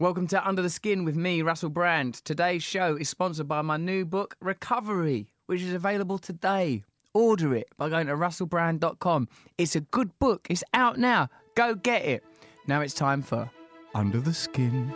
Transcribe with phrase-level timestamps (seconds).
[0.00, 2.14] Welcome to Under the Skin with me, Russell Brand.
[2.24, 6.82] Today's show is sponsored by my new book, Recovery, which is available today.
[7.12, 9.28] Order it by going to russellbrand.com.
[9.56, 11.28] It's a good book, it's out now.
[11.54, 12.24] Go get it.
[12.66, 13.48] Now it's time for
[13.94, 14.92] Under the Skin.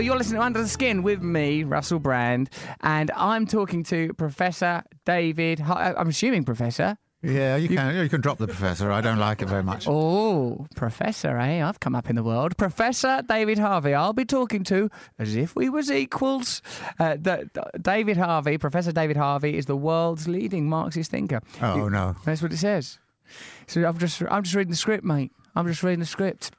[0.00, 2.50] You're listening to Under the Skin with me, Russell Brand,
[2.82, 5.60] and I'm talking to Professor David.
[5.60, 6.96] Har- I'm assuming Professor.
[7.22, 8.90] Yeah, you can you can drop the professor.
[8.90, 9.86] I don't like it very much.
[9.88, 11.62] Oh, Professor, eh?
[11.62, 12.56] I've come up in the world.
[12.56, 16.62] Professor David Harvey, I'll be talking to as if we was equals.
[16.98, 21.42] Uh, the, the- David Harvey, Professor David Harvey, is the world's leading Marxist thinker.
[21.60, 22.16] Oh no.
[22.24, 22.98] That's what it says.
[23.66, 25.30] So I'm just I'm just reading the script, mate.
[25.54, 26.52] I'm just reading the script.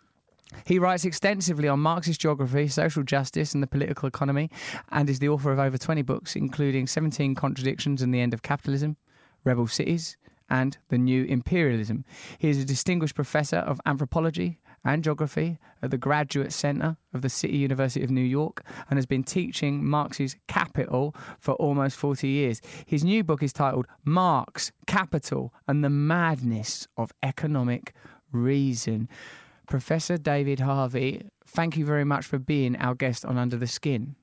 [0.65, 4.49] He writes extensively on Marxist geography, social justice, and the political economy,
[4.89, 8.41] and is the author of over 20 books, including 17 Contradictions and the End of
[8.41, 8.97] Capitalism,
[9.43, 10.17] Rebel Cities,
[10.49, 12.03] and The New Imperialism.
[12.37, 17.29] He is a distinguished professor of anthropology and geography at the Graduate Center of the
[17.29, 22.61] City University of New York and has been teaching Marx's Capital for almost 40 years.
[22.85, 27.93] His new book is titled Marx, Capital, and the Madness of Economic
[28.31, 29.07] Reason.
[29.71, 34.17] Professor David Harvey, thank you very much for being our guest on Under the Skin.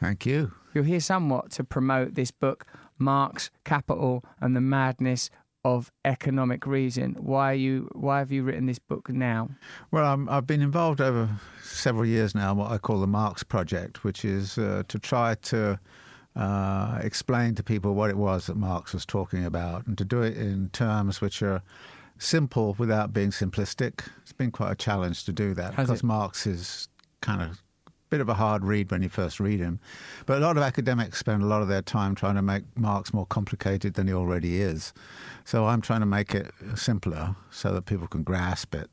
[0.00, 0.52] Thank you.
[0.74, 2.64] You're here somewhat to promote this book,
[2.96, 5.28] Marx, Capital, and the Madness
[5.64, 7.16] of Economic Reason.
[7.18, 7.88] Why are you?
[7.96, 9.48] Why have you written this book now?
[9.90, 11.30] Well, I'm, I've been involved over
[11.64, 15.34] several years now in what I call the Marx Project, which is uh, to try
[15.34, 15.80] to
[16.36, 20.22] uh, explain to people what it was that Marx was talking about, and to do
[20.22, 21.60] it in terms which are
[22.18, 24.08] simple without being simplistic.
[24.22, 26.06] It's been quite a challenge to do that Has because it?
[26.06, 26.88] Marx is
[27.20, 27.48] kind of
[27.86, 29.80] a bit of a hard read when you first read him.
[30.26, 33.12] But a lot of academics spend a lot of their time trying to make Marx
[33.12, 34.92] more complicated than he already is.
[35.44, 38.90] So I'm trying to make it simpler so that people can grasp it.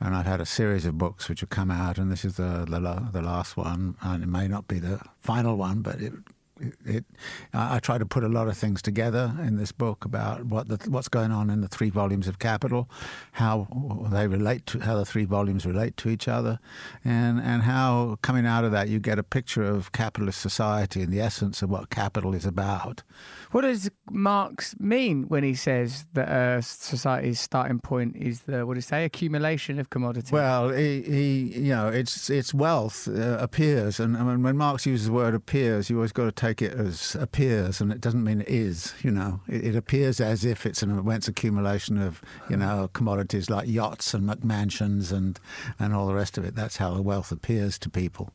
[0.00, 2.66] And I've had a series of books which have come out, and this is the
[2.68, 6.12] the, the last one, and it may not be the final one, but it.
[6.60, 7.04] It, it,
[7.52, 10.68] I I try to put a lot of things together in this book about what
[10.68, 12.88] the, what's going on in the three volumes of Capital,
[13.32, 13.68] how
[14.10, 16.58] they relate to how the three volumes relate to each other,
[17.04, 21.12] and and how coming out of that you get a picture of capitalist society and
[21.12, 23.02] the essence of what capital is about.
[23.50, 28.74] What does Marx mean when he says that uh, society's starting point is the what
[28.74, 30.32] do you say accumulation of commodities?
[30.32, 34.86] Well, he, he you know, it's it's wealth uh, appears, and I mean, when Marx
[34.86, 38.24] uses the word appears, you always got to take it as appears, and it doesn't
[38.24, 38.94] mean it is.
[39.02, 43.50] You know, it, it appears as if it's an immense accumulation of you know commodities
[43.50, 45.38] like yachts and McMansions and
[45.78, 46.54] and all the rest of it.
[46.54, 48.30] That's how the wealth appears to people.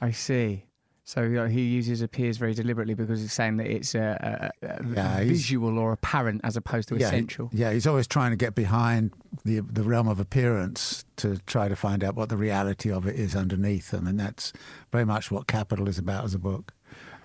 [0.00, 0.64] I see.
[1.04, 4.84] So know, he uses appears very deliberately because he's saying that it's a, a, a
[4.94, 7.50] Yeah, visual or apparent as opposed to yeah, essential.
[7.52, 9.10] Yeah, he's always trying to get behind
[9.44, 13.16] the the realm of appearance to try to find out what the reality of it
[13.16, 14.52] is underneath them, and that's
[14.92, 16.72] very much what Capital is about as a book.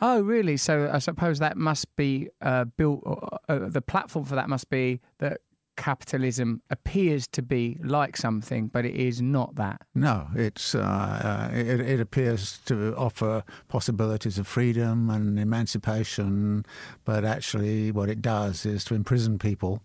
[0.01, 0.57] Oh, really?
[0.57, 3.03] So I suppose that must be uh, built.
[3.05, 5.41] Uh, uh, the platform for that must be that
[5.77, 9.81] capitalism appears to be like something, but it is not that.
[9.93, 16.65] No, it's uh, uh, it, it appears to offer possibilities of freedom and emancipation,
[17.03, 19.83] but actually, what it does is to imprison people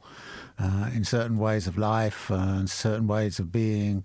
[0.61, 4.05] uh, in certain ways of life uh, and certain ways of being.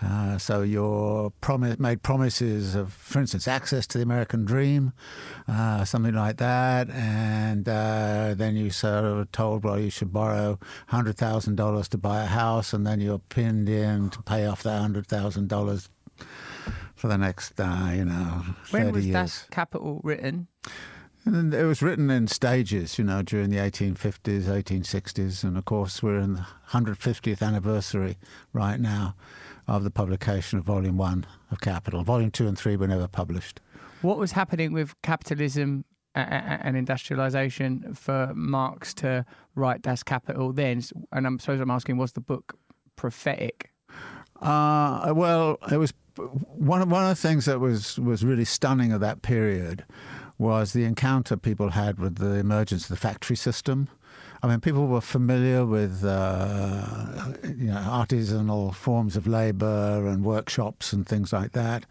[0.00, 4.92] Uh, so you're promi- made promises of, for instance, access to the American dream,
[5.48, 10.58] uh, something like that, and uh, then you sort of told, well, you should borrow
[10.88, 14.62] hundred thousand dollars to buy a house, and then you're pinned in to pay off
[14.62, 15.88] that hundred thousand dollars
[16.94, 19.14] for the next, uh, you know, 30 When was years.
[19.14, 20.48] Das Kapital written?
[21.26, 26.00] And it was written in stages, you know, during the 1850s, 1860s, and of course
[26.00, 28.16] we're in the 150th anniversary
[28.52, 29.16] right now
[29.66, 32.04] of the publication of Volume One of Capital.
[32.04, 33.60] Volume Two and Three were never published.
[34.02, 35.84] What was happening with capitalism
[36.14, 39.26] and industrialization for Marx to
[39.56, 40.80] write Das Kapital then?
[41.10, 42.56] And I'm suppose I'm asking, was the book
[42.94, 43.72] prophetic?
[44.40, 48.92] Uh, well, it was one of, one of the things that was, was really stunning
[48.92, 49.84] of that period
[50.38, 53.88] was the encounter people had with the emergence of the factory system.
[54.46, 60.92] I mean, people were familiar with uh, you know artisanal forms of labour and workshops
[60.92, 61.84] and things like that,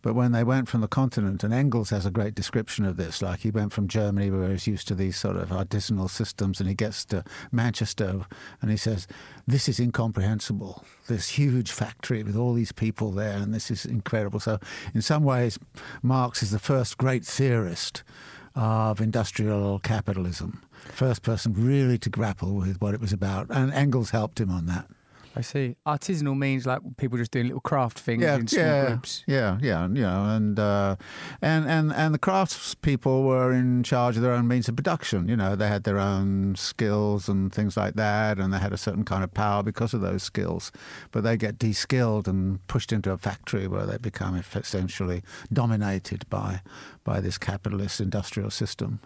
[0.00, 3.20] but when they went from the continent, and Engels has a great description of this,
[3.20, 6.68] like he went from Germany where he's used to these sort of artisanal systems, and
[6.70, 7.22] he gets to
[7.52, 8.24] Manchester,
[8.62, 9.06] and he says,
[9.46, 10.82] "This is incomprehensible.
[11.08, 14.58] This huge factory with all these people there, and this is incredible." So,
[14.94, 15.58] in some ways,
[16.02, 18.02] Marx is the first great theorist
[18.58, 20.60] of industrial capitalism.
[20.72, 24.66] First person really to grapple with what it was about, and Engels helped him on
[24.66, 24.88] that.
[25.36, 25.76] I see.
[25.86, 29.24] Artisanal means like people just doing little craft things Yeah, in small yeah, groups.
[29.26, 30.96] yeah, yeah, you know, and uh,
[31.40, 35.28] and and and the craftspeople were in charge of their own means of production.
[35.28, 38.76] You know, they had their own skills and things like that, and they had a
[38.76, 40.72] certain kind of power because of those skills.
[41.12, 45.22] But they get de-skilled and pushed into a factory where they become essentially
[45.52, 46.62] dominated by
[47.04, 49.00] by this capitalist industrial system.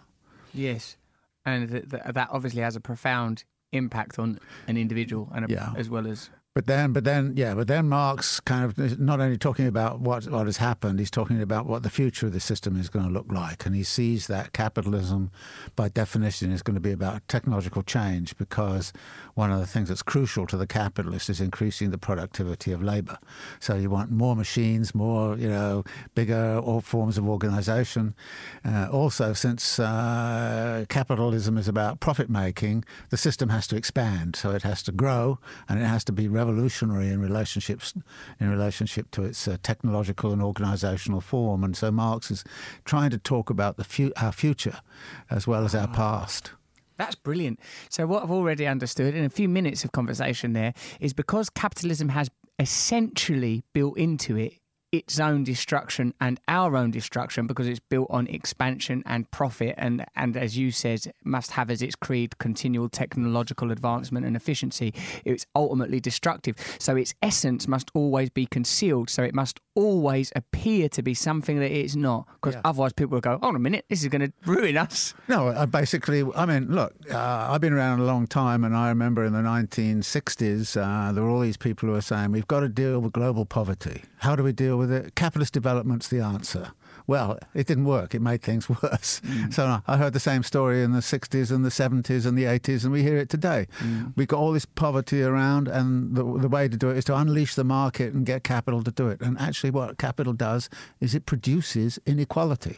[0.53, 0.97] Yes,
[1.45, 3.43] and th- th- that obviously has a profound
[3.73, 5.73] impact on an individual, and a, Yeah.
[5.75, 9.39] as well as But then, but then, yeah, but then Marx kind of not only
[9.39, 12.79] talking about what what has happened, he's talking about what the future of the system
[12.79, 15.31] is going to look like, and he sees that capitalism,
[15.75, 18.93] by definition, is going to be about technological change because
[19.33, 23.17] one of the things that's crucial to the capitalist is increasing the productivity of labour.
[23.59, 25.83] So you want more machines, more you know,
[26.13, 28.13] bigger all forms of organisation.
[28.63, 34.51] Uh, also, since uh, capitalism is about profit making, the system has to expand, so
[34.51, 37.93] it has to grow and it has to be revolutionary in relationships
[38.39, 41.63] in relationship to its uh, technological and organisational form.
[41.63, 42.43] And so Marx is
[42.85, 44.79] trying to talk about the fu- our future
[45.29, 46.51] as well as our past.
[46.97, 47.59] That's brilliant.
[47.89, 52.09] So, what I've already understood in a few minutes of conversation there is because capitalism
[52.09, 52.29] has
[52.59, 54.53] essentially built into it
[54.93, 60.05] its own destruction and our own destruction because it's built on expansion and profit and
[60.15, 64.93] and as you said must have as its creed continual technological advancement and efficiency
[65.25, 70.87] it's ultimately destructive so its essence must always be concealed so it must always appear
[70.87, 72.61] to be something that it's not because Yeah.
[72.63, 75.47] otherwise people will go hold on a minute this is going to ruin us No,
[75.47, 77.17] I basically, I mean, look, uh,
[77.49, 81.29] I've been around a long time, and I remember in the 1960s, uh, there were
[81.29, 84.01] all these people who were saying, we've got to deal with global poverty.
[84.17, 85.15] How do we deal with it?
[85.15, 86.71] Capitalist development's the answer.
[87.05, 88.15] Well, it didn't work.
[88.15, 89.19] It made things worse.
[89.21, 89.53] Mm.
[89.53, 92.83] So I heard the same story in the 60s and the 70s and the 80s,
[92.83, 93.67] and we hear it today.
[93.79, 94.13] Mm.
[94.15, 97.15] We've got all this poverty around, and the, the way to do it is to
[97.15, 99.19] unleash the market and get capital to do it.
[99.21, 100.69] And actually, what capital does
[100.99, 102.77] is it produces inequality.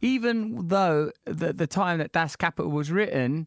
[0.00, 3.46] even though the the time that Das Kapital was written,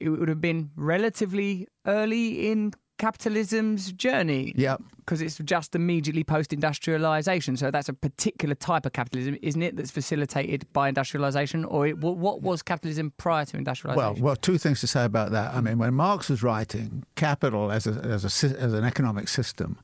[0.00, 4.52] it would have been relatively early in capitalism's journey.
[4.56, 4.82] Yep.
[5.06, 7.56] Because it's just immediately post industrialization.
[7.56, 11.64] So that's a particular type of capitalism, isn't it, that's facilitated by industrialization?
[11.64, 14.24] Or it, what, was capitalism prior to Well, industrialization?
[14.24, 15.54] well, two things to say about that.
[15.54, 19.78] I mean, when Marx was writing, capital as a, as a as an economic system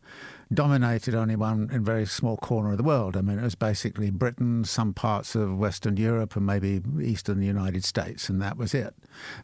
[0.52, 3.16] dominated only one in very small corner of the world.
[3.16, 7.84] I mean, it was basically Britain, some parts of Western Europe, and maybe Eastern United
[7.84, 8.94] States, and that was it.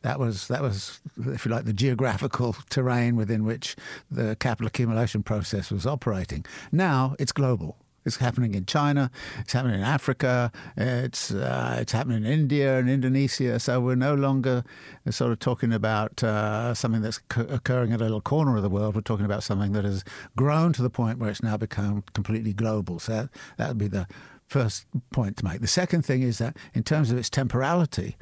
[0.03, 3.77] That was that was, if you like, the geographical terrain within which
[4.11, 6.45] the capital accumulation process was operating.
[6.73, 7.77] Now it's global.
[8.09, 9.11] It's happening in China.
[9.41, 10.51] It's happening in Africa.
[10.77, 13.61] It's uh, it's happening in India and Indonesia.
[13.61, 14.65] So we're no longer
[15.11, 18.95] sort of talking about uh, something that's occurring in a little corner of the world.
[18.95, 20.05] We're talking about something that has
[20.37, 22.99] grown to the point where it's now become completely global.
[22.99, 23.29] So
[23.59, 24.07] that would be the
[24.49, 25.61] first point to make.
[25.61, 28.17] The second thing is that in terms of its temporality,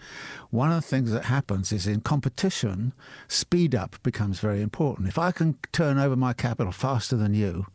[0.50, 2.92] one of the things that happens is in competition,
[3.28, 5.08] speed up becomes very important.
[5.08, 7.66] If I can turn over my capital faster than you,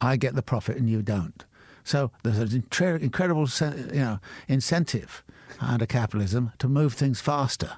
[0.00, 1.44] I get the profit and you don't.
[1.82, 3.48] So there's an incre- incredible,
[3.92, 4.18] you know,
[4.48, 5.24] incentive
[5.60, 7.72] under capitalism to move things faster.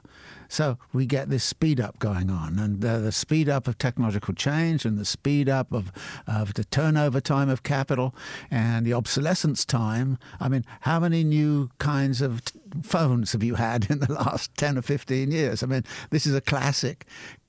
[0.48, 4.84] So we get this speed up going on, and the speed up of technological change,
[4.84, 5.92] and the speed up of,
[6.26, 8.14] of the turnover time of capital,
[8.50, 10.18] and the obsolescence time.
[10.40, 14.54] I mean, how many new kinds of t- phones have you had in the last
[14.56, 15.62] ten or fifteen years?
[15.62, 17.06] I mean, this is a classic.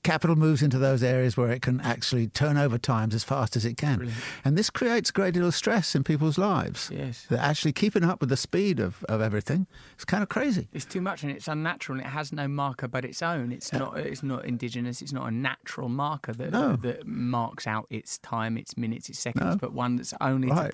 [0.08, 3.66] Capital moves into those areas where it can actually turn over times as fast as
[3.66, 4.10] it can,
[4.42, 6.90] and this creates a great deal of stress in people's lives.
[6.90, 7.26] Yes.
[7.28, 9.66] That actually keeping up with the speed of, of everything
[9.98, 10.66] is kind of crazy.
[10.72, 13.52] It's too much and it's unnatural and it has no marker but its own.
[13.52, 16.76] It's not it's not indigenous, it's not a natural marker that No.
[16.76, 19.56] that marks out its time, its minutes, its seconds, No.
[19.58, 20.72] but one that's only to Right.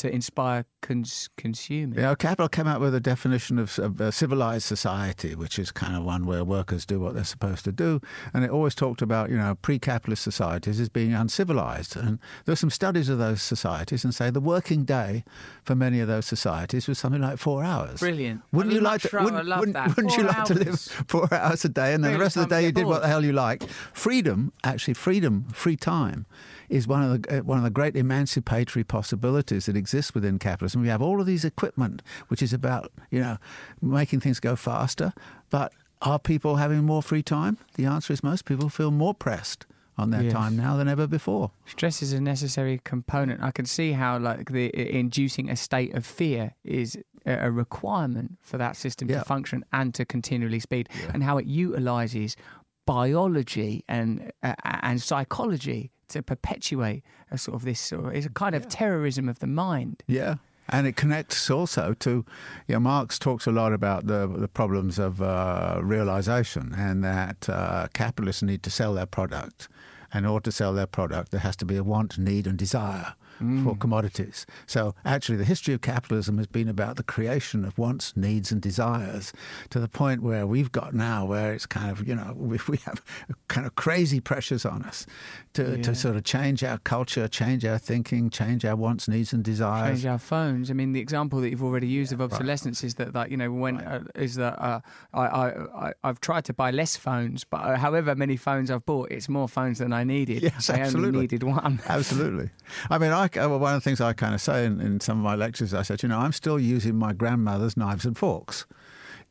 [0.00, 1.98] To inspire cons- consuming.
[1.98, 5.70] You know, Capital came out with a definition of, of a civilized society, which is
[5.70, 8.00] kind of one where workers do what they're supposed to do.
[8.32, 11.96] And it always talked about, you know, pre capitalist societies as being uncivilized.
[11.96, 15.22] And there's some studies of those societies and say the working day
[15.62, 18.00] for many of those societies was something like four hours.
[18.00, 18.40] Brilliant.
[18.52, 19.10] Wouldn't I you like to?
[19.12, 22.18] rather Wouldn't, wouldn't, wouldn't you like to live four hours a day and then the
[22.18, 23.68] rest of the day you did what the hell you like?
[23.92, 26.24] Freedom, actually, freedom, free time,
[26.70, 30.80] is one of the uh, one of the great emancipatory possibilities that exists within capitalism.
[30.82, 33.36] We have all of these equipment, which is about you know
[33.82, 35.12] making things go faster.
[35.50, 37.58] But are people having more free time?
[37.74, 39.66] The answer is most people feel more pressed
[39.98, 40.32] on their Yes.
[40.32, 41.50] time now than ever before.
[41.66, 43.42] Stress is a necessary component.
[43.42, 46.96] I can see how like the inducing a state of fear is
[47.26, 49.18] a requirement for that system Yeah.
[49.18, 52.34] to function and to continually speed, and how it utilizes
[52.86, 58.30] biology and uh, and psychology to perpetuate a sort of this sort of, it's a
[58.30, 60.02] kind of terrorism of the mind.
[60.06, 60.36] Yeah.
[60.68, 62.24] And it connects also to,
[62.68, 67.48] you know, Marx talks a lot about the, the problems of uh, realization and that
[67.48, 69.68] uh, capitalists need to sell their product.
[70.12, 72.56] And in order to sell their product, there has to be a want, need, and
[72.56, 73.14] desire
[73.64, 74.46] for commodities.
[74.66, 78.60] So actually, the history of capitalism has been about the creation of wants, needs, and
[78.60, 79.32] desires
[79.70, 82.76] to the point where we've got now where it's kind of, you know, we, we
[82.78, 83.02] have
[83.48, 85.06] kind of crazy pressures on us
[85.54, 85.82] to, Yeah.
[85.82, 89.88] to sort of change our culture, change our thinking, change our wants, needs, and desires.
[90.00, 90.70] change our phones.
[90.70, 93.50] I mean, the example that you've already used of obsolescence is that, like, you know,
[93.50, 94.80] when uh, is that uh,
[95.14, 98.84] I, I, I I've tried to buy less phones, but uh, however many phones I've
[98.86, 100.42] bought, it's more phones than I needed.
[100.42, 101.08] Yes, I absolutely.
[101.08, 101.80] only needed one.
[101.88, 102.50] Absolutely.
[102.90, 105.18] I mean, I, uh, one of the things I kind of say in, in some
[105.18, 108.66] of my lectures, I said, you know, I'm still using my grandmother's knives and forks.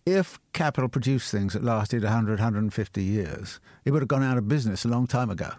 [0.06, 4.48] If capital produced things that lasted 100, 150 years, it would have gone out of
[4.48, 5.52] business a long time ago.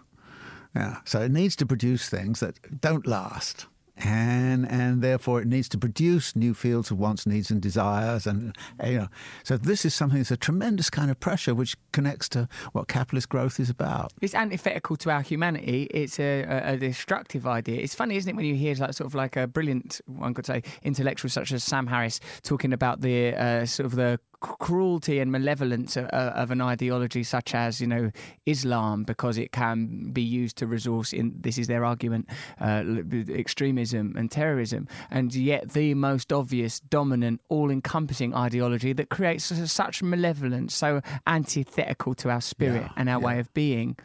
[0.75, 0.97] Yeah.
[1.05, 3.67] So it needs to produce things that don't last.
[4.03, 8.55] And and therefore it needs to produce new fields of wants, needs, and desires, and
[8.83, 9.07] you know.
[9.43, 13.29] So this is something that's a tremendous kind of pressure, which connects to what capitalist
[13.29, 14.11] growth is about.
[14.21, 15.87] It's antithetical to our humanity.
[15.91, 17.81] It's a, a, destructive idea.
[17.81, 20.45] It's funny, isn't it, when you hear like sort of like a brilliant, one could
[20.45, 25.31] say, intellectual such as Sam Harris talking about the uh, sort of the cruelty and
[25.31, 28.11] malevolence of, of an ideology such as you know
[28.45, 32.27] Islam because it can be used to resource in this is their argument
[32.59, 32.83] uh,
[33.29, 34.87] extremism and terrorism.
[35.09, 42.29] And yet the most obvious dominant all-encompassing ideology that creates such malevolence so antithetical to
[42.29, 43.95] our spirit Yeah, and our way of being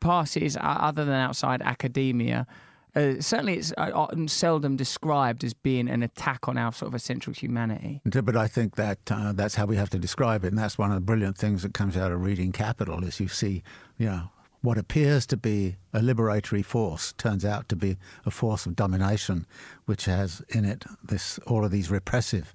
[0.00, 2.46] passes uh, other than outside academia
[2.94, 6.94] uh, certainly it's uh, often seldom described as being an attack on our sort of
[6.94, 10.58] essential humanity But I think that uh, that's how we have to describe it, and
[10.58, 13.04] that's one of the brilliant things that comes out of reading Capital.
[13.04, 13.62] Is you see,
[13.98, 14.30] you know,
[14.62, 19.46] what appears to be a liberatory force turns out to be a force of domination,
[19.86, 22.54] which has in it this all of these repressive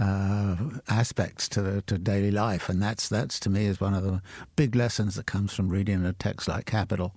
[0.00, 0.56] uh,
[0.88, 4.22] aspects to to daily life, and that's that's to me is one of the
[4.56, 7.12] big lessons that comes from reading a text like Capital.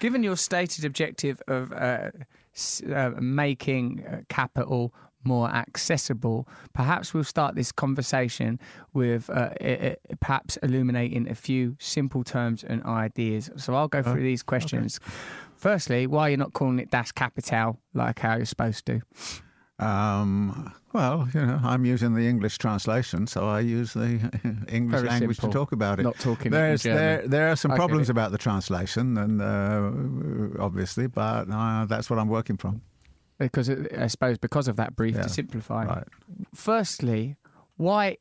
[0.00, 2.10] Given your stated objective of uh,
[2.94, 4.92] uh, making uh, capital
[5.26, 8.60] more accessible, perhaps we'll start this conversation
[8.92, 13.50] with uh, i- i- perhaps illuminating a few simple terms and ideas.
[13.56, 15.00] So I'll go through these questions.
[15.56, 19.00] Firstly, why you're not calling it Das Kapital like how you're supposed to?
[19.78, 24.20] Um, well, you know, I'm using the English translation, so I use the
[24.68, 25.50] English Very language simple.
[25.50, 26.04] to talk about it.
[26.04, 31.08] Not talking There's, there, there are some I problems about the translation, and uh, obviously,
[31.08, 32.82] but uh, that's what I'm working from.
[33.38, 35.86] Because I suppose because of that brief Yeah, to simplify.
[35.86, 36.08] Right.
[36.54, 37.36] Firstly,
[37.76, 38.18] why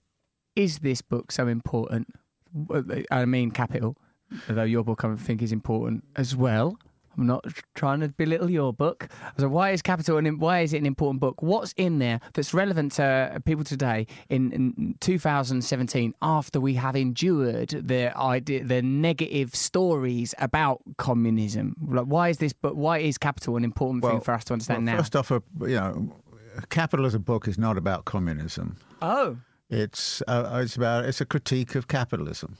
[0.55, 2.07] is this book so important?
[3.11, 3.95] I mean, capital,
[4.49, 6.77] although your book I think is important as well.
[7.17, 9.07] I'm not trying to belittle your book.
[9.37, 11.41] So why is capital and why is it an important book?
[11.41, 17.69] What's in there that's relevant to people today in, in 2017 after we have endured
[17.69, 21.75] the idea, the negative stories about communism?
[21.87, 22.73] Like, why is this book?
[22.75, 25.01] Why is capital an important thing for us to understand well, now?
[25.01, 26.13] First off, uh, you know,
[26.69, 28.77] Capital as a book is not about communism.
[29.01, 29.37] oh,
[29.69, 32.57] It's uh, it's about it's a critique of capitalism,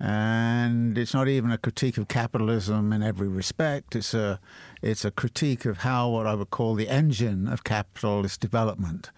[0.00, 3.94] and it's not even a critique of capitalism in every respect.
[3.94, 4.40] It's a
[4.80, 9.10] it's a critique of how what I would call the engine of capitalist development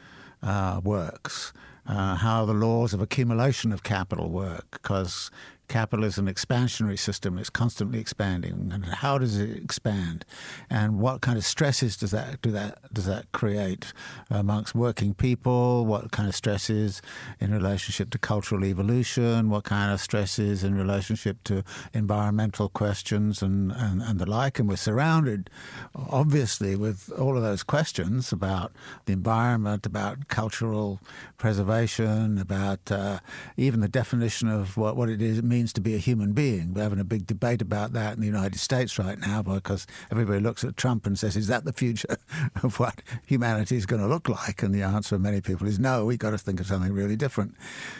[0.42, 1.52] uh, works,
[1.86, 5.30] uh, how the laws of accumulation of capital work, because
[5.72, 7.38] capital is an expansionary system.
[7.38, 10.26] It's constantly expanding, and how does it expand,
[10.68, 13.92] and what kind of stresses does that do that does that create
[14.30, 15.86] amongst working people?
[15.86, 17.00] What kind of stresses
[17.40, 19.48] in relationship to cultural evolution?
[19.48, 21.64] What kind of stresses in relationship to
[21.94, 24.58] environmental questions and, and, and the like?
[24.58, 25.48] And we're surrounded,
[25.94, 28.72] obviously, with all of those questions about
[29.06, 31.00] the environment, about cultural
[31.38, 33.20] preservation, about uh,
[33.56, 36.72] even the definition of what, what it is it means to be a human being.
[36.72, 40.40] We're having a big debate about that in the United States right now because everybody
[40.40, 42.16] looks at Trump and says, "Is that the future
[42.62, 45.78] of what humanity is going to look like?" And the answer of many people is
[45.78, 46.06] no.
[46.06, 47.54] We've got to think of something really different.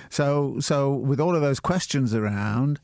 [0.08, 2.80] So, so with all of those questions around,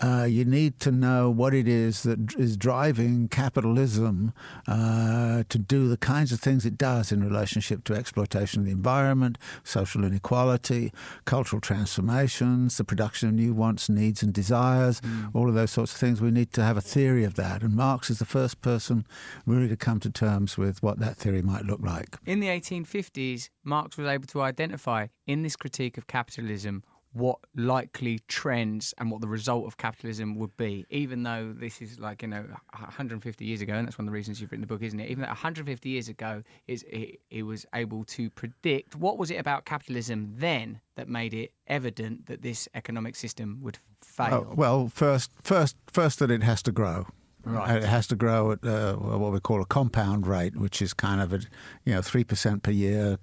[0.00, 4.32] uh, you need to know what it is that is driving capitalism
[4.66, 8.72] uh, to do the kinds of things it does in relationship to exploitation of the
[8.72, 10.92] environment, social inequality,
[11.24, 15.30] cultural transformations, the production of new wants, needs, and desires, mm.
[15.34, 16.20] all of those sorts of things.
[16.20, 17.62] We need to have a theory of that.
[17.62, 19.06] And Marx is the first person
[19.46, 22.16] really to come to terms with what that theory might look like.
[22.26, 26.82] In the 1850s, Marx was able to identify in this critique of capitalism
[27.14, 32.00] what likely trends and what the result of capitalism would be, even though this is
[32.00, 34.66] like, you know, 150 years ago, and that's one of the reasons you've written the
[34.66, 35.08] book, isn't it?
[35.08, 39.36] Even though 150 years ago, is it, it was able to predict what was it
[39.36, 44.48] about capitalism then that made it evident that this economic system would fail?
[44.50, 47.06] Oh, well, first, first, first that it has to grow.
[47.44, 47.76] Right.
[47.76, 51.20] It has to grow at uh, what we call a compound rate, which is kind
[51.20, 51.40] of a,
[51.84, 53.18] you know, three percent per year.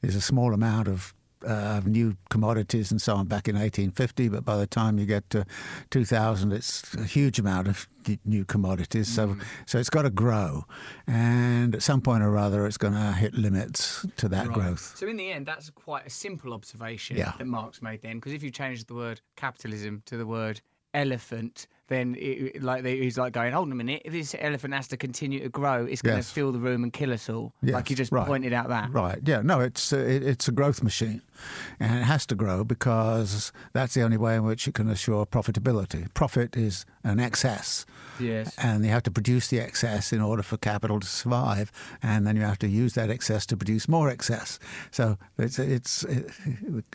[0.00, 1.14] There's a small amount of
[1.46, 5.28] uh, new commodities and so on back in 1850, but by the time you get
[5.30, 5.44] to
[5.90, 7.86] 2000, it's a huge amount of
[8.24, 9.08] new commodities.
[9.08, 9.42] So, mm.
[9.66, 10.64] so it's got to grow,
[11.06, 14.54] and at some point or other, it's going to hit limits to that right.
[14.54, 14.96] growth.
[14.96, 17.32] So, in the end, that's quite a simple observation yeah.
[17.38, 20.60] that Marx made then, because if you change the word capitalism to the word
[20.94, 24.88] elephant, then it, like he's like going, hold on a minute, if this elephant has
[24.88, 26.28] to continue to grow, it's going yes.
[26.28, 27.52] to fill the room and kill us all.
[27.62, 27.74] Yes.
[27.74, 28.26] Like you just right.
[28.26, 28.92] pointed out that.
[28.92, 29.18] Right.
[29.24, 29.42] Yeah.
[29.42, 31.20] No, it's a, it, it's a growth machine,
[31.80, 35.26] and it has to grow because that's the only way in which it can assure
[35.26, 36.12] profitability.
[36.14, 37.84] Profit is an excess.
[38.20, 38.54] Yes.
[38.58, 42.36] And you have to produce the excess in order for capital to survive, and then
[42.36, 44.58] you have to use that excess to produce more excess.
[44.92, 46.04] So it's it's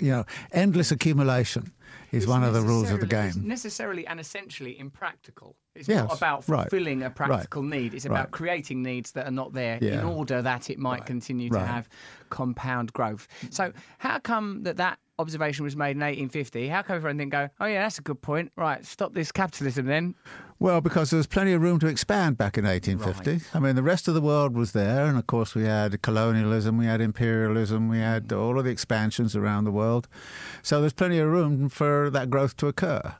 [0.01, 1.73] you know endless accumulation
[2.11, 3.33] is it's one of the rules of the game.
[3.43, 5.55] necessarily and essentially impractical.
[5.75, 7.93] It's yes, not about fulfilling right, a practical right, need.
[7.93, 8.31] It's about right.
[8.31, 9.99] creating needs that are not there yeah.
[9.99, 11.89] in order that it might continue to have
[12.29, 13.27] compound growth.
[13.49, 17.49] So how come that that observation was made in 1850, how come everyone didn't go,
[17.59, 18.51] oh, yeah, that's a good point.
[18.55, 20.15] Right, stop this capitalism then?
[20.57, 23.31] Well, because there was plenty of room to expand back in 1850.
[23.31, 23.41] Right.
[23.53, 26.77] I mean, the rest of the world was there, and of course, we had colonialism,
[26.77, 30.07] we had imperialism, we had all of the expansions around the world.
[30.63, 33.15] So there's plenty of room for that growth to occur.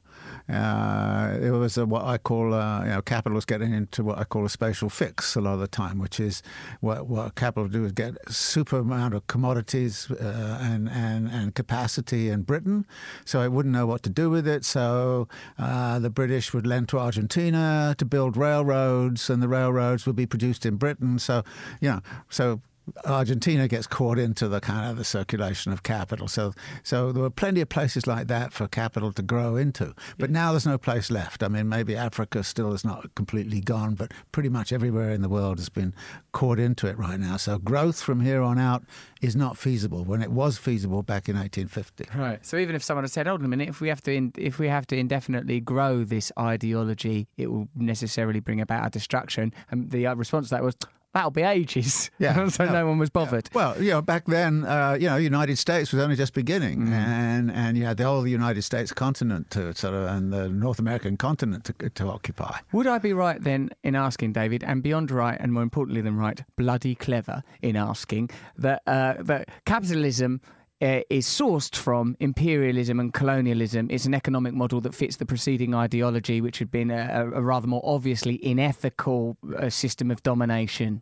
[0.48, 4.20] Uh, it was a, what I call, uh, you know, capital is getting into what
[4.20, 6.44] I call a spatial fix a lot of the time, which is
[6.82, 11.56] what, what capital do is get a super amount of commodities uh, and, and, and
[11.56, 12.86] capacity in Britain,
[13.26, 14.64] so it wouldn't know what to do with it.
[14.66, 15.28] So
[15.58, 20.28] uh, the British would lend to Argentina to build railroads, and the railroads would be
[20.28, 21.18] produced in Britain.
[21.18, 21.44] So,
[21.82, 22.62] you know, so
[23.06, 26.28] Argentina gets caught into the kind of the circulation of capital.
[26.28, 29.94] So, so there were plenty of places like that for capital to grow into.
[30.18, 31.44] But now there's no place left.
[31.44, 35.30] I mean, maybe Africa still is not completely gone, but pretty much everywhere in the
[35.30, 35.94] world has been
[36.32, 37.38] caught into it right now.
[37.38, 38.84] So growth from here on out
[39.22, 42.18] is not feasible when it was feasible back in 1850.
[42.18, 42.46] Right.
[42.46, 44.32] So even if someone had said, "Hold on a minute, if we have to in,
[44.38, 49.54] if we have to indefinitely grow this ideology, it will necessarily bring about a destruction,"
[49.72, 50.76] and the uh, response to that was,
[51.16, 52.12] that'll be ages.
[52.20, 52.48] Yeah.
[52.48, 53.50] so no one was bothered.
[53.52, 53.56] Yeah.
[53.56, 56.92] Well, you know, back then, uh, you know, United States was only just beginning, mm.
[56.92, 60.80] and and you had the whole United States continent to sort of and the North
[60.80, 62.60] American continent to, to occupy.
[62.72, 66.18] Would I be right then in asking David, and beyond right, and more importantly than
[66.18, 70.42] right, bloody clever in asking that uh, that capitalism
[70.82, 73.88] uh, is sourced from imperialism and colonialism.
[73.90, 77.68] It's an economic model that fits the preceding ideology, which had been a, a rather
[77.68, 81.02] more obviously unethical uh, system of domination.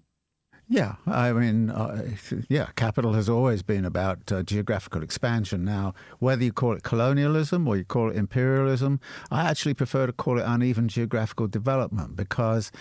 [0.69, 2.03] Yeah, I mean, uh,
[2.47, 5.65] yeah, capital has always been about uh, geographical expansion.
[5.65, 10.13] Now, whether you call it colonialism or you call it imperialism, I actually prefer to
[10.13, 12.71] call it uneven geographical development because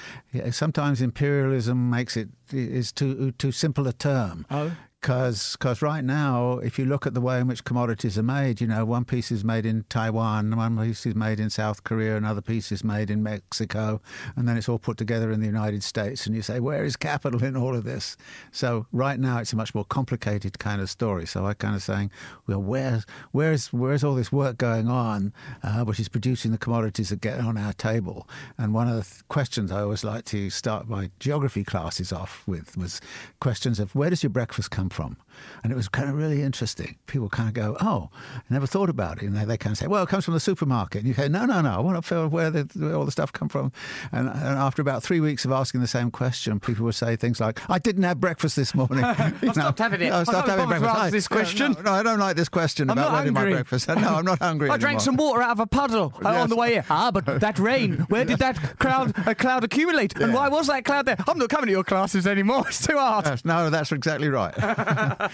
[0.53, 4.47] sometimes imperialism makes it is too too simple a term.
[4.51, 8.23] Oh Because cause right now, if you look at the way in which commodities are
[8.23, 11.83] made, you know, one piece is made in Taiwan, one piece is made in South
[11.83, 14.01] Korea, another piece is made in Mexico,
[14.37, 16.25] and then it's all put together in the United States.
[16.25, 18.17] And you say, where is capital in all of this?
[18.53, 21.27] So right now, it's a much more complicated kind of story.
[21.27, 22.13] So I kind of saying,
[22.47, 25.33] well, where's where's where's all this work going on,
[25.65, 28.29] uh, which is producing the commodities that get on our table?
[28.57, 32.45] And one of the th- questions I always like to start my geography classes off
[32.47, 33.01] with was
[33.41, 35.17] questions of where does your breakfast come from?
[35.63, 36.97] And it was kind of really interesting.
[37.07, 39.27] People kind of go, oh, I never thought about it.
[39.27, 41.01] And they, they kind of say, well, it comes from the supermarket.
[41.01, 43.13] And you go, no, no, no, I want to feel where, the, where all the
[43.13, 43.73] stuff come from.
[44.11, 47.41] And, and, after about three weeks of asking the same question, people would say things
[47.41, 49.05] like, I didn't have breakfast this morning.
[49.05, 50.13] I stopped having it.
[50.13, 51.13] I stopped having breakfast.
[51.13, 51.73] This question.
[51.73, 53.89] No, no, I don't like this question I'm about where my breakfast.
[53.89, 56.27] No, I'm not hungry I drank some water out of a puddle yes.
[56.27, 56.85] on the way here.
[56.89, 60.15] Ah, but that rain, where did that cloud, a cloud accumulate?
[60.17, 60.25] Yeah.
[60.25, 61.17] And why was that cloud there?
[61.29, 62.65] I'm not coming to your classes anymore.
[62.73, 63.27] It's too hard.
[63.27, 64.55] Yes, no, that's exactly right.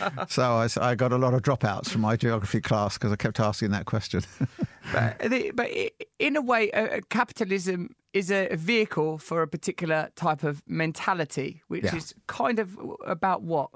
[0.29, 3.41] so I, I, got a lot of dropouts from my geography class because I kept
[3.41, 4.23] asking that question.
[4.93, 5.71] but, but,
[6.19, 11.85] in a way, uh, capitalism is a vehicle for a particular type of mentality, which
[11.85, 11.97] yeah.
[11.97, 13.71] is kind of about what?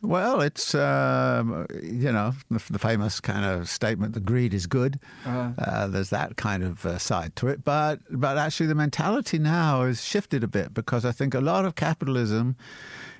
[0.00, 5.00] Well, it's um, you know the, the, famous kind of statement that greed is good.
[5.24, 5.50] Uh-huh.
[5.58, 9.84] Uh, there's that kind of uh, side to it, but but actually the mentality now
[9.84, 12.54] has shifted a bit because I think a lot of capitalism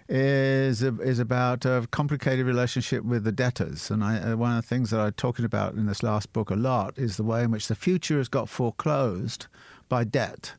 [0.08, 3.90] is is about a complicated relationship with the debtors.
[3.90, 6.50] And I, uh, one of the things that I'm talking about in this last book
[6.50, 9.46] a lot is the way in which the future has got foreclosed
[9.88, 10.54] by debt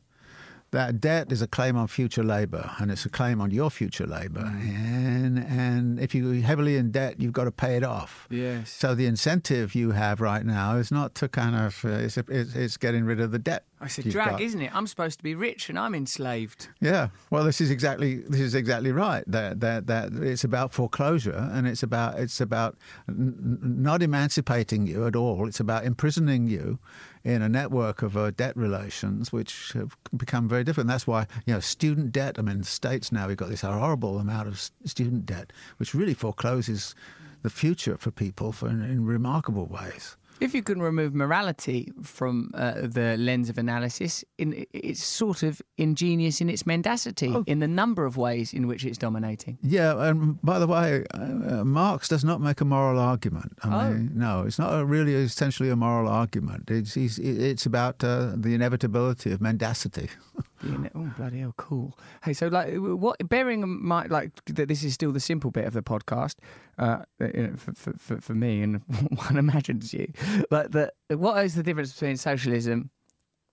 [0.72, 4.06] that debt is a claim on future labour and it's a claim on your future
[4.06, 4.60] labour mm.
[4.60, 8.26] and and if you're heavily in debt you've got to pay it off.
[8.30, 8.70] Yes.
[8.70, 12.54] So the incentive you have right now is not to kind of uh, it's, it's,
[12.54, 14.40] it's, getting rid of the debt I said drag got.
[14.40, 14.74] isn't it?
[14.74, 16.68] I'm supposed to be rich and I'm enslaved.
[16.80, 17.08] Yeah.
[17.30, 21.66] Well this is exactly this is exactly right that that that it's about foreclosure and
[21.66, 22.76] it's about it's about
[23.08, 25.48] n- not emancipating you at all.
[25.48, 26.78] It's about imprisoning you
[27.24, 30.88] in a network of uh, debt relations, which have become very different.
[30.88, 32.38] That's why you know student debt.
[32.38, 36.94] I mean, states now we've got this horrible amount of student debt, which really forecloses
[37.42, 40.16] the future for people for in, in remarkable ways.
[40.40, 45.60] If you can remove morality from uh, the lens of analysis, in, it's sort of
[45.76, 47.44] ingenious in its mendacity, oh.
[47.46, 49.58] in the number of ways in which it's dominating.
[49.62, 53.58] Yeah, and by the way, uh, Marx does not make a moral argument.
[53.62, 53.90] I oh.
[53.92, 56.70] mean, no, it's not a really essentially a moral argument.
[56.70, 60.08] It's, it's about uh, the inevitability of mendacity.
[60.64, 61.98] oh bloody hell, cool.
[62.24, 63.16] Hey, so like, what?
[63.28, 66.34] Bearing in mind, like that, this is still the simple bit of the podcast
[66.78, 68.76] uh, you know, for, for, for me, and
[69.26, 70.12] one imagines you.
[70.48, 72.90] But the, what is the difference between socialism,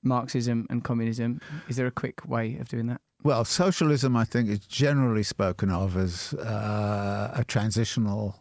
[0.03, 1.41] Marxism, and communism?
[1.67, 3.01] Is there a quick way of doing that?
[3.23, 8.39] Well, socialism, I think, is generally spoken of as uh, a transitional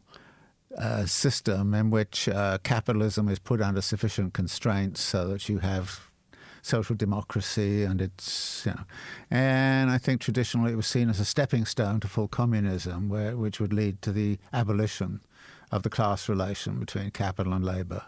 [0.76, 6.10] uh, system in which uh, capitalism is put under sufficient constraints so that you have
[6.66, 8.84] social democracy, and it's you know,
[9.30, 13.36] and I think traditionally it was seen as a stepping stone to full communism, where
[13.36, 15.20] which would lead to the abolition
[15.70, 18.02] of the class relation between capital and labour,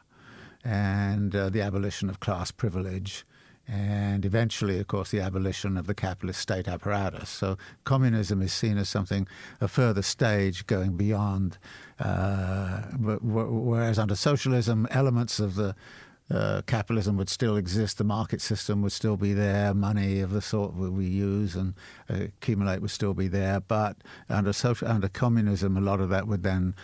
[0.65, 3.25] and uh, the abolition of class privilege.
[3.71, 7.29] And eventually, of course, the abolition of the capitalist state apparatus.
[7.29, 9.29] So, communism is seen as something,
[9.61, 11.59] a further stage going beyond.
[12.01, 12.81] Uh,
[13.21, 15.75] whereas under socialism, elements of the
[16.31, 20.43] uh, capitalism would still exist, the market system would still be there, money of the
[20.43, 21.75] sort that we use and
[22.11, 23.61] uh, accumulate would still be there.
[23.61, 23.97] But
[24.29, 26.75] under social, under communism, a lot of that would then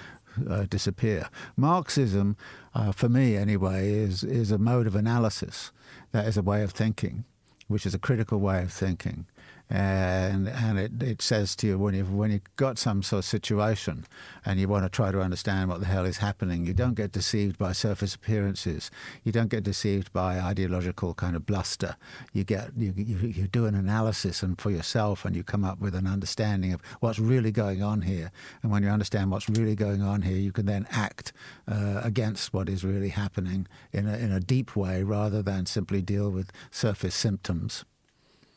[0.49, 1.29] uh, disappear.
[1.57, 2.37] Marxism,
[2.75, 5.73] uh, for me anyway, is is a mode of analysis.
[6.13, 7.25] That is a way of thinking,
[7.69, 9.27] which is a critical way of thinking
[9.71, 13.25] and and it, it says to you when you've when you've got some sort of
[13.25, 14.05] situation
[14.45, 17.13] and you want to try to understand what the hell is happening, you don't get
[17.13, 18.91] deceived by surface appearances.
[19.23, 21.97] You don't get deceived by ideological kind of bluster.
[22.33, 25.81] You get you, you, you do an analysis and for yourself, and you come up
[25.81, 28.33] with an understanding of what's really going on here.
[28.63, 31.33] And when you understand what's really going on here, you can then act
[31.67, 36.03] uh, against what is really happening in a, in a deep way rather than simply
[36.03, 37.85] deal with surface symptoms.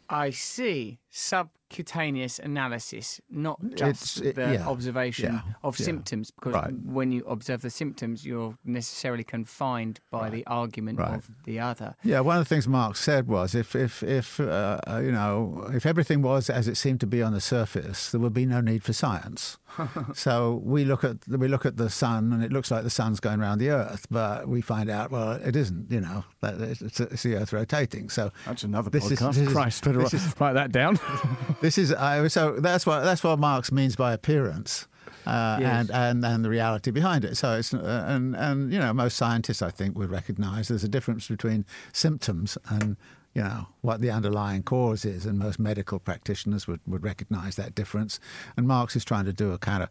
[0.10, 1.00] I see.
[1.19, 5.86] Subcutaneous analysis, not just it, the yeah, observation yeah, of yeah.
[5.86, 6.71] symptoms, because right.
[6.86, 10.32] when you observe the symptoms, you're necessarily confined by right.
[10.32, 11.15] the argument right.
[11.15, 11.95] of the other.
[12.03, 15.88] Yeah, one of the things Marx said was if, if, if uh, you know, if
[15.88, 18.84] everything was as it seemed to be on the surface, there would be no need
[18.84, 19.58] for science.
[20.13, 23.19] so we look at we look at the sun, and it looks like the sun's
[23.19, 25.91] going around the Earth, but we find out well, it isn't.
[25.91, 28.10] You know, it's, it's the Earth rotating.
[28.10, 29.30] So that's another this podcast.
[29.32, 30.99] Is, this Christ, better write, is, write that down.
[31.62, 34.88] this is uh, so that's what that's what Marx means by appearance.
[35.26, 35.89] uh, Yes.
[35.89, 37.36] and, and and the reality behind it.
[37.36, 40.89] So it's uh, and and you know most scientists I think would recognise there's a
[40.89, 42.96] difference between symptoms and
[43.34, 47.76] you know what the underlying cause is, and most medical practitioners would, would recognise that
[47.76, 48.20] difference.
[48.56, 49.89] And Marx is trying to do a kind of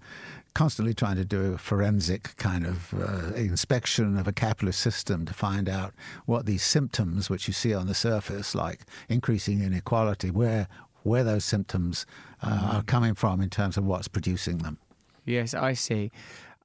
[0.55, 5.35] constantly trying to do a forensic kind of uh, inspection of a capitalist system to
[5.35, 5.93] find out
[6.25, 10.67] what these symptoms, which you see on the surface, like increasing inequality, where
[11.07, 12.07] where those symptoms
[12.43, 14.79] uh, are coming from in terms of what's producing them.
[15.25, 16.11] Yes, I see.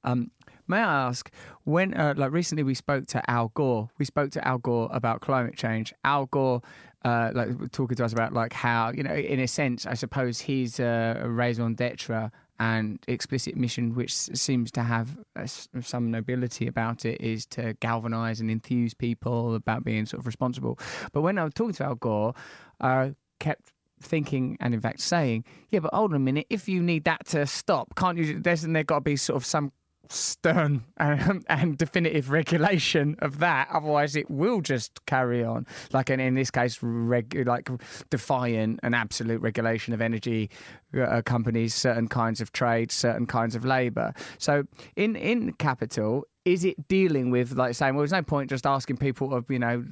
[0.04, 0.30] Um,
[0.66, 1.30] may I ask,
[1.64, 3.90] when uh, like recently we spoke to Al Gore.
[3.98, 5.94] We spoke to Al Gore about climate change.
[6.04, 6.60] Al Gore,
[7.04, 10.40] uh, like talking to us about like how you know, in a sense, I suppose
[10.40, 16.66] his uh, raison d'être and explicit mission, which seems to have uh, s- some nobility
[16.68, 20.78] about it, is to galvanise and enthuse people about being sort of responsible.
[21.12, 22.34] But when I was talking to Al Gore,
[22.80, 23.71] I kept
[24.04, 27.26] thinking and in fact saying, yeah, but hold on a minute, if you need that
[27.28, 28.40] to stop, can't you?
[28.40, 29.72] There's there got to be sort of some
[30.08, 33.68] stern and, and definitive regulation of that.
[33.72, 35.66] Otherwise, it will just carry on.
[35.92, 37.70] Like, and in this case, like
[38.10, 40.50] defiant and absolute regulation of energy
[40.98, 44.12] uh, companies, certain kinds of trade, certain kinds of labour.
[44.38, 44.64] So,
[44.96, 48.96] in in capital, is it dealing with like saying, well, there's no point just asking
[48.96, 49.84] people to, you know,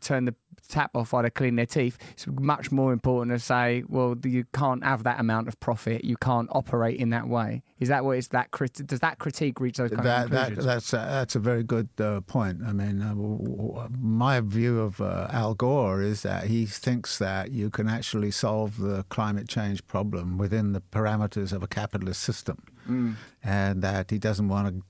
[0.00, 0.34] turn the
[0.68, 1.98] tap off while they clean their teeth.
[2.12, 6.04] It's much more important to say, well, you can't have that amount of profit.
[6.04, 7.62] You can't operate in that way.
[7.80, 8.50] Is that what is that?
[8.50, 10.64] Crit- does that critique reach those kind that, of that conclusions?
[10.66, 12.60] that's a, that's a very good uh, point.
[12.66, 17.18] I mean, uh, w- w- my view of uh, Al Gore is that he thinks
[17.18, 22.22] that you can actually solve the climate change problem within the parameters of a capitalist
[22.22, 23.16] system, Mm.
[23.44, 24.82] and that he doesn't want to.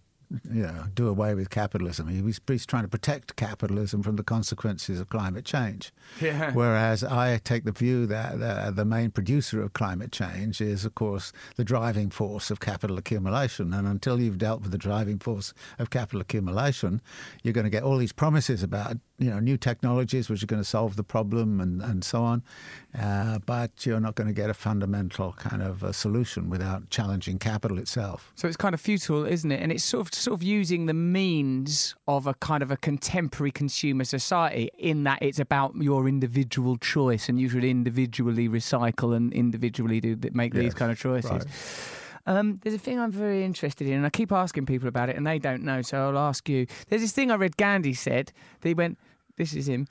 [0.49, 2.07] You know, do away with capitalism.
[2.07, 5.93] He was, he's trying to protect capitalism from the consequences of climate change.
[6.21, 6.53] yeah.
[6.53, 10.95] Whereas I take the view that the, the main producer of climate change is, of
[10.95, 13.75] course, the driving force of capital accumulation.
[13.75, 17.03] And until you've dealt with the driving force of capital accumulation,
[17.43, 20.63] you're going to get all these promises about you know new technologies which are going
[20.63, 22.43] to solve the problem and, and so on.
[22.99, 27.39] Uh, but you're not going to get a fundamental kind of a solution without challenging
[27.39, 28.33] capital itself.
[28.35, 29.61] So it's kind of futile, isn't it?
[29.63, 33.53] And it's sort of sort of using the means of a kind of a contemporary
[33.53, 39.33] consumer society in that it's about your individual choice and you should individually recycle and
[39.33, 41.31] individually do make these kind of choices.
[41.31, 41.47] right.
[42.27, 45.17] Um, there's a thing I'm very interested in, and I keep asking people about it,
[45.17, 46.67] and they don't know, so I'll ask you.
[46.89, 48.33] There's this thing I read Gandhi said.
[48.61, 48.99] That he went,
[49.37, 49.89] "This is him.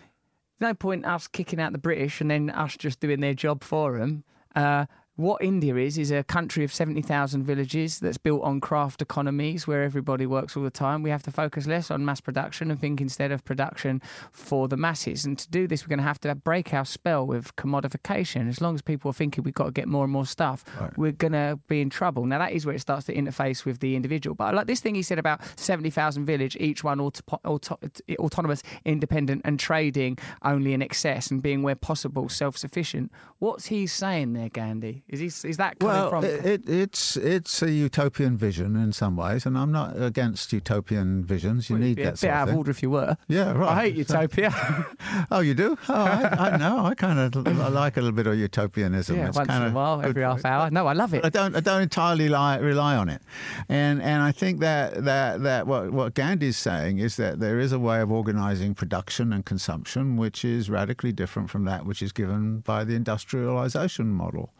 [0.59, 3.97] No point us kicking out the British and then us just doing their job for
[3.97, 4.23] them."
[4.55, 4.85] Uh,
[5.19, 9.67] what India is is a country of seventy thousand villages that's built on craft economies
[9.67, 11.03] where everybody works all the time.
[11.03, 14.01] We have to focus less on mass production and think instead of production
[14.31, 15.25] for the masses.
[15.25, 18.47] And to do this, we're going to have to break our spell with commodification.
[18.47, 20.97] As long as people are thinking we've got to get more and more stuff, Right.
[20.97, 22.25] we're going to be in trouble.
[22.25, 24.35] Now, that is where it starts to interface with the individual.
[24.35, 27.79] But I like this thing he said about 70,000 village, each one auto- auto-
[28.19, 33.11] autonomous, independent, and trading only in excess and being where possible self sufficient.
[33.39, 35.03] What's he saying there, Gandhi?
[35.09, 36.23] Is, he, is that coming Well, from.
[36.23, 41.23] it, it, it's it's a utopian vision in some ways, and I'm not against utopian
[41.25, 41.67] visions.
[41.69, 43.17] You Well, need be that a bit out of of order if you were.
[43.27, 43.69] Yeah, right.
[43.69, 44.53] I hate utopia.
[45.31, 45.77] Oh, you do?
[45.87, 46.85] Oh, I, I know.
[46.85, 49.15] I kind of I like a little bit of utopianism.
[49.17, 50.69] yeah, it's once in a while, every half hour.
[50.69, 51.25] No, I love it.
[51.25, 51.55] I don't.
[51.55, 53.21] I don't entirely rely, rely on it,
[53.67, 57.71] and and I think that that that what what Gandhi's saying is that there is
[57.71, 62.11] a way of organising production and consumption which is radically different from that which is
[62.11, 64.53] given by the industrialisation model,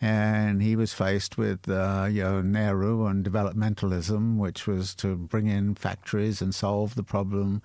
[0.00, 5.46] and he was faced with uh, you know Nehru and developmentalism, which was to bring
[5.46, 7.62] in factories and solve the problem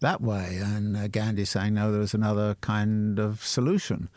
[0.00, 0.58] that way.
[0.62, 4.08] And uh, Gandhi's saying no, there's another kind of solution.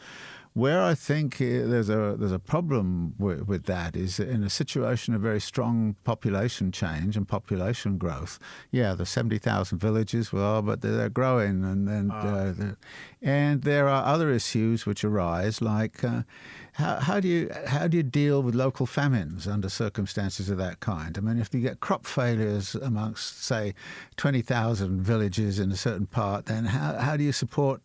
[0.55, 4.51] Where I think uh, there's a there's a problem with, with that is in a
[4.51, 8.37] situation of very strong population change and population growth.
[8.69, 12.77] Yeah, the seventy thousand villages, well, but they're, they're growing, and and, uh, the-
[13.19, 16.21] and there are other issues which arise, like uh,
[16.73, 20.79] how, how do you how do you deal with local famines under circumstances of that
[20.79, 21.17] kind?
[21.17, 23.75] I mean, if you get crop failures amongst say
[24.17, 27.81] twenty thousand villages in a certain part, then how how do you support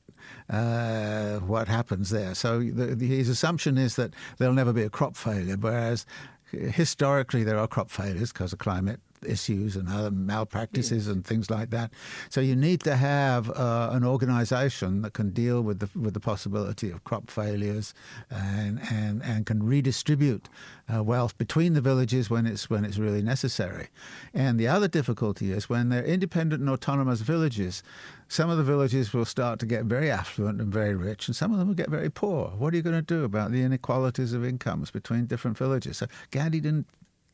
[0.50, 2.34] uh, what happens there.
[2.34, 6.06] So the, the, his assumption is that there'll never be a crop failure, whereas
[6.50, 11.70] historically there are crop failures because of climate issues and other malpractices and things like
[11.70, 11.90] that.
[12.28, 16.20] So you need to have uh, an organisation that can deal with the with the
[16.20, 17.94] possibility of crop failures
[18.30, 20.48] and and, and can redistribute
[20.92, 23.88] uh, wealth between the villages when it's when it's really necessary.
[24.34, 27.82] And the other difficulty is when they're independent and autonomous villages.
[28.30, 31.50] Some of the villages will start to get very affluent and very rich, and some
[31.52, 32.48] of them will get very poor.
[32.58, 35.96] What are you going to do about the inequalities of incomes between different villages?
[35.98, 36.86] So Gandhi didn't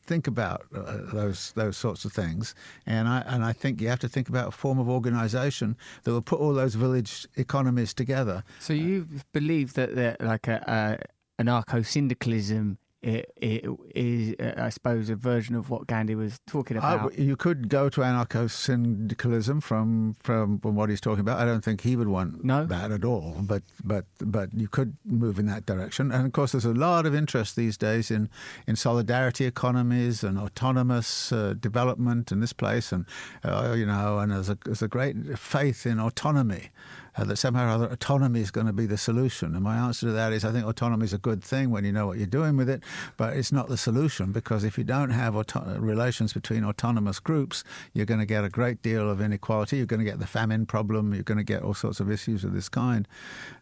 [0.05, 3.99] think about uh, those those sorts of things, and I and I think you have
[3.99, 8.43] to think about a form of organisation that will put all those village economies together.
[8.59, 10.99] So you believe that like a,
[11.39, 16.39] a anarcho syndicalism it, it is, uh, I suppose, a version of what Gandhi was
[16.47, 17.13] talking about.
[17.13, 21.39] I, you could go to anarcho syndicalism from, from from what he's talking about.
[21.39, 22.65] I don't think he would want no?
[22.65, 23.35] that at all.
[23.41, 26.11] But but but you could move in that direction.
[26.11, 28.27] And of course, there's a lot of interest these days in
[28.65, 33.05] in solidarity economies and autonomous uh, development in this place, and
[33.43, 36.71] uh, you know, and there's a there's a great faith in autonomy
[37.17, 39.55] uh, that somehow or other autonomy is going to be the solution.
[39.55, 41.91] And my answer to that is I think autonomy is a good thing when you
[41.91, 42.83] know what you're doing with it,
[43.17, 47.63] but it's not the solution because if you don't have auto- relations between autonomous groups,
[47.93, 49.77] you're going to get a great deal of inequality.
[49.77, 51.13] You're going to get the famine problem.
[51.13, 53.07] You're going to get all sorts of issues of this kind,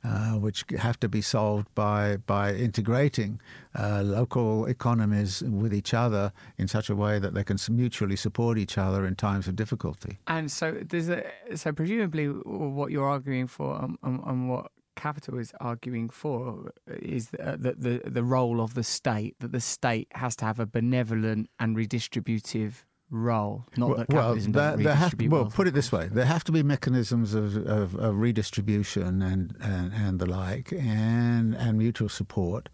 [0.03, 3.39] uh, which have to be solved by by integrating
[3.75, 8.57] uh, local economies with each other in such a way that they can mutually support
[8.57, 10.19] each other in times of difficulty.
[10.27, 11.23] And so, there's a,
[11.55, 17.29] so presumably, what you're arguing for and, and, and what Capital is arguing for is
[17.39, 20.67] uh, the, the the role of the state that the state has to have a
[20.67, 23.65] benevolent and redistributive role.
[23.75, 26.43] Not well, that capitalism well, there, there have, well, put it this way: there have
[26.45, 32.09] to be mechanisms of, of, of redistribution and, and, and the like, and and mutual
[32.09, 32.69] support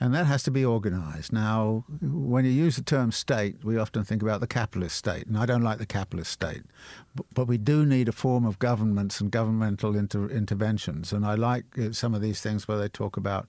[0.00, 1.32] and that has to be organised.
[1.32, 5.36] Now, when you use the term state, we often think about the capitalist state, and
[5.36, 6.62] I don't like the capitalist state,
[7.34, 11.12] but, we do need a form of governments and governmental inter- interventions.
[11.12, 13.48] And I like uh, some of these things where they talk about,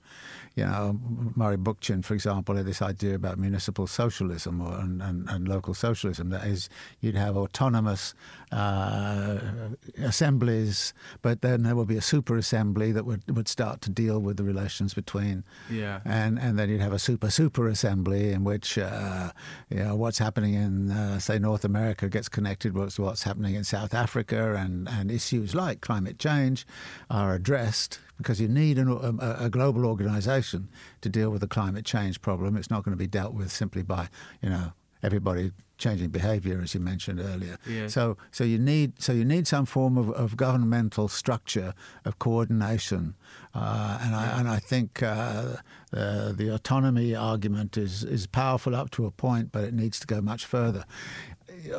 [0.60, 1.00] you know,
[1.36, 5.74] Murray Bookchin, for example, had this idea about municipal socialism or, and, and, and local
[5.74, 6.30] socialism.
[6.30, 6.70] That is,
[7.00, 8.14] you'd have autonomous
[8.52, 9.40] uh,
[9.98, 14.20] assemblies, but then there would be a super assembly that would, would start to deal
[14.20, 16.02] with the relations between yeah.
[16.04, 19.32] and and then you'd have a super super assembly in which uh,
[19.70, 23.64] you know what's happening in uh, say North America gets connected with what's happening in
[23.64, 26.66] South Africa, and and issues like climate change
[27.10, 30.68] are addressed because you need an, a, a, global organization
[31.00, 32.58] to deal with the climate change problem.
[32.58, 34.10] It's not going to be dealt with simply by
[34.42, 37.58] you know everybody changing behaviour, as you mentioned earlier.
[37.66, 37.88] Yeah.
[37.88, 41.74] So, so you need so you need some form of, of governmental structure
[42.06, 43.16] of coordination,
[43.56, 45.56] uh, and I and I think uh,
[45.94, 50.08] uh, the autonomy argument is is powerful up to a point, but it needs to
[50.08, 50.84] go much further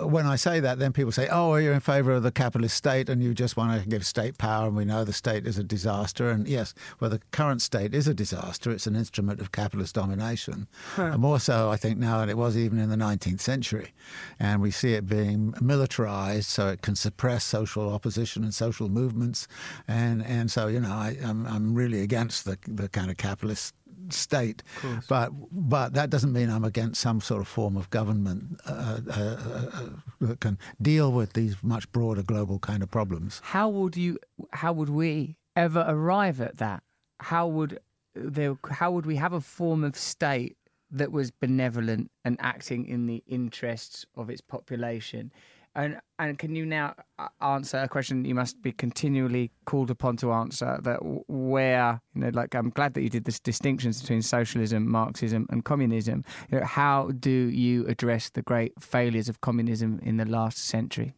[0.02, 3.08] when I say that, then people say, "Oh, you're in favour of the capitalist state,
[3.08, 5.64] and you just want to give state power." And we know the state is a
[5.64, 6.30] disaster.
[6.30, 8.70] And yes, well, the current state is a disaster.
[8.70, 11.18] It's an instrument of capitalist domination, huh.
[11.18, 13.92] more so, I think, now than it was even in the 19th century.
[14.38, 19.48] And we see it being militarized, so it can suppress social opposition and social movements.
[19.88, 23.74] And and so, you know, I, I'm I'm really against the the kind of capitalist
[24.12, 24.62] state.
[25.08, 29.36] But but that doesn't mean I'm against some sort of form of government uh, uh,
[29.72, 29.88] uh,
[30.20, 33.40] that can deal with these much broader global kind of problems.
[33.44, 34.18] How would you?
[34.52, 36.82] How would we ever arrive at that?
[37.20, 37.80] How would
[38.14, 38.56] there?
[38.70, 40.56] How would we have a form of state
[40.90, 45.32] that was benevolent and acting in the interests of its population?
[45.74, 50.16] And and can you now uh, answer a question you must be continually called upon
[50.16, 50.78] to answer?
[50.83, 55.46] That where you know, like I'm glad that you did this distinctions between socialism, Marxism,
[55.48, 56.24] and communism.
[56.50, 61.14] You know, how do you address the great failures of communism in the last century?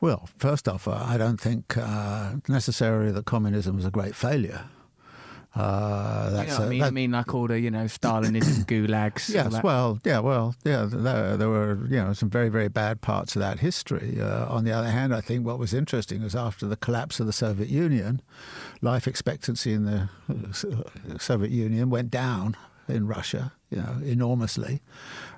[0.00, 4.64] Well, first off, uh, I don't think uh, necessarily that communism was a great failure.
[5.54, 6.80] Uh, that's you know I mean?
[6.80, 9.32] That, I mean, like all the you know Stalinism, gulags.
[9.32, 10.84] Yes, well, yeah, well, yeah.
[10.88, 14.18] There, there, were you know some very very bad parts of that history.
[14.20, 17.26] Uh, on the other hand, I think what was interesting was after the collapse of
[17.26, 18.20] the Soviet Union,
[18.80, 22.56] life expectancy in the uh, Soviet Union went down
[22.88, 24.80] in Russia, you know, enormously.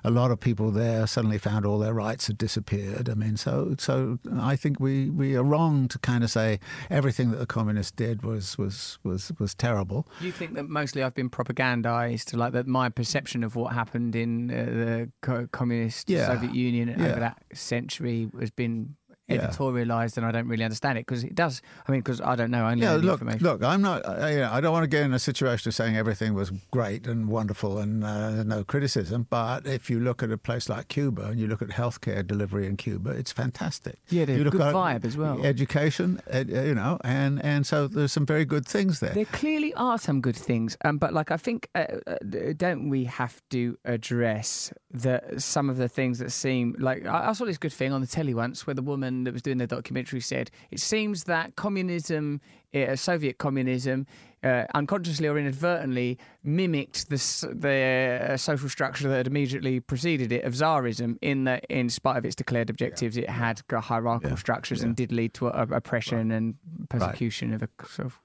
[0.03, 3.09] A lot of people there suddenly found all their rights had disappeared.
[3.09, 7.31] I mean, so so I think we, we are wrong to kind of say everything
[7.31, 10.07] that the communists did was was was was terrible.
[10.21, 14.51] You think that mostly I've been propagandized, like that my perception of what happened in
[14.51, 16.27] uh, the co- communist yeah.
[16.27, 17.07] Soviet Union yeah.
[17.07, 18.95] over that century has been
[19.29, 21.61] editorialized and I don't really understand it because it does.
[21.87, 23.21] I mean, because I don't know only yeah, look.
[23.21, 24.03] Look, I'm not.
[24.05, 26.51] Uh, you know, I don't want to get in a situation of saying everything was
[26.71, 29.27] great and wonderful and uh, no criticism.
[29.29, 32.67] But if you look at a place like Cuba and you look at healthcare delivery
[32.67, 33.99] in Cuba, it's fantastic.
[34.09, 35.43] Yeah, there's you look good at vibe as well.
[35.45, 39.13] Education, ed, you know, and and so there's some very good things there.
[39.13, 42.15] There clearly are some good things, um, but like I think, uh, uh
[42.55, 47.33] don't we have to address the some of the things that seem like I, I
[47.33, 49.57] saw this good thing on the telly once where the woman woman that was doing
[49.57, 52.39] the documentary said it seems that communism,
[52.73, 54.05] uh, Soviet communism,
[54.43, 57.17] uh, unconsciously or inadvertently mimicked the
[57.53, 61.17] the uh, social structure that had immediately preceded it of Tsarism.
[61.21, 64.35] In that, in spite of its declared objectives, it had hierarchical Yeah.
[64.37, 64.87] structures Yeah.
[64.87, 66.55] and did lead to uh, oppression and
[66.89, 68.19] persecution of a sort of.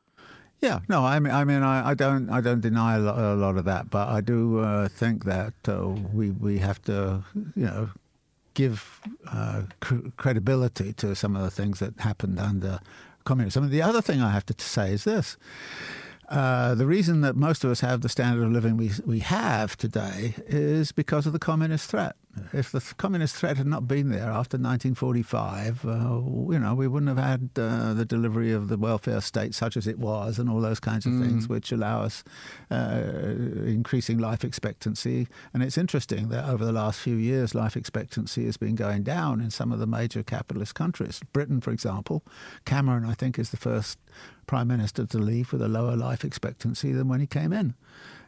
[0.60, 3.34] Yeah, no, I mean, I mean, I, I don't, I don't deny a lot, a
[3.34, 7.24] lot of that, but I do uh, think that uh, we we have to,
[7.56, 7.88] you know,
[8.54, 12.80] give uh, cr- credibility to some of the things that happened under
[13.24, 13.64] communism.
[13.64, 15.36] And the other thing I have to say is this:
[16.28, 19.76] uh, the reason that most of us have the standard of living we we have
[19.76, 22.16] today is because of the communist threat.
[22.52, 25.88] If the communist threat had not been there after 1945, uh,
[26.50, 29.86] you know, we wouldn't have had uh, the delivery of the welfare state such as
[29.86, 32.24] it was, and all those kinds of things, which allow us
[32.70, 33.02] uh,
[33.66, 35.28] increasing life expectancy.
[35.52, 39.40] And it's interesting that over the last few years, life expectancy has been going down
[39.40, 41.20] in some of the major capitalist countries.
[41.32, 42.22] Britain, for example,
[42.64, 43.98] Cameron, I think, is the first
[44.46, 47.74] prime minister to leave with a lower life expectancy than when he came in.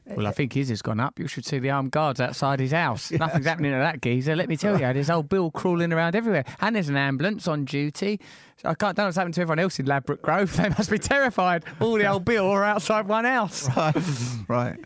[0.07, 1.19] Well, I think his has gone up.
[1.19, 3.11] You should see the armed guards outside his house.
[3.11, 4.37] Nothing's happening to that geezer.
[4.37, 7.65] Let me tell you, there's old Bill crawling around everywhere, and there's an ambulance on
[7.65, 8.21] duty.
[8.59, 8.97] So I can't.
[8.97, 10.55] Don't know what's happened to everyone else in Ladbroke Grove.
[10.65, 11.65] They must be terrified.
[11.81, 13.69] All the old Bill are outside one house.
[13.77, 13.97] Right,
[14.49, 14.79] right.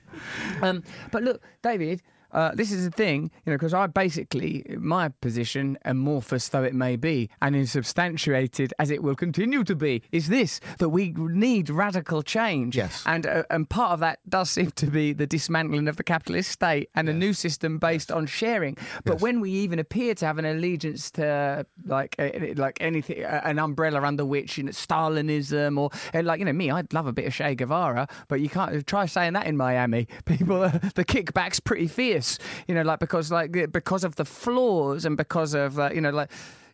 [0.63, 2.01] Um, but look, David,
[2.33, 6.75] uh, this is the thing, you know, because I basically, my position, amorphous though it
[6.75, 11.71] may be, and insubstantiated as it will continue to be, is this that we need
[11.71, 12.77] radical change.
[12.77, 13.03] Yes.
[13.07, 16.51] And, uh, and part of that does seem to be the dismantling of the capitalist
[16.51, 18.77] state and a new system based on sharing.
[19.05, 19.23] But Yes.
[19.23, 23.59] when we even appear to have an allegiance to like uh, like anything, uh, an
[23.59, 25.91] umbrella under which you know, Stalinism or
[26.23, 29.07] like you know me, I'd love a bit of Che Guevara, but you can't try
[29.07, 30.07] saying that in Miami.
[30.25, 32.18] People, uh, the kickback's pretty fierce,
[32.67, 36.11] you know, like because like because of the flaws and because of uh, you know
[36.11, 36.31] like.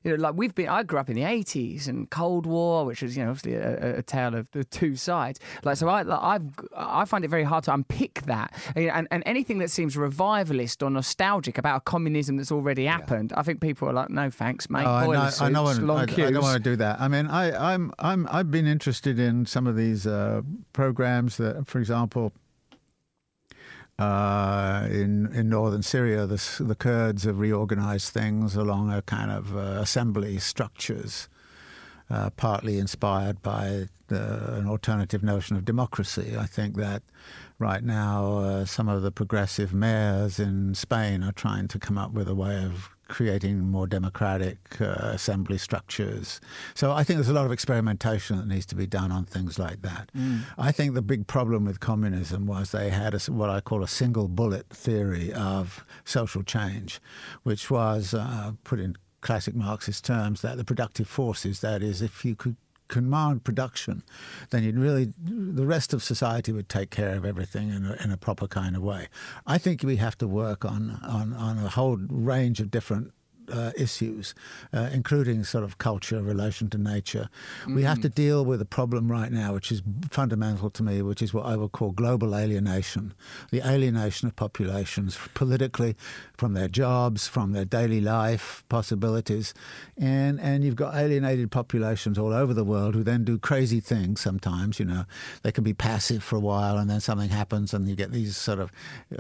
[0.07, 0.69] You know, like we've been.
[0.69, 4.01] I grew up in the '80s and Cold War, which was, you know, obviously a,
[4.01, 5.41] a- tale of the two sides.
[5.63, 6.43] Like, so I, like, I've,
[6.77, 10.83] I find it very hard to unpick that, and, and, and anything that seems revivalist
[10.83, 13.33] or nostalgic about a communism that's already happened.
[13.35, 14.85] I think people are like, no, thanks, mate.
[14.85, 17.01] Oh, I, know, I, know long I, I don't want to do that.
[17.01, 20.43] I mean, I, I'm, I'm, I've been interested in some of these uh,
[20.75, 22.35] programs that, for example,
[23.99, 29.57] uh, in in northern Syria, the, the Kurds have reorganized things along a kind of
[29.57, 31.29] uh, assembly structures,
[32.11, 36.37] uh, partly inspired by the, an alternative notion of democracy.
[36.37, 37.03] I think that
[37.59, 42.13] right now uh, some of the progressive mayors in Spain are trying to come up
[42.13, 46.41] with a way of creating more democratic uh, assembly structures.
[46.75, 49.59] So I think there's a lot of experimentation that needs to be done on things
[49.59, 50.11] like that.
[50.59, 53.89] I think the big problem with communism was they had a what I call a
[53.89, 57.01] single bullet theory of social change,
[57.43, 62.25] which was uh, put in classic Marxist terms that the productive forces, that is, if
[62.25, 62.57] you could
[62.89, 64.03] command production,
[64.51, 68.11] then you'd really the rest of society would take care of everything in a, in
[68.11, 69.09] a proper kind of way.
[69.47, 73.12] I think we have to work on on, on a whole range of different.
[73.53, 74.35] Uh, issues,
[74.73, 77.29] uh, including sort of culture, relation to nature.
[77.69, 81.21] We have to deal with a problem right now, which is fundamental to me, which
[81.21, 83.13] is what I would call global alienation
[83.51, 85.97] the alienation of populations politically
[86.37, 89.55] from their jobs, from their daily life possibilities.
[89.97, 94.21] And, and you've got alienated populations all over the world who then do crazy things
[94.21, 94.79] sometimes.
[94.79, 95.05] You know,
[95.43, 98.37] they can be passive for a while and then something happens and you get these
[98.37, 98.73] sort of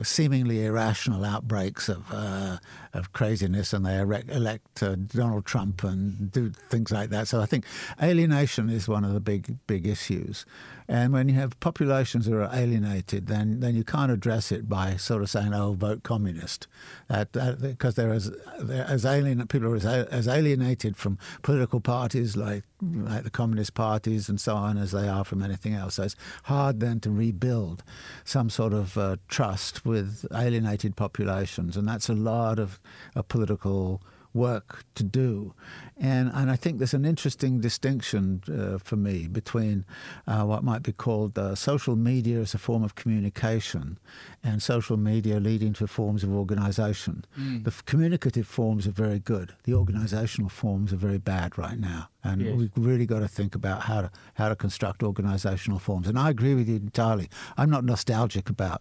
[0.02, 2.58] seemingly irrational outbreaks of, uh,
[2.92, 7.28] of craziness and they elect uh, Donald Trump and do things like that.
[7.28, 7.64] So I think
[8.02, 10.46] alienation is one of the big, big issues.
[10.86, 14.96] And when you have populations that are alienated, then, then you can't address it by
[14.96, 16.66] sort of saying, "Oh, vote communist,"
[17.08, 18.30] because they're as
[18.60, 23.72] they're as alien people are as, as alienated from political parties like like the communist
[23.74, 25.94] parties and so on as they are from anything else.
[25.94, 27.82] So it's hard then to rebuild
[28.24, 32.78] some sort of uh, trust with alienated populations, and that's a lot of,
[33.14, 34.02] of political
[34.34, 35.54] work to do.
[35.96, 39.84] And, and I think there's an interesting distinction uh, for me between
[40.26, 43.98] uh, what might be called uh, social media as a form of communication
[44.42, 47.24] and social media leading to forms of organization.
[47.36, 52.08] The f- communicative forms are very good, the organizational forms are very bad right now.
[52.26, 52.56] And Yes.
[52.56, 56.08] we've really got to think about how to how to construct organizational forms.
[56.08, 57.28] And I agree with you entirely.
[57.58, 58.80] I'm not nostalgic about,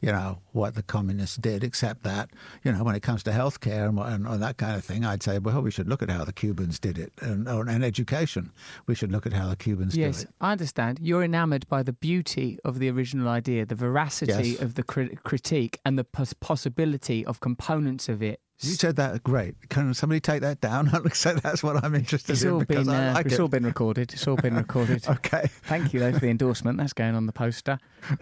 [0.00, 2.30] you know, what the communists did, except that,
[2.62, 5.24] you know, when it comes to healthcare and, and, and that kind of thing, I'd
[5.24, 8.52] say, well, we should look at how the Cubans did it, and, or- and education.
[8.86, 10.26] We should look at how the Cubans Yes, do it.
[10.28, 10.98] Yes, I understand.
[11.02, 14.60] You're enamored by the beauty of the original idea, the veracity Yes.
[14.62, 19.22] of the cri- critique, and the pos- possibility of components of it You said that
[19.24, 19.68] great.
[19.68, 20.88] Can somebody take that down?
[21.12, 23.40] so that's what I'm interested It's in all because been I uh, like it's it.
[23.40, 24.12] all been recorded.
[24.12, 25.04] It's all been recorded.
[25.14, 25.48] Okay.
[25.64, 26.78] Thank you though for the endorsement.
[26.78, 27.78] That's going on the poster.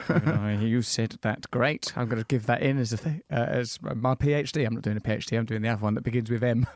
[0.09, 1.93] Uh, you said that great.
[1.97, 4.67] I'm going to give that in as a th- uh, as my PhD.
[4.67, 5.39] I'm not doing a PhD.
[5.39, 6.67] I'm doing the other one that begins with M.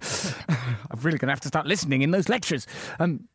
[0.51, 2.67] I'm really going to have to start listening in those lectures.
[2.99, 3.29] Um,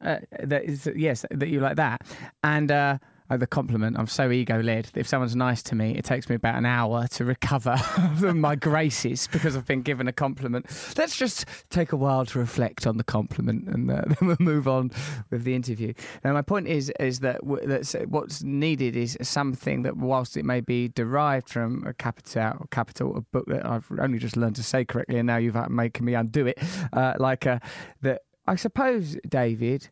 [0.00, 2.02] uh, that is yes, that you like that,
[2.42, 3.00] and.
[3.28, 3.98] Uh, the compliment.
[3.98, 4.90] I'm so ego led.
[4.94, 7.76] If someone's nice to me, it takes me about an hour to recover
[8.20, 10.66] from my graces because I've been given a compliment.
[10.96, 14.68] Let's just take a while to reflect on the compliment and uh, then we'll move
[14.68, 14.92] on
[15.30, 15.92] with the interview.
[16.24, 20.44] Now, my point is is that w- that's, what's needed is something that, whilst it
[20.44, 24.62] may be derived from a capital, capital, a book that I've only just learned to
[24.62, 26.58] say correctly, and now you've uh, making me undo it,
[26.92, 27.58] uh, like uh,
[28.02, 28.22] that.
[28.48, 29.88] I suppose, David,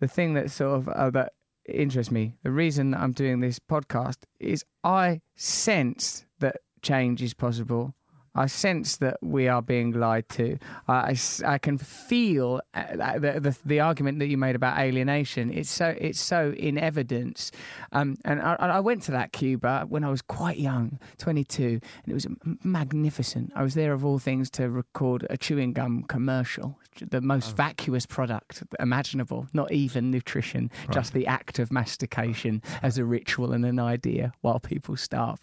[0.00, 1.32] the thing that sort of uh, that
[1.68, 7.34] interests me, the reason that I'm doing this podcast is I sense that change is
[7.34, 7.94] possible.
[8.34, 10.58] I sense that we are being lied to.
[10.86, 15.52] I I can feel uh, the, the the argument that you made about alienation.
[15.52, 17.50] It's so it's so in evidence.
[17.90, 21.82] Um, and I, I went to that Cuba when I was quite young, 22, and
[22.06, 22.26] it was
[22.62, 23.52] magnificent.
[23.56, 26.78] I was there of all things to record a chewing gum commercial,
[27.10, 27.54] the most oh.
[27.54, 29.46] vacuous product imaginable.
[29.52, 34.60] Not even nutrition, just the act of mastication as a ritual and an idea while
[34.60, 35.38] people starve.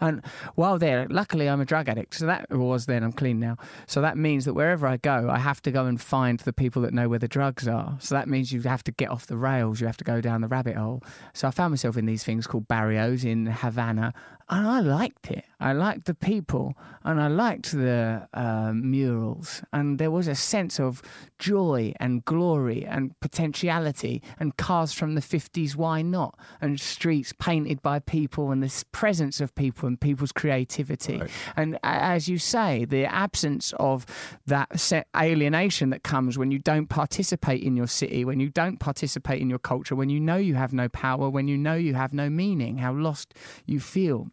[0.00, 3.02] And while there, luckily I'm a drug addict, so that was then.
[3.02, 3.56] I'm clean now.
[3.86, 6.82] So that means that wherever I go, I have to go and find the people
[6.82, 7.96] that know where the drugs are.
[8.00, 9.80] So that means you have to get off the rails.
[9.80, 11.02] You have to go down the rabbit hole.
[11.32, 14.12] So I found myself in these things called barrios in Havana,
[14.50, 15.44] and I liked it.
[15.60, 16.74] I liked the people,
[17.04, 21.02] and I liked the um, murals, and there was a sense of
[21.38, 25.76] joy and glory and potentiality, and cars from the fifties.
[25.76, 26.38] Why not?
[26.60, 31.20] And streets painted by people, and this presence of people and people's creativity.
[31.56, 34.06] And a- as you say, the absence of
[34.46, 38.78] that set alienation that comes when you don't participate in your city, when you don't
[38.78, 41.94] participate in your culture, when you know you have no power, when you know you
[41.94, 43.34] have no meaning, how lost
[43.66, 44.28] you feel.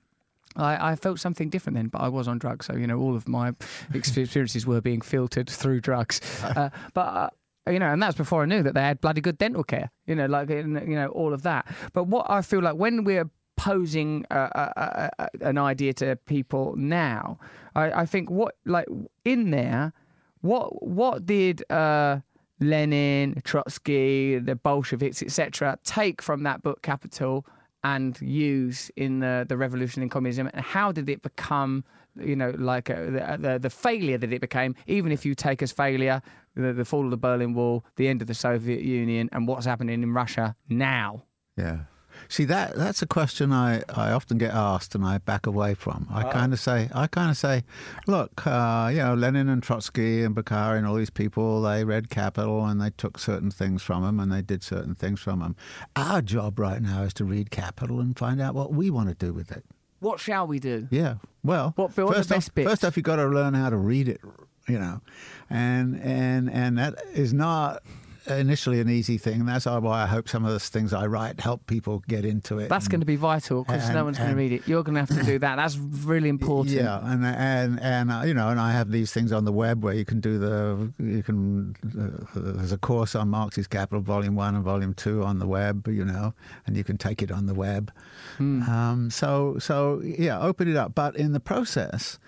[0.56, 3.16] I, I felt something different then, but I was on drugs, so you know all
[3.16, 3.54] of my
[3.94, 6.22] experiences were being filtered through drugs.
[6.44, 7.30] Uh, but uh,
[7.70, 9.92] you know, and that's before I knew that they had bloody good dental care.
[10.06, 11.68] You know, like you know all of that.
[11.94, 16.16] But what I feel like when we're posing uh, uh, uh, uh, an idea to
[16.26, 17.40] people now,
[17.74, 18.88] I, I think what like
[19.24, 19.94] in there,
[20.42, 22.20] what what did uh,
[22.60, 27.46] Lenin, Trotsky, the Bolsheviks, etc., take from that book Capital
[27.86, 31.84] and use in the the revolution in communism, and how did it become?
[32.16, 34.74] You know, like uh, the, the the failure that it became.
[34.88, 36.22] Even if you take as failure
[36.56, 39.66] the, the fall of the Berlin Wall, the end of the Soviet Union, and what's
[39.66, 41.24] happening in Russia now.
[41.58, 41.80] Yeah.
[42.28, 46.08] See that that's a question I, I often get asked and I back away from.
[46.12, 47.64] I kind of say I kind of say,
[48.08, 52.10] look, uh, you know, Lenin and Trotsky and Bukharin and all these people they read
[52.10, 55.56] Capital and they took certain things from them and they did certain things from them.
[55.96, 59.16] Our job right now is to read Capital and find out what we want to
[59.16, 59.64] do with it.
[60.00, 60.88] What shall we do?
[60.92, 61.16] Yeah.
[61.44, 63.78] Well, What- what are the first off, first off, you've got to learn how to
[63.78, 64.22] read it.
[64.68, 65.02] You know,
[65.48, 67.84] and and and that is not
[68.28, 69.42] initially an easy thing.
[69.42, 72.60] and That's why I hope some of the things I write help people get into
[72.60, 72.70] it.
[72.70, 74.68] That's and- going to be vital because no one's going to read it.
[74.68, 75.56] You're going to have to do that.
[75.58, 76.76] That's really important.
[76.76, 79.84] Yeah, and and and uh, you know, and I have these things on the web
[79.84, 81.76] where you can do the you can.
[81.86, 85.88] Uh, there's a course on Marx's Capital, Volume One and Volume Two on the web.
[85.88, 86.34] You know,
[86.66, 87.92] and you can take it on the web.
[88.40, 92.20] Um, so so yeah, open it up, but in the process.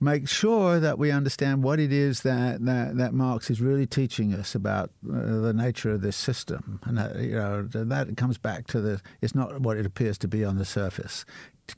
[0.00, 4.34] Make sure that we understand what it is that, that, that Marx is really teaching
[4.34, 8.66] us about uh, the nature of this system, and that, you know that comes back
[8.68, 9.00] to the.
[9.22, 11.24] It's not what it appears to be on the surface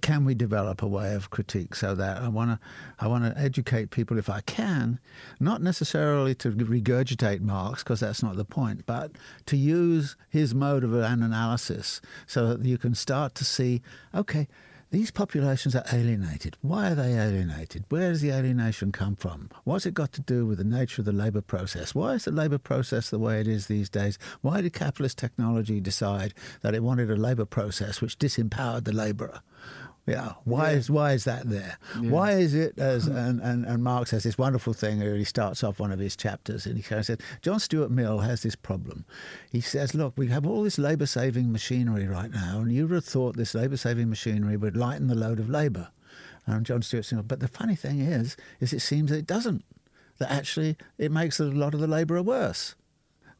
[0.00, 2.58] can we develop a way of critique so that I want to
[2.98, 4.98] I want to educate people if I can,
[5.38, 9.12] not necessarily to regurgitate Marx because that's not the point, but
[9.46, 13.82] to use his mode of an analysis so that you can start to see,
[14.14, 14.48] okay,
[14.90, 16.56] these populations are alienated.
[16.62, 17.84] Why are they alienated?
[17.88, 19.50] Where does the alienation come from?
[19.64, 21.94] What's it got to do with the nature of the labour process?
[21.94, 24.16] Why is the labour process the way it is these days?
[24.42, 29.40] Why did capitalist technology decide that it wanted a labour process which disempowered the labourer?
[30.06, 31.78] Yeah, why is why is that there?
[31.98, 35.64] Why is it as and, and, and Marx has this wonderful thing where he starts
[35.64, 38.54] off one of his chapters and he kind of said John Stuart Mill has this
[38.54, 39.04] problem.
[39.50, 42.94] He says, look, we have all this labour saving machinery right now, and you would
[42.94, 45.88] have thought this labour saving machinery would lighten the load of labour.
[46.46, 49.64] And John Stuart said, but the funny thing is, is it seems that it doesn't.
[50.18, 52.76] That actually it makes a lot of the labourer worse.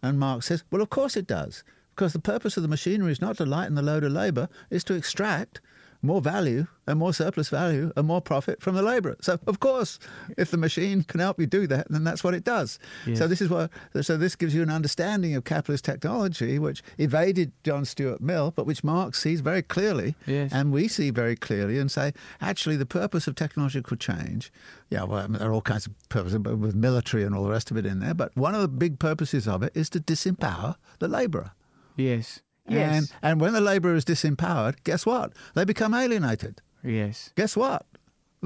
[0.02, 1.62] And Marx says, well, of course it does.
[1.94, 4.84] Because the purpose of the machinery is not to lighten the load of labour, it's
[4.84, 5.60] to extract
[6.02, 9.16] more value and more surplus value and more profit from the labourer.
[9.20, 9.98] So, of course,
[10.36, 12.78] if the machine can help you do that, then that's what it does.
[13.06, 13.18] Yes.
[13.18, 13.70] So this is what.
[14.02, 18.66] So this gives you an understanding of capitalist technology, which evaded John Stuart Mill, but
[18.66, 20.52] which Marx sees very clearly, Yes.
[20.52, 24.52] and we see very clearly, and say actually the purpose of technological change.
[24.90, 27.42] Yeah, well, I mean, there are all kinds of purposes, but with military and all
[27.44, 28.14] the rest of it in there.
[28.14, 31.50] But one of the big purposes of it is to disempower the labourer.
[31.96, 32.40] Yes.
[32.68, 33.12] And, Yes.
[33.22, 35.32] and when the labourer is disempowered, guess what?
[35.54, 36.60] They become alienated.
[36.82, 37.30] yes.
[37.36, 37.86] Guess what?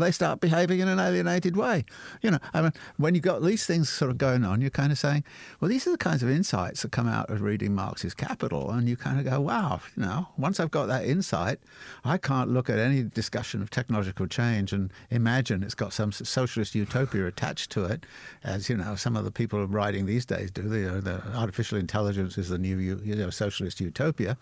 [0.01, 1.85] They start behaving in an alienated way.
[2.23, 4.93] You know, I mean, when you've got these things sort of going on, you're kind
[4.93, 5.25] of saying,
[5.61, 8.71] well, these are the kinds of insights that come out of reading Marx's Capital.
[8.71, 11.61] And you kind of go, wow, you know, once I've got that insight,
[12.05, 16.75] I can't look at any discussion of technological change and imagine it's got some socialist
[16.75, 18.05] utopia attached to it,
[18.43, 20.63] as, you know, some of the people writing these days do.
[20.63, 24.37] The, uh, the artificial intelligence is the new, you know, socialist utopia.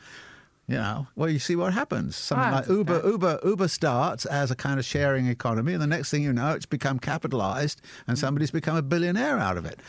[0.68, 2.14] You know, well, you see what happens.
[2.14, 3.00] Something like Uber.
[3.02, 6.52] Uber, Uber starts as a kind of sharing economy, and the next thing you know,
[6.52, 9.80] it's become capitalized, and somebody's become a billionaire out of it.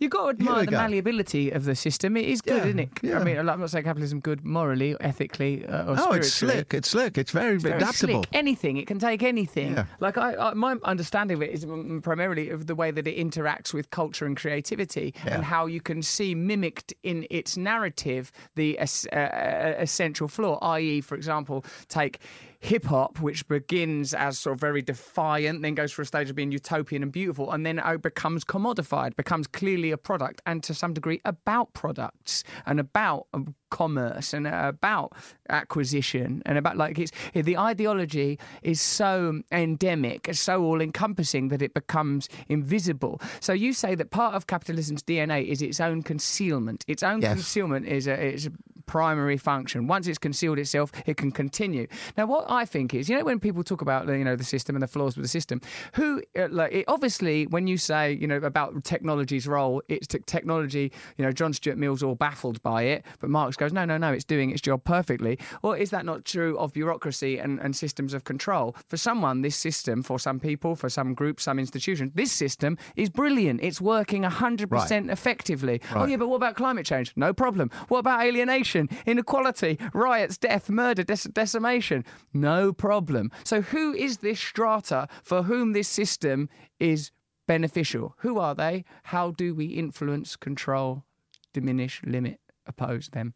[0.00, 0.76] You've got to admire the go.
[0.78, 2.16] malleability of the system.
[2.16, 2.88] It is good, Yeah, isn't it?
[3.02, 3.18] yeah.
[3.18, 6.72] I mean, I'm not saying capitalism good morally, ethically, uh, or Oh, it's slick.
[6.72, 7.18] It's slick.
[7.18, 8.24] It's very, Very adaptable.
[8.32, 8.76] Anything.
[8.76, 9.72] It can take anything.
[9.72, 9.86] Yeah.
[9.98, 11.66] Like I, I, my understanding of it is
[12.02, 16.02] primarily of the way that it interacts with culture and creativity, and how you can
[16.02, 20.58] see mimicked in its narrative the uh, uh, essential flaw.
[20.62, 22.20] I.e., for example, take.
[22.60, 26.34] Hip hop, which begins as sort of very defiant, then goes for a stage of
[26.34, 30.74] being utopian and beautiful, and then uh, becomes commodified, becomes clearly a product, and to
[30.74, 35.12] some degree about products and about um, commerce and about
[35.50, 41.74] acquisition and about like it's the ideology is so endemic, so all encompassing that it
[41.74, 43.20] becomes invisible.
[43.40, 46.84] So you say that part of capitalism's DNA is its own concealment.
[46.88, 47.32] Its own Yes.
[47.34, 48.52] concealment is a, is a
[48.86, 49.86] primary function.
[49.86, 51.86] Once it's concealed itself, it can continue.
[52.16, 54.76] Now, what I think is, you know, when people talk about you know the system
[54.76, 55.60] and the flaws with the system,
[55.94, 60.20] who uh, like it, obviously when you say you know about technology's role, it's t-
[60.26, 60.90] technology.
[61.18, 64.12] You know, John Stuart Mill's all baffled by it, but Marx goes, no, no, no,
[64.12, 65.37] it's doing its job perfectly.
[65.62, 68.76] Or is that not true of bureaucracy and, and systems of control?
[68.86, 73.10] For someone, this system, for some people, for some groups, some institutions, this system is
[73.10, 73.60] brilliant.
[73.62, 75.80] It's working 100% effectively.
[75.94, 77.12] Oh, yeah, but what about climate change?
[77.16, 77.70] No problem.
[77.88, 82.04] What about alienation, inequality, riots, death, murder, dec- decimation?
[82.32, 83.30] No problem.
[83.44, 87.10] So, who is this strata for whom this system is
[87.46, 88.14] beneficial?
[88.18, 88.84] Who are they?
[89.04, 91.04] How do we influence, control,
[91.52, 93.34] diminish, limit, oppose them?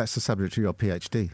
[0.00, 1.30] That's the subject of your PhD.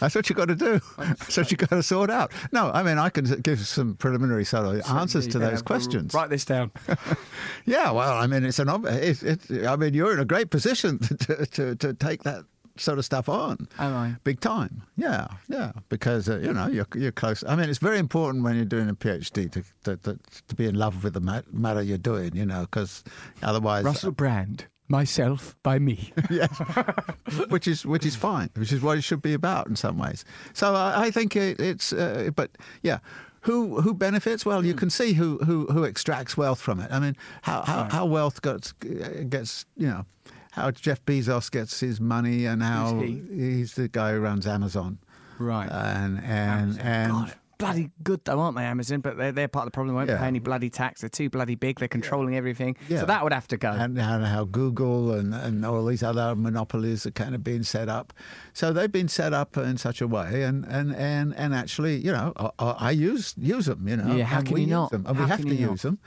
[0.00, 0.80] That's what you've got to do.
[0.96, 2.32] That's what you've got to sort out.
[2.52, 6.14] No, I mean I can give some preliminary sort of answers to those questions.
[6.14, 6.70] Write this down.
[7.66, 8.70] Yeah, well, I mean it's an.
[8.70, 12.44] ob- It, it, I mean you're in a great position to, to, to take that
[12.78, 13.68] sort of stuff on.
[13.78, 14.14] Am I?
[14.24, 14.84] Big time.
[14.96, 15.72] Yeah, yeah.
[15.90, 17.44] Because uh, you know you're you're close.
[17.46, 20.64] I mean it's very important when you're doing a PhD to to, to, to be
[20.66, 22.34] in love with the matter you're doing.
[22.34, 23.04] You know, because
[23.42, 26.12] otherwise, Russell Brand, myself by me.
[26.30, 26.56] yes,
[27.48, 30.24] which is which is fine, which is what it should be about in some ways.
[30.52, 32.50] So I, I think it, it's, uh, but
[32.82, 32.98] yeah.
[33.42, 34.44] Who who benefits?
[34.44, 36.90] Well, you can see who, who, who extracts wealth from it.
[36.90, 40.06] I mean, how how, how wealth gets gets you know
[40.50, 43.22] how Jeff Bezos gets his money and how he?
[43.30, 44.98] he's the guy who runs Amazon.
[45.38, 45.70] Right.
[45.70, 49.00] And and and God, bloody good though, aren't they, Amazon?
[49.00, 49.94] But they're, they're part of the problem.
[49.94, 50.18] They won't Yeah.
[50.18, 51.00] pay any bloody tax.
[51.00, 51.78] They're too bloody big.
[51.78, 52.76] They're controlling everything.
[52.88, 53.00] Yeah.
[53.00, 53.70] So that would have to go.
[53.72, 57.88] and, and how Google and, and all these other monopolies are kind of being set
[57.88, 58.12] up.
[58.52, 62.12] So they've been set up in such a way, and, and, and, and actually, you
[62.12, 63.86] know, I, I use use them.
[63.88, 64.90] You know, Yeah, how can we you use not?
[64.92, 65.70] Them, and How we have to you not?
[65.72, 65.98] use them.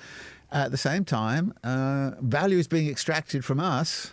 [0.54, 4.12] At the same time, uh, value is being extracted from us.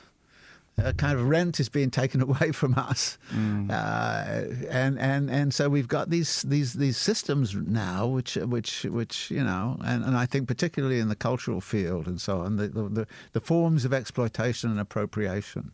[0.83, 3.69] Uh, kind of rent is being taken away from us, Mm.
[3.71, 9.31] uh, and and and so we've got these these these systems now, which which which
[9.31, 12.69] you know, and, and I think particularly in the cultural field and so on, the
[12.69, 15.73] the, the, the forms of exploitation and appropriation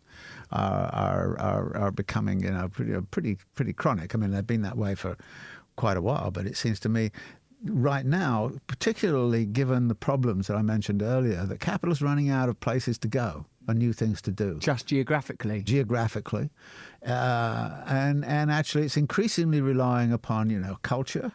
[0.51, 4.15] are are are, are becoming you know pretty pretty pretty chronic.
[4.15, 5.17] I mean, they've been that way for
[5.75, 7.11] quite a while, but it seems to me
[7.65, 12.49] right now, particularly given the problems that I mentioned earlier, that capital is running out
[12.49, 15.63] of places to go and new things to do Just geographically.
[15.63, 16.49] geographically,
[17.05, 21.31] uh, and and actually it's increasingly relying upon you know culture,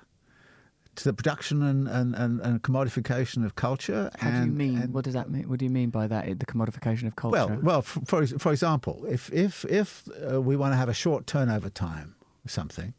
[0.94, 4.10] to the production and and, and, and commodification of culture.
[4.18, 4.78] How do you mean?
[4.78, 5.48] and- what does that mean?
[5.48, 6.26] What do you mean by that?
[6.38, 7.36] The commodification of culture.
[7.46, 11.26] well, well, for for, example, if if if uh, we want to have a short
[11.26, 12.14] turnover time
[12.46, 12.94] something,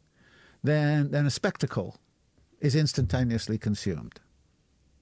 [0.62, 1.96] then then a spectacle
[2.62, 4.20] is instantaneously consumed.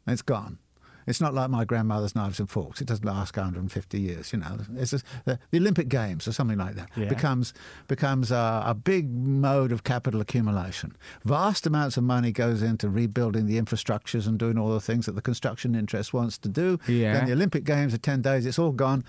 [0.06, 0.58] It's gone.
[1.06, 2.80] It's not like my grandmother's knives and forks.
[2.80, 4.32] It doesn't last 150 years.
[4.32, 7.08] You know, it's just, the, the Olympic Games or something like that Yeah.
[7.08, 7.52] becomes
[7.88, 10.94] becomes a, a big mode of capital accumulation.
[11.24, 15.12] Vast amounts of money goes into rebuilding the infrastructures and doing all the things that
[15.16, 16.78] the construction interest wants to do.
[16.86, 17.14] Yeah.
[17.14, 18.46] Then the Olympic Games are 10 days.
[18.46, 19.02] It's all gone.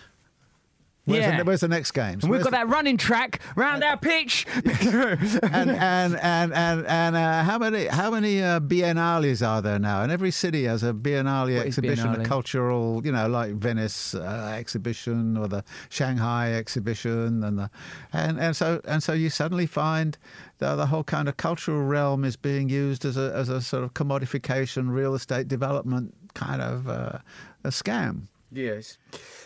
[1.05, 1.37] Where's, Yeah.
[1.39, 2.23] the, where's the next games?
[2.23, 4.45] And we've Where's got the- that running track round our pitch.
[4.55, 10.03] and and and and, and uh, how many how many uh, biennales are there now?
[10.03, 12.21] And every city has a biennale What is exhibition, biennale?
[12.21, 17.69] a cultural, you know, like Venice uh, exhibition or the Shanghai exhibition, and the
[18.13, 20.19] and and so and so you suddenly find
[20.59, 23.83] the, the whole kind of cultural realm is being used as a as a sort
[23.83, 27.17] of commodification, real estate development kind of uh,
[27.63, 28.27] a scam.
[28.51, 28.97] Yes.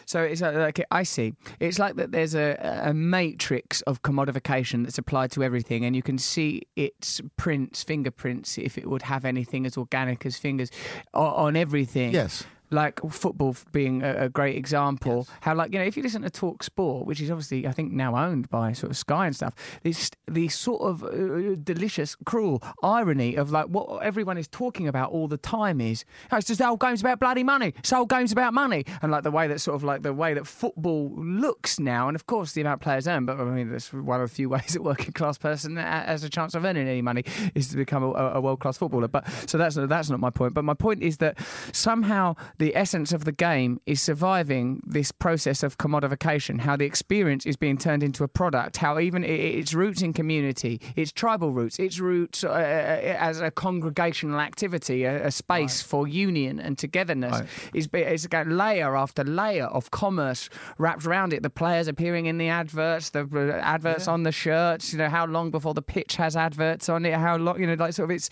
[0.05, 1.33] So it's like, I see.
[1.59, 2.11] It's like that.
[2.11, 7.21] There's a, a matrix of commodification that's applied to everything, and you can see its
[7.37, 10.71] prints, fingerprints, if it would have anything as organic as fingers,
[11.13, 12.13] on, on everything.
[12.13, 12.45] Yes.
[12.69, 15.27] Like football being a, a great example.
[15.41, 17.91] How like you know if you listen to Talk Sport, which is obviously I think
[17.91, 19.53] now owned by sort of Sky and stuff,
[19.83, 25.11] this the sort of uh, delicious, cruel irony of like what everyone is talking about
[25.11, 27.73] all the time is "Oh, it's just the whole game's about bloody money.
[27.77, 30.13] It's the whole game's about money, and like the way that sort of like the
[30.13, 33.25] way that football looks now, and of course the amount players earn.
[33.25, 36.29] But I mean that's one of the few ways a working class person has a
[36.29, 39.07] chance of earning any money is to become a, a world class footballer.
[39.07, 40.53] But so that's that's not my point.
[40.53, 41.37] But my point is that
[41.71, 46.61] somehow the essence of the game is surviving this process of commodification.
[46.61, 48.77] How the experience is being turned into a product.
[48.77, 54.39] How even its roots in community, its tribal roots, its roots uh, as a congregational
[54.39, 57.47] activity, a, a space for union and togetherness Right.
[57.73, 61.43] is got layer after layer of commerce wrapped around it.
[61.43, 64.91] The players appearing in the adverts, the uh, adverts on the shirts.
[64.93, 67.13] You know how long before the pitch has adverts on it.
[67.13, 68.29] How long you know like sort of it's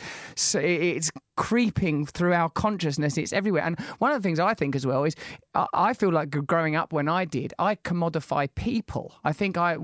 [0.56, 3.18] it's creeping through our consciousness.
[3.18, 3.64] It's everywhere.
[3.64, 5.16] And one of the things I think as well is
[5.56, 9.14] I- feel like growing up when I did, I commodify people.
[9.24, 9.76] I think I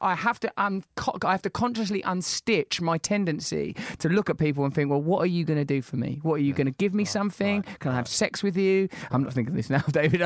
[0.00, 0.82] I have to un-
[1.24, 5.20] I have to consciously unstitch my tendency to look at people and think, well, what
[5.22, 6.20] are you going to do for me?
[6.22, 7.62] What are you going to give me something?
[7.80, 8.88] Can I have sex with you?
[9.10, 10.22] I'm not thinking this now, David.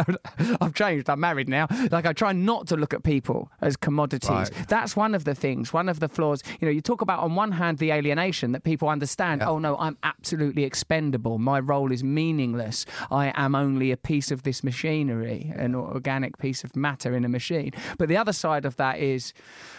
[0.61, 1.11] I've changed.
[1.11, 1.67] I'm married now.
[1.91, 4.31] Like I try not to look at people as commodities.
[4.31, 4.51] Right.
[4.69, 5.73] That's one of the things.
[5.73, 6.43] One of the flaws.
[6.61, 9.43] You know, you talk about on one hand the alienation that people understand.
[9.43, 11.37] Oh no, I'm absolutely expendable.
[11.39, 12.87] My role is meaningless.
[13.11, 17.29] I am only a piece of this machinery, an organic piece of matter in a
[17.29, 17.73] machine.
[17.99, 19.35] But the other side of that is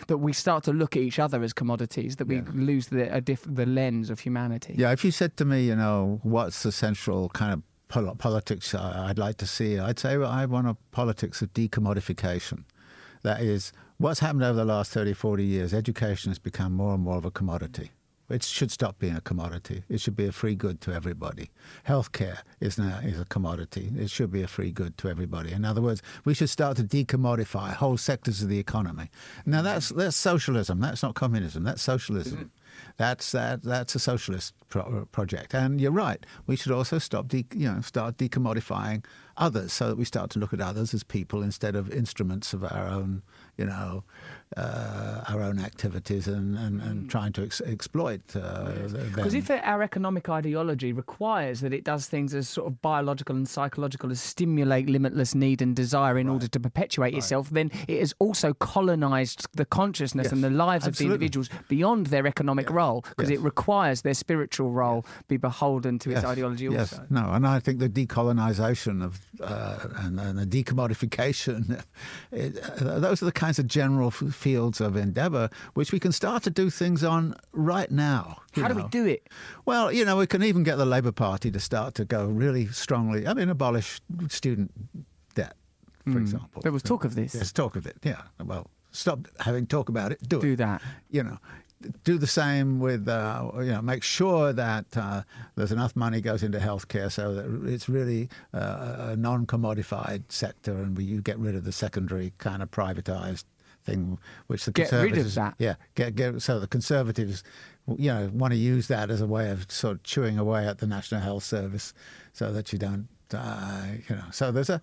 [0.07, 2.17] that we start to look at each other as commodities.
[2.17, 2.43] That we Yeah.
[2.53, 4.75] lose the a diff- the lens of humanity.
[4.77, 8.75] Yeah, if you said to me, you know, what's the central kind of pol- politics
[8.75, 12.59] I- I'd like to see, I'd say well, I want a politics of decommodification.
[13.23, 17.03] That is, what's happened over the last 30, 40 years, education has become more and
[17.03, 17.87] more of a commodity.
[18.29, 19.83] It should stop being a commodity.
[19.89, 21.51] It should be a free good to everybody.
[21.87, 23.91] Healthcare is now is a commodity.
[23.97, 25.51] It should be a free good to everybody.
[25.51, 29.09] In other words, we should start to decommodify whole sectors of the economy.
[29.45, 30.79] Now that's that's socialism.
[30.79, 31.63] That's not communism.
[31.63, 32.37] That's socialism.
[32.37, 32.47] Mm-hmm.
[32.97, 33.63] That's that.
[33.63, 35.53] That's a socialist pro- project.
[35.53, 36.25] And you're right.
[36.47, 39.05] We should also stop, de- you know, start decommodifying
[39.37, 42.63] others, so that we start to look at others as people instead of instruments of
[42.63, 43.23] our own,
[43.57, 44.03] you know,
[44.57, 48.21] uh, our own activities and and, and trying to ex- exploit.
[48.35, 48.71] Uh,
[49.09, 49.41] Because them.
[49.41, 53.47] if it, our economic ideology requires that it does things as sort of biological and
[53.47, 58.13] psychological as stimulate limitless need and desire in order to perpetuate itself, then it has
[58.19, 60.91] also colonized the consciousness and the lives absolutely.
[61.15, 63.39] of the individuals beyond their economic role because Yes.
[63.39, 66.93] it requires their spiritual role be beholden to its ideology yes.
[66.93, 67.05] also.
[67.09, 71.83] No, and I think the decolonization of uh, and, and the decommodification,
[72.31, 76.11] it, uh, those are the kinds of general f- fields of endeavor which we can
[76.11, 78.23] start to do things on right now.
[78.55, 79.23] How do we do it?
[79.65, 82.67] Well, you know, we can even get the Labour Party to start to go really
[82.67, 83.25] strongly.
[83.25, 84.71] I mean, abolish student
[85.33, 85.55] debt,
[86.03, 86.59] for example.
[86.61, 86.65] Hmm.
[86.65, 87.31] There was talk of this.
[87.31, 87.97] There's talk of it.
[88.03, 88.21] Yeah.
[88.43, 90.19] Well, stop having talk about it.
[90.27, 90.81] Do it Do that.
[91.09, 91.37] you know,
[92.03, 95.23] do the same with, uh, you know, make sure that uh,
[95.55, 100.97] there's enough money goes into healthcare so that it's really uh, a non-commodified sector, and
[100.97, 103.45] we, you get rid of the secondary kind of privatized
[103.83, 104.17] thing,
[104.47, 105.55] which the Get rid of conservatives, that.
[105.59, 107.43] yeah, get, get so the conservatives,
[107.97, 110.79] you know, want to use that as a way of sort of chewing away at
[110.79, 111.93] the National Health Service,
[112.31, 114.81] so that you don't, uh, you know, so there's a.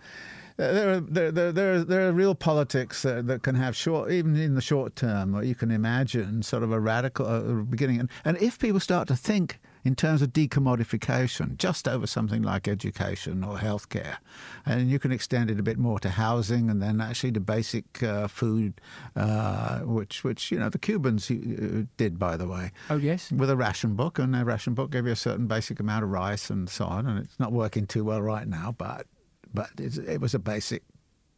[0.56, 4.10] There are there, there, there, are, there are real politics that, that can have short,
[4.10, 7.98] even in the short term, or you can imagine sort of a radical uh, beginning.
[7.98, 12.68] And, and if people start to think in terms of decommodification, just over something like
[12.68, 14.18] education or healthcare.
[14.66, 18.02] And you can extend it a bit more to housing and then actually to basic
[18.02, 18.74] uh, food,
[19.16, 22.72] uh, which, which, you know, the Cubans uh, did, by the way.
[22.90, 23.32] Oh, yes.
[23.32, 26.10] With a ration book, and a ration book gave you a certain basic amount of
[26.10, 27.06] rice and so on.
[27.06, 29.06] And it's not working too well right now, but,
[29.52, 30.82] but it was a basic,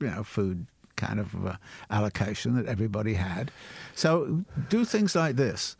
[0.01, 0.66] you know, food
[1.03, 1.57] kind of uh,
[1.90, 3.50] allocation that everybody had.
[3.94, 5.76] So do things like this,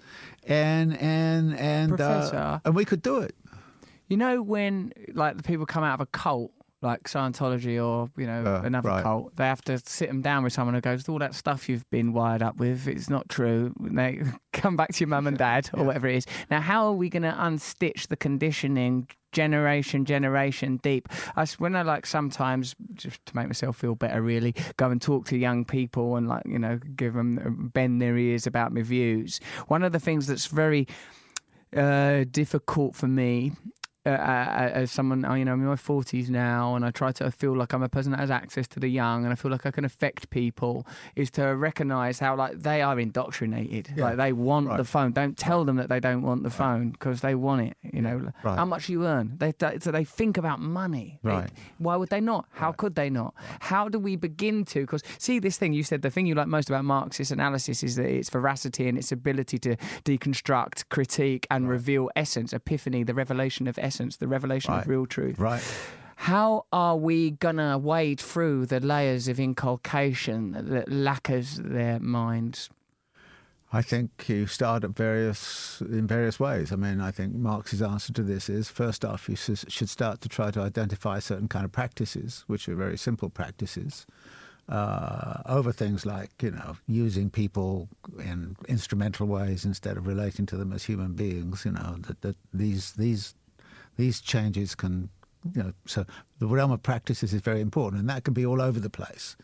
[0.47, 3.35] and and and uh, and we could do it.
[4.09, 6.53] You know when like the people come out of a cult
[6.83, 9.03] like Scientology or you know uh, another right.
[9.03, 11.89] cult, they have to sit them down with someone who goes, "All that stuff you've
[11.91, 14.23] been wired up with, it's not true." And they
[14.53, 15.87] come back to your mum and dad or yeah.
[15.87, 16.27] whatever it is.
[16.51, 19.09] Now, how are we going to unstitch the conditioning?
[19.33, 21.09] Generation, generation deep.
[21.37, 25.25] I when I like sometimes just to make myself feel better, really go and talk
[25.29, 28.83] to young people and like you know give them uh, bend their ears about my
[28.83, 29.41] views.
[29.69, 30.87] One of the things that's very
[31.75, 33.53] uh, difficult for me
[34.05, 37.31] uh, as someone, uh, you know, I'm in my 40s now, and I try to
[37.31, 39.65] feel like I'm a person that has access to the young, and I feel like
[39.65, 44.05] I can affect people, is to recognise how like they are indoctrinated, yeah.
[44.05, 44.77] like they want right.
[44.77, 45.13] the phone.
[45.13, 46.59] Don't tell them that they don't want the right.
[46.59, 47.77] phone because they want it.
[47.93, 48.57] You know, right.
[48.57, 49.37] how much you earn.
[49.39, 51.21] They, so they think about money.
[51.23, 51.47] Right.
[51.47, 52.47] They, why would they not?
[52.51, 53.35] How could they not?
[53.61, 54.81] How do we begin to?
[54.81, 57.95] Because see, this thing you said, the thing you like most about Marxist analysis is
[57.97, 63.69] that its veracity and its ability to deconstruct, critique, and reveal essence, epiphany, the revelation
[63.69, 64.83] of essence essence, the revelation right.
[64.83, 65.39] of real truth.
[65.39, 65.63] Right.
[66.17, 72.71] How are we gonna wade through the layers of inculcation that lacquers their minds?
[73.75, 76.73] I think you start at various in various ways.
[76.73, 80.29] I mean, I think Marx's answer to this is first off, you should start to
[80.29, 84.07] try to identify certain kind of practices, which are very simple practices,
[84.69, 87.89] uh, over things like you know using people
[88.19, 91.65] in instrumental ways instead of relating to them as human beings.
[91.65, 93.35] You know that, that these these
[93.97, 95.11] these changes can,
[95.55, 96.05] you know, so
[96.39, 99.37] the realm of practices is very important, and that can be all over the place.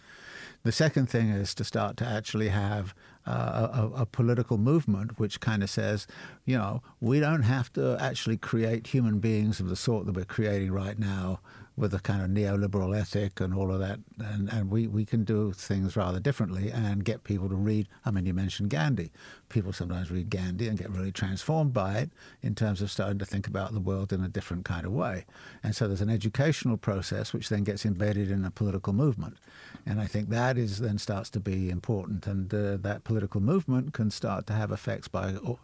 [0.65, 2.95] The second thing is to start to actually have
[3.27, 6.07] uh, a, a, political movement which kind of says,
[6.47, 10.25] you know, we don't have to actually create human beings of the sort that we're
[10.25, 11.39] creating right now
[11.77, 14.01] with a kind of neoliberal ethic and all of that.
[14.19, 17.87] And, and we, we can do things rather differently and get people to read.
[18.05, 19.13] I mean, you mentioned Gandhi.
[19.49, 22.11] People sometimes read Gandhi and get really transformed by it
[22.43, 25.25] in terms of starting to think about the world in a different kind of way.
[25.63, 29.39] And so there's an educational process which then gets embedded in a political movement.
[29.87, 32.27] And I think that is then starts to be important.
[32.27, 35.59] And uh, that political movement can start to have effects by or-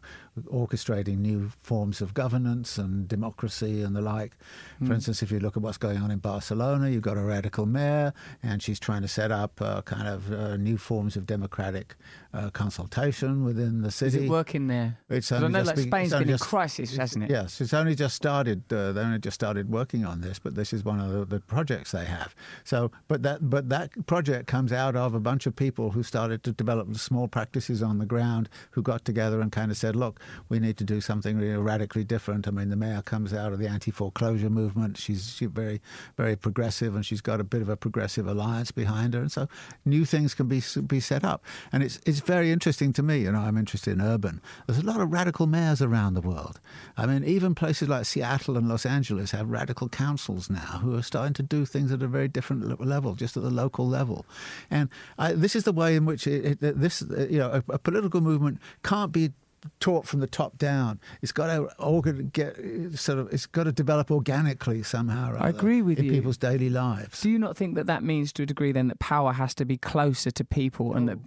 [0.47, 4.37] orchestrating new forms of governance and democracy and the like.
[4.76, 4.78] Mm.
[4.78, 4.93] For hmm.
[4.93, 6.89] instance, if you look at what's going on in Barcelona.
[6.89, 10.57] You've got a radical mayor, and she's trying to set up uh, kind of uh,
[10.57, 11.95] new forms of democratic
[12.35, 14.18] uh, consultation within the city.
[14.18, 14.99] Is it working there?
[15.09, 17.30] It's only I know like Spain's been just, in crisis, hasn't it?
[17.30, 18.70] Yes, it's only just started.
[18.72, 21.41] Uh, they only just started working on this, but this is one of the, the,
[21.45, 22.35] projects they have.
[22.64, 26.43] So, but that but that project comes out of a bunch of people who started
[26.45, 30.18] to develop small practices on the ground, who got together and kind of said, "Look,
[30.49, 33.61] we need to do something really radically different." I mean, the mayor comes out of
[33.61, 34.97] the anti-foreclosure movement.
[34.97, 35.80] She's, she's very
[36.16, 39.47] very progressive, and she's got a bit of a progressive alliance behind her, and so
[39.85, 41.45] new things can be be set up.
[41.70, 43.18] And it's it's very interesting to me.
[43.18, 44.41] You know, I'm interested in urban.
[44.66, 46.61] There's a lot of radical mayors around the world.
[46.97, 51.03] I mean, even places like Seattle and Los Angeles have radical councils now who are
[51.03, 54.27] starting to do things at a very different level, just at the local level.
[54.70, 57.79] And I, this is the way in which it, it, this, you know, a, a
[57.79, 59.33] political movement can't be
[59.81, 61.01] taught from the top down.
[61.22, 62.57] It's got to get
[62.99, 63.33] sort of.
[63.33, 65.37] It's got to develop organically somehow.
[65.39, 66.11] I agree with in you.
[66.12, 67.22] people's daily lives.
[67.22, 69.64] Do you not think that that means, to a degree, then that power has to
[69.64, 71.18] be closer to people, and that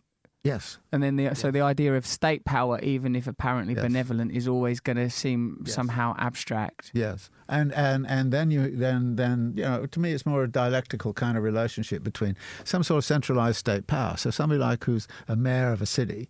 [0.43, 0.77] Yes.
[0.91, 1.39] And then the yes.
[1.39, 3.83] so the idea of state power, even if apparently yes.
[3.83, 5.75] benevolent, is always going to seem yes.
[5.75, 6.91] somehow abstract.
[6.93, 7.29] Yes.
[7.49, 11.13] And and and then you then then you know to me it's more a dialectical
[11.13, 14.15] kind of relationship between some sort of centralized state power.
[14.17, 16.29] So somebody like who's a mayor of a city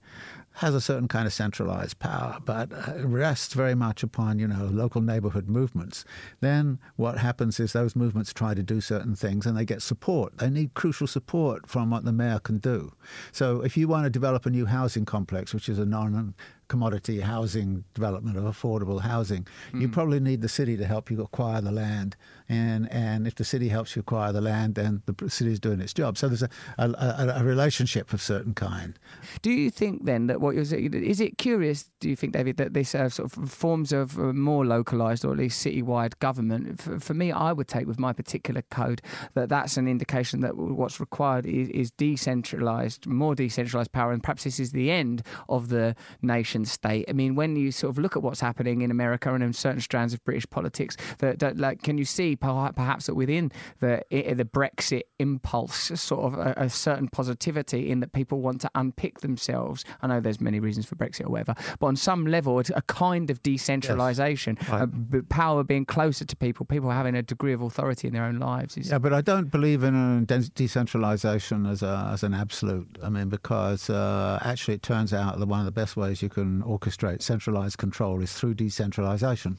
[0.57, 4.65] has a certain kind of centralized power, but uh, rests very much upon you know
[4.71, 6.03] local neighborhood movements.
[6.39, 10.37] Then what happens is those movements try to do certain things, and they get support.
[10.37, 12.93] They need crucial support from what the mayor can do.
[13.31, 16.33] So if you want to develop a new housing complex, which is a non
[16.67, 19.81] commodity housing development of affordable housing, mm.
[19.81, 19.93] you hmm.
[19.93, 22.15] probably need the city to help you acquire the land.
[22.49, 25.81] And and if the city helps you acquire the land, then the city is doing
[25.81, 26.17] its job.
[26.17, 28.97] So there's a, a, a relationship of certain kind.
[29.41, 31.89] Do you think then that what you're saying is it curious?
[31.99, 35.31] Do you think, David, that this uh, sort of forms of uh, more localized or
[35.31, 36.81] at least citywide government?
[36.81, 39.01] For, for, me, I would take with my particular code
[39.33, 44.43] that that's an indication that what's required is, is decentralized, more decentralized power, and perhaps
[44.43, 47.05] this is the end of the nation nation state.
[47.07, 49.81] I mean, when you sort of look at what's happening in America and in certain
[49.81, 54.45] strands of British politics, that, that like, can you see perhaps that within the the
[54.45, 59.83] Brexit impulse, sort of a, a, certain positivity in that people want to unpick themselves?
[60.01, 63.29] I know there's many reasons for Brexit or whatever, but on some level, a kind
[63.29, 64.69] of decentralisation, yes.
[64.69, 68.39] uh, power being closer to people, people having a degree of authority in their own
[68.39, 68.77] lives.
[68.77, 68.89] Is...
[68.89, 72.97] Yeah, but I don't believe in decentralisation as a, as an absolute.
[73.03, 76.29] I mean, because uh, actually it turns out that one of the best ways you
[76.29, 79.57] can orchestrate centralised control is through decentralisation.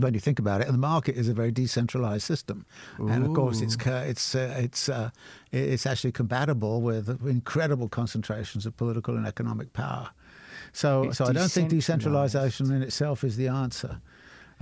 [0.00, 2.66] when you think about it, and the market is a very decentralized system,
[2.98, 3.08] Ooh.
[3.08, 5.10] and of course it's it's uh, it's uh,
[5.52, 10.10] it's actually compatible with incredible concentrations of political and economic power.
[10.72, 14.00] So, it's so I don't think decentralization in itself is the answer.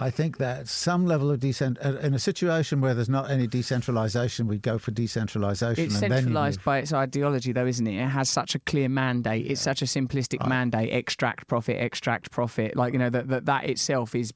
[0.01, 3.49] I think that some level of decent uh, in a situation where there's not any
[3.49, 5.86] decentralization, we go for decentralization.
[5.86, 8.01] It's centralized by its ideology, though, isn't it?
[8.01, 9.51] It has such a clear mandate.
[9.51, 10.49] It's such a simplistic right.
[10.49, 12.76] mandate: extract profit, extract profit.
[12.76, 14.32] Like you know that that, that itself is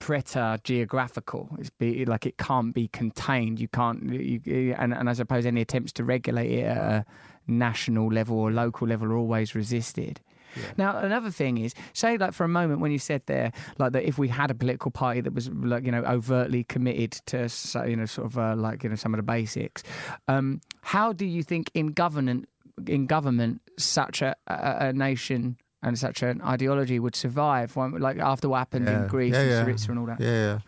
[0.00, 1.56] preta geographical.
[1.58, 3.60] It's be, like it can't be contained.
[3.60, 4.02] You can't.
[4.12, 7.06] You, and, and I suppose any attempts to regulate it at a
[7.46, 10.20] national level or local level are always resisted.
[10.56, 10.62] Yeah.
[10.76, 14.04] Now, another thing is, say like for a moment when you said there, like that
[14.04, 17.48] if we had a political party that was like you know overtly committed to
[17.86, 19.82] you know sort of uh, like you know some of the basics,
[20.26, 22.48] um, how do you think in government
[22.86, 28.48] in government such a, a, a nation and such an ideology would survive, like after
[28.48, 29.02] what happened yeah.
[29.02, 30.20] in Greece yeah, and Syriza and all that?
[30.20, 30.58] Yeah.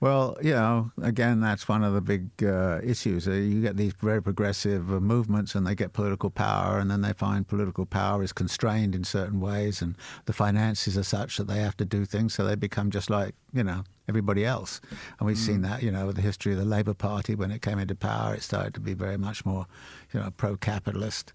[0.00, 3.28] Well, you know, again, that's one of the big uh, issues.
[3.28, 7.02] Uh, you get these very progressive uh, movements and they get political power, and then
[7.02, 11.48] they find political power is constrained in certain ways, and the finances are such that
[11.48, 14.80] they have to do things, so they become just like, you know, everybody else.
[15.18, 15.46] And we've mm.
[15.46, 17.34] seen that, you know, with the history of the Labour Party.
[17.34, 19.66] When it came into power, it started to be very much more,
[20.14, 21.34] you know, pro capitalist.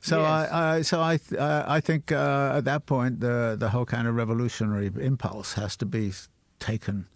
[0.00, 0.50] So yes.
[0.50, 1.20] I, I, so I,
[1.76, 5.86] I think uh, at that point the the whole kind of revolutionary impulse has to
[5.86, 6.12] be
[6.58, 7.06] taken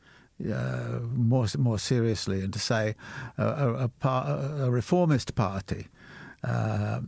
[0.41, 2.95] uh, more more seriously, and to say
[3.39, 5.89] a, a, a reformist party.
[6.43, 7.01] Uh,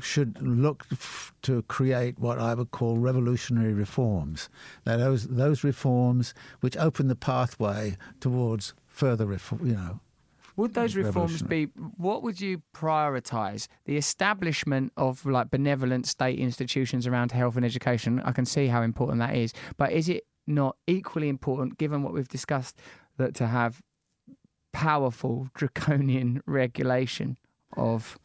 [0.00, 4.48] should look f- to create what I would call revolutionary reforms.
[4.86, 10.00] Now, those those reforms which open the pathway towards further reform, you know,
[10.56, 11.64] would those reforms be?
[11.96, 13.68] What would you prioritise?
[13.86, 18.20] The establishment of like benevolent state institutions around health and education.
[18.24, 22.12] I can see how important that is, but is it not equally important, given what
[22.12, 22.78] we've discussed,
[23.16, 23.82] that to have
[24.72, 27.38] powerful draconian regulation
[27.76, 28.18] of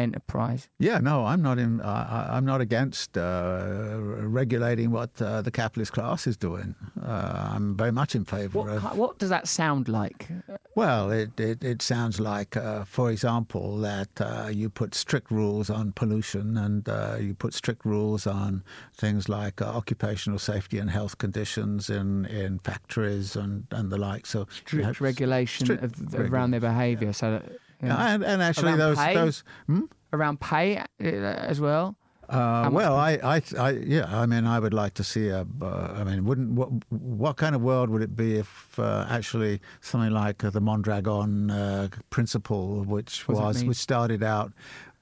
[0.00, 0.68] enterprise.
[0.78, 1.80] Yeah, no, I'm not in.
[1.80, 6.74] Uh, I'm not against uh, regulating what uh, the capitalist class is doing.
[7.02, 8.96] Uh, I'm very much in favour what, of.
[8.96, 10.28] What does that sound like?
[10.74, 15.70] Well, it it, it sounds like, uh, for example, that uh, you put strict rules
[15.70, 16.88] on pollution and
[17.22, 23.36] you put strict rules on things like occupational safety and health conditions in in factories
[23.36, 24.26] and and the like.
[24.26, 26.34] So strict regulation strict of, regulation.
[26.34, 27.08] around their behaviour.
[27.08, 27.12] Yeah.
[27.12, 27.44] So that
[27.82, 28.14] yeah.
[28.14, 29.14] And, and actually, those pay?
[29.14, 29.84] those hmm?
[30.12, 31.96] around pay uh, as well.
[32.30, 35.44] Uh, well, I, I, I, yeah, I mean, I would like to see a.
[35.60, 39.60] Uh, I mean, wouldn't what, what kind of world would it be if uh, actually
[39.80, 44.52] something like uh, the Mondragon uh, principle, which what was which started out.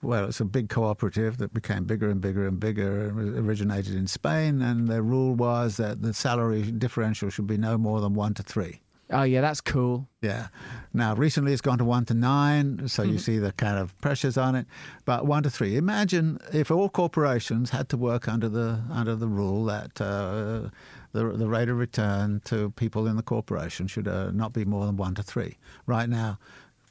[0.00, 4.62] Well, it's a big cooperative that became bigger and bigger and bigger, originated in Spain,
[4.62, 8.42] and the rule was that the salary differential should be no more than one to
[8.42, 8.80] three.
[9.10, 10.06] Oh yeah, that's cool.
[10.20, 10.48] Yeah.
[10.92, 13.18] Now recently it's gone to one to nine, so you mm-hmm.
[13.18, 14.66] see the kind of pressures on it.
[15.04, 15.76] But one to three.
[15.76, 20.68] Imagine if all corporations had to work under the under the rule that uh,
[21.12, 24.84] the the rate of return to people in the corporation should uh, not be more
[24.84, 25.56] than one to three.
[25.86, 26.38] Right now,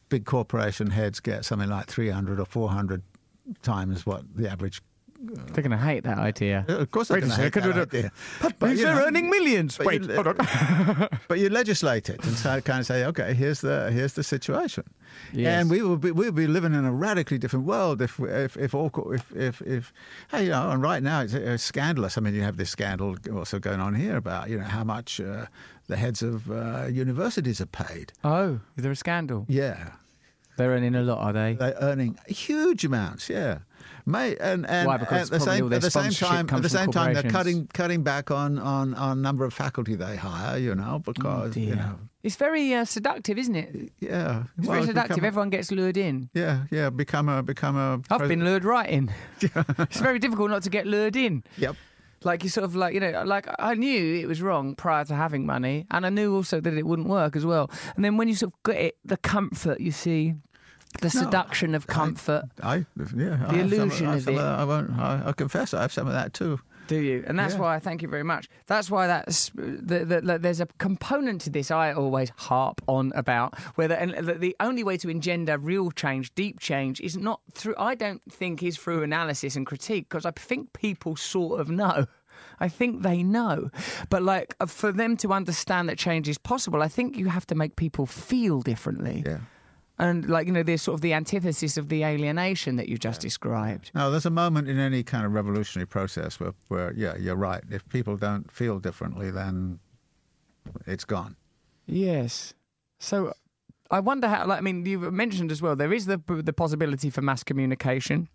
[0.10, 3.04] big corporation heads get something like three hundred or four hundred
[3.62, 4.82] times what the average
[5.20, 6.66] they're going to hate that idea.
[6.68, 8.12] Of course they're going to hate that idea.
[8.42, 9.80] But, but they're know, earning millions.
[9.80, 10.38] Wait, you, hold on.
[11.28, 14.84] but you legislate it and so kind of say, okay, here's the here's the situation,
[15.34, 15.62] yes.
[15.62, 18.76] and we will be we'll be living in a radically different world if if if
[18.76, 19.94] all if if, if
[20.30, 22.18] hey, you know, and right now it's, it's scandalous.
[22.18, 25.20] I mean, you have this scandal also going on here about you know how much
[25.20, 25.48] uh,
[25.88, 28.14] the heads of uh, universities are paid.
[28.24, 29.46] Oh, is there a scandal?
[29.50, 29.92] Yeah.
[30.58, 31.54] They're earning a lot, are they?
[31.54, 33.60] They're earning huge amounts, yeah.
[34.08, 34.96] May, and, and Why?
[34.96, 38.04] Because at the same, at the same time, at the same time, they're cutting cutting
[38.04, 40.58] back on, on, on number of faculty they hire.
[40.58, 42.00] You know, because oh you know.
[42.24, 43.92] It's very uh, seductive, isn't it?
[44.00, 45.24] Yeah, it's well, very seductive.
[45.26, 46.30] Everyone gets lured in.
[46.34, 46.90] Yeah, yeah.
[46.90, 48.02] Become a become a.
[48.10, 49.14] I've been lured right in.
[49.42, 51.44] it's very difficult not to get lured in.
[51.58, 51.76] Yep.
[52.24, 55.16] Like you sort of like you know like I knew it was wrong prior to
[55.16, 57.70] having money, and I knew also that it wouldn't work as well.
[57.98, 60.36] And then when you sort of get it, the comfort you see
[61.02, 62.46] The seduction of comfort.
[62.62, 62.86] I,
[63.16, 64.40] yeah, The illusion of some it.
[64.40, 64.92] I won't.
[64.98, 66.60] I, I confess, I have some of that too.
[66.88, 67.24] Do you?
[67.28, 67.60] And that's Yeah.
[67.60, 68.48] why I thank you very much.
[68.68, 73.12] That's why that's the, the, the, there's a component to this I always harp on
[73.14, 77.76] about the, the only way to engender real change, deep change, is not through.
[77.78, 82.06] I don't think is through analysis and critique because I think people sort of know.
[82.60, 83.70] I think they know,
[84.10, 87.46] but like uh, for them to understand that change is possible, I think you have
[87.48, 89.24] to make people feel differently.
[89.26, 89.40] Yeah.
[90.00, 93.20] And like you know, there's sort of the antithesis of the alienation that you just
[93.20, 93.92] described.
[93.96, 97.64] No, there's a moment in any kind of revolutionary process where, where, yeah, you're right.
[97.72, 99.80] If people don't feel differently, then
[100.86, 101.36] it's gone.
[101.88, 102.54] Yes.
[103.00, 103.34] So
[103.90, 104.46] I wonder how.
[104.46, 108.30] Like, I mean, you mentioned as well there is the the possibility for mass communication.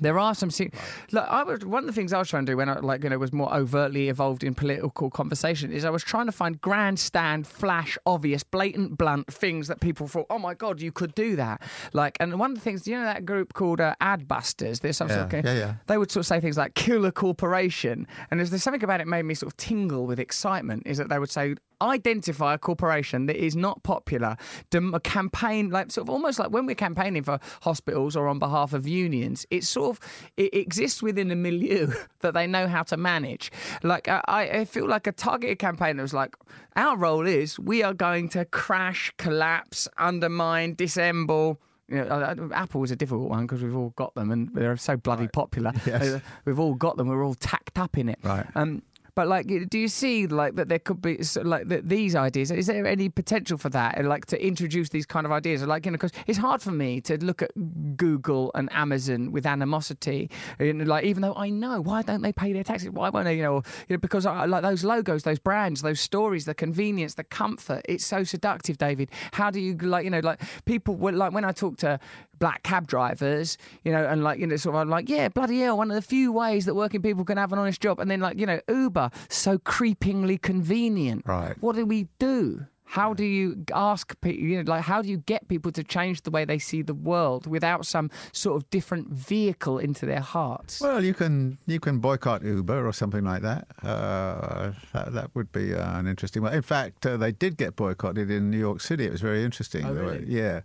[0.00, 0.50] There are some.
[0.50, 0.72] se-
[1.12, 3.04] Look, I was one of the things I was trying to do when I like
[3.04, 6.60] you know was more overtly involved in political conversation is I was trying to find
[6.60, 11.36] grandstand, flash, obvious, blatant, blunt things that people thought, oh my god, you could do
[11.36, 11.62] that.
[11.92, 14.80] Like, and one of the things, you know, that group called uh, Adbusters.
[14.80, 15.74] There's some sort Yeah, of yeah, yeah.
[15.86, 18.08] they would sort of say things like kill a corporation.
[18.32, 21.08] And there's, there's something about it made me sort of tingle with excitement is that
[21.08, 24.36] they would say, identify a corporation that is not popular,
[24.70, 28.38] dem- a campaign, like sort of almost like when we're campaigning for hospitals or on
[28.38, 32.82] behalf of unions, it sort of, it exists within a milieu that they know how
[32.82, 33.50] to manage.
[33.82, 36.34] Like, I, I feel like a targeted campaign that was like,
[36.76, 41.58] our role is we are going to crash, collapse, undermine, dissemble.
[41.88, 44.96] You know, Apple was a difficult one because we've all got them and they're so
[44.96, 45.72] bloody popular.
[45.86, 46.22] Yes.
[46.46, 47.08] We've all got them.
[47.08, 48.18] We're all tacked up in it.
[48.22, 48.46] Right.
[48.54, 48.82] Um,
[49.14, 52.50] but like, do you see like that there could be like that these ideas?
[52.50, 53.96] Is there any potential for that?
[53.96, 55.62] And, Like to introduce these kind of ideas?
[55.62, 57.50] Like you know, because it's hard for me to look at
[57.96, 60.30] Google and Amazon with animosity.
[60.58, 62.90] And, like even though I know why don't they pay their taxes?
[62.90, 63.36] Why won't they?
[63.36, 67.14] You know, you know because I like those logos, those brands, those stories, the convenience,
[67.14, 67.82] the comfort.
[67.88, 69.10] It's so seductive, David.
[69.32, 72.00] How do you like you know like people were like when I talk to
[72.38, 75.60] black cab drivers, you know, and like, you know, sort of I'm like, yeah, bloody
[75.60, 78.00] hell, one of the few ways that working people can have an honest job.
[78.00, 81.22] And then, like, you know, Uber, so creepingly convenient.
[81.26, 81.54] Right.
[81.60, 82.66] What do we do?
[82.86, 86.20] How do you ask people, you know, like, how do you get people to change
[86.22, 90.80] the way they see the world without some sort of different vehicle into their hearts?
[90.80, 93.66] Well, you can you can boycott Uber or something like that.
[93.82, 96.52] Uh, that, that would be uh, an interesting one.
[96.52, 99.06] In fact, uh, they did get boycotted in New York City.
[99.06, 99.86] It was very interesting.
[99.86, 100.26] Oh, really?
[100.28, 100.60] Yeah.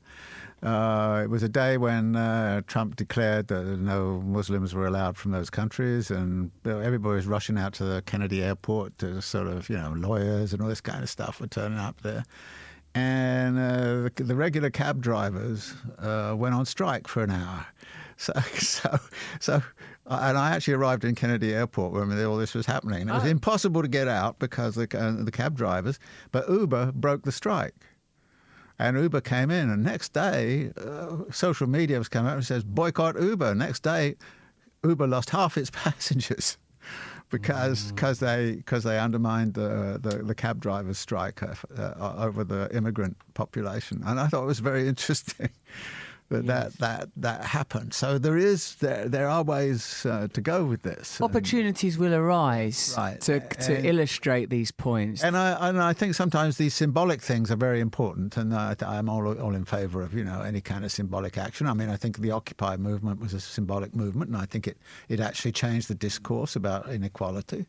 [0.62, 5.32] Uh, it was a day when uh, Trump declared that no Muslims were allowed from
[5.32, 9.78] those countries, and everybody was rushing out to the Kennedy airport to sort of, you
[9.78, 12.24] know, lawyers and all this kind of stuff were turning up there.
[12.96, 17.66] And uh, the, the regular cab drivers uh, went on strike for an hour.
[18.22, 19.00] So, so,
[19.40, 19.54] so,
[20.08, 23.08] uh, and I actually arrived in Kennedy Airport when all this was happening.
[23.08, 23.28] It was Oh.
[23.28, 26.00] impossible to get out because the, uh, the cab drivers,
[26.34, 27.74] but Uber broke the strike.
[28.80, 32.64] And Uber came in, and next day, uh, social media was coming out and says
[32.64, 33.54] boycott Uber.
[33.54, 34.16] Next day,
[34.84, 36.58] Uber lost half its passengers
[37.30, 42.44] because cause they because they undermined the, the the cab drivers' strike uh, uh, over
[42.44, 45.50] the immigrant population, and I thought it was very interesting.
[46.30, 47.94] That, that that that happened.
[47.96, 51.20] So there is there there are ways uh, to go with this.
[51.20, 53.20] And- Opportunities will arise Right.
[53.22, 55.24] to, to And- illustrate these points.
[55.24, 59.10] And I and I think sometimes these symbolic things are very important, and I, I'm
[59.10, 61.66] all all in favour of you know any kind of symbolic action.
[61.68, 64.78] I mean, I think the Occupy movement was a symbolic movement, and I think it
[65.08, 67.66] it actually changed the discourse about inequality.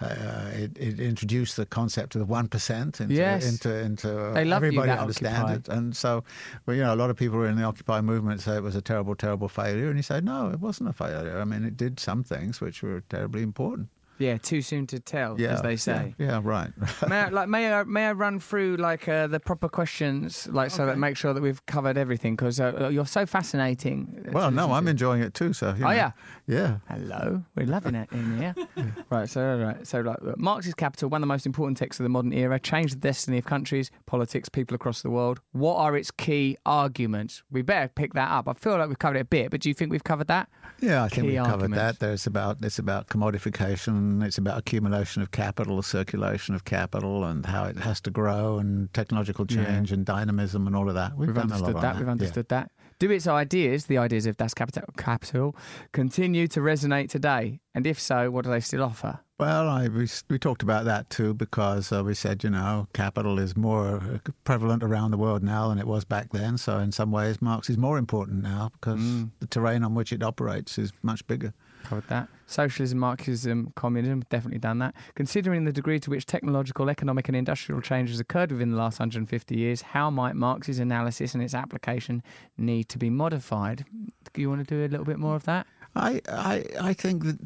[0.00, 3.48] Uh, it, it introduced the concept of the one percent into Yes.
[3.48, 5.54] into into uh, They love you, everybody that understand Occupy.
[5.54, 6.24] it, and so
[6.66, 8.62] well, you know a lot of people who are in the Occupy movement say it
[8.64, 11.38] was a terrible, terrible failure, and you say no, it wasn't a failure.
[11.40, 13.90] I mean, it did some things which were terribly important.
[14.22, 16.14] Yeah, too soon to tell, Yeah, as they say.
[16.18, 16.70] Yeah, yeah right.
[17.08, 20.70] may I, like may I may I run through like uh, the proper questions like
[20.70, 24.28] so that make sure that we've covered everything because uh, you're so fascinating.
[24.32, 25.52] Well, no, I'm enjoying it too.
[25.52, 25.94] So, you Oh, know.
[25.94, 26.10] yeah?
[26.46, 26.76] yeah.
[26.88, 28.54] Hello, we're loving it in here.
[29.10, 32.10] right, so right, so like Marx's Capital, one of the most important texts of the
[32.10, 35.40] modern era, changed the destiny of countries, politics, people across the world.
[35.52, 37.42] What are its key arguments?
[37.50, 38.48] We better pick that up.
[38.48, 40.48] I feel like we've covered it a bit, but do you think we've covered that?
[40.80, 42.00] Yeah, I think Key we've covered that.
[42.00, 47.64] There's about it's about commodification, it's about accumulation of capital, circulation of capital, and how
[47.64, 49.64] it has to grow, and technological Yeah.
[49.64, 51.16] change, and dynamism, and all of that.
[51.16, 51.96] We've, We've done a lot understood that.
[51.96, 52.10] We've yeah.
[52.12, 52.70] understood that.
[52.98, 55.56] Do its ideas, the ideas of Das Kapital, Capital,
[55.92, 57.60] continue to resonate today?
[57.74, 59.20] And if so, what do they still offer?
[59.40, 63.40] Well, I, we, we talked about that too because uh, we said, you know, capital
[63.40, 66.58] is more uh, prevalent around the world now than it was back then.
[66.58, 69.30] So, in some ways, Marx is more important now because Mm.
[69.40, 71.54] the terrain on which it operates is much bigger.
[71.84, 72.28] Covered that.
[72.46, 74.94] Socialism, Marxism, communism, definitely done that.
[75.14, 78.98] Considering the degree to which technological, economic, and industrial change has occurred within the last
[79.00, 82.22] 150 years, how might Marx's analysis and its application
[82.58, 83.84] need to be modified?
[84.34, 85.66] Do you want to do a little bit more of that?
[85.96, 87.38] I, I, I think that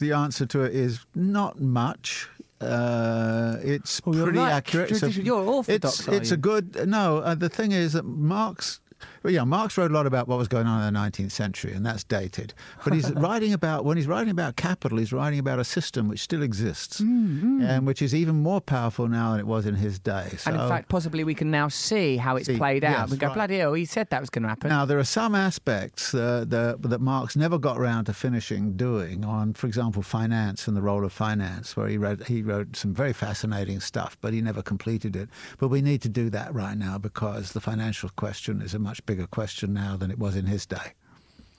[0.00, 2.28] the answer to it is not much.
[2.60, 4.52] Uh, it's Well, pretty right.
[4.52, 5.02] accurate.
[5.02, 6.00] A- You're orthodox.
[6.00, 6.34] it's it's you?
[6.34, 7.18] a good no.
[7.18, 8.80] Uh, the thing is that Marx.
[9.22, 11.72] Well, yeah, Marx wrote a lot about what was going on in the 19th century,
[11.72, 12.54] and that's dated.
[12.84, 16.20] But he's writing about when he's writing about capital, he's writing about a system which
[16.20, 20.28] still exists, and which is even more powerful now than it was in his day.
[20.38, 22.92] So, and in fact, possibly we can now see how it's See, played out.
[22.92, 23.34] yes, we go, right.
[23.34, 24.68] bloody hell, he said that was going to happen.
[24.68, 29.24] Now, there are some aspects uh, the, that Marx never got around to finishing doing
[29.24, 32.92] on, for example, finance and the role of finance, where he wrote, he wrote some
[32.92, 35.28] very fascinating stuff, but he never completed it.
[35.58, 38.91] But we need to do that right now because the financial question is a much
[39.00, 40.92] bigger question now than it was in his day.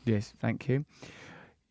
[0.06, 0.86] Yes, thank you.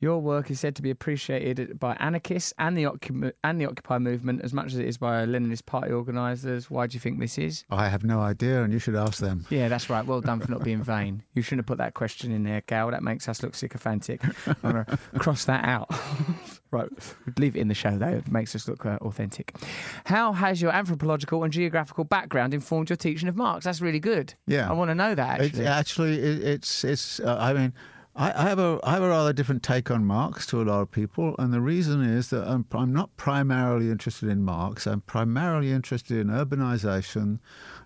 [0.03, 3.99] Your work is said to be appreciated by anarchists and the Occup- and the Occupy
[3.99, 6.69] movement as much as it is by Leninist party organisers.
[6.69, 7.65] Why do you think this is?
[7.71, 9.47] I have no idea, and you should ask them.
[9.49, 10.05] Yeah, that's right.
[10.05, 11.23] Well done for not being vain.
[11.35, 12.91] You shouldn't have put that question in there, Gal.
[12.91, 14.25] That makes us look sycophantic.
[14.65, 15.89] I'm going to cross that out.
[16.73, 16.89] right,
[17.39, 18.09] leave it in the show though.
[18.09, 19.55] It makes us look uh, authentic.
[20.07, 23.67] How has your anthropological and geographical background informed your teaching of Marx?
[23.67, 24.35] That's really good.
[24.49, 24.69] Yeah.
[24.69, 25.67] I want to know that actually.
[25.67, 27.21] actually, it, it's it's.
[27.21, 27.73] Uh, I mean,
[28.15, 30.83] I, I have a I have a rather different take on Marx to a lot
[30.83, 34.87] of people, and the reason is that I'm I'm not primarily interested in Marx.
[34.87, 37.39] I'm primarily interested in urbanization,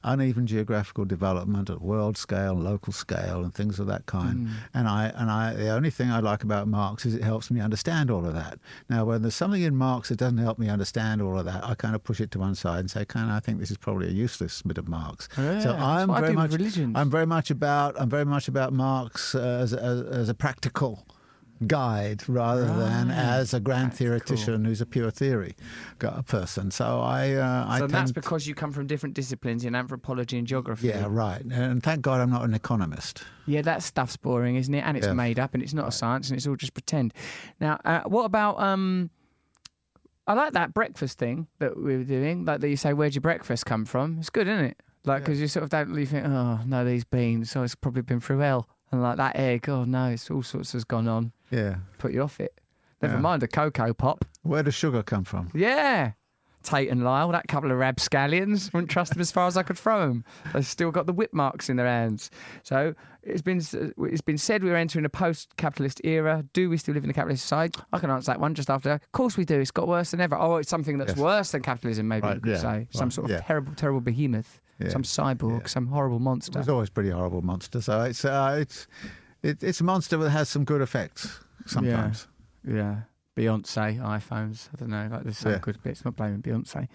[0.06, 4.48] uneven geographical development at world scale, local scale, and things of that kind.
[4.72, 7.60] And I and I the only thing I like about Marx is it helps me
[7.60, 8.58] understand all of that.
[8.88, 11.74] Now, when there's something in Marx that doesn't help me understand all of that, I
[11.74, 13.76] kind of push it to one side and say, "Kind of, I think this is
[13.76, 16.50] probably a useless bit of Marx." Yeah, so I'm very much.
[16.94, 21.04] I'm very much about I'm very much about Marx uh, as, as as a practical
[21.66, 24.06] guide rather than as a grand Practical.
[24.18, 25.54] theoretician who's a pure theory
[26.26, 26.70] person.
[26.70, 30.46] So I uh, I so that's because you come from different disciplines in anthropology and
[30.46, 30.88] geography.
[30.88, 33.24] yeah right, and thank God I'm not an economist.
[33.46, 34.80] Yeah, that stuff's boring, isn't it?
[34.80, 35.12] And it's Yeah.
[35.14, 37.14] made up, and it's not a science, and it's all just pretend.
[37.60, 38.60] Now, uh, what about?
[38.60, 39.10] um
[40.28, 42.44] I like that breakfast thing that we were doing.
[42.44, 44.82] Like that, you say, "Where'd your breakfast come from?" It's good, isn't it?
[45.04, 45.94] Like because you sort of don't.
[45.94, 47.50] You think, "Oh no, these beans.
[47.50, 50.72] So it's probably been through hell." And like that egg, oh no, it's all sorts
[50.72, 51.32] has gone on.
[51.50, 52.60] Yeah, Put you off it.
[53.02, 53.20] Never Yeah.
[53.20, 54.24] mind a cocoa pop.
[54.42, 55.50] where does sugar come from?
[55.54, 56.12] Yeah.
[56.62, 59.78] Tate and Lyle, that couple of rapscallions, wouldn't trust them as far as I could
[59.78, 60.24] throw them.
[60.52, 62.28] They've still got the whip marks in their hands.
[62.64, 66.44] So it's been it's been said we're entering a post-capitalist era.
[66.52, 67.78] Do we still live in a capitalist society?
[67.92, 68.92] I can answer that one just after.
[68.92, 69.60] Of course we do.
[69.60, 70.36] It's got worse than ever.
[70.36, 71.18] Oh, it's something that's Yes.
[71.18, 72.08] worse than capitalism.
[72.08, 73.40] Maybe Right, you could yeah, say some sort of yeah.
[73.42, 74.90] terrible, terrible behemoth, Yeah.
[74.90, 75.66] some cyborg, Yeah.
[75.66, 76.58] some horrible monster.
[76.58, 77.80] It's always pretty horrible monster.
[77.80, 78.86] So it's uh, it's
[79.42, 82.26] it, it's a monster that has some good effects sometimes.
[82.66, 83.00] Yeah.
[83.36, 84.68] Beyonce, iPhones.
[84.72, 85.08] I don't know.
[85.10, 85.58] Like there's some Yeah.
[85.58, 86.04] good bits.
[86.04, 86.88] Not blaming Beyonce.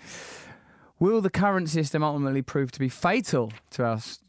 [0.99, 4.19] Will the current system ultimately prove to be fatal to us?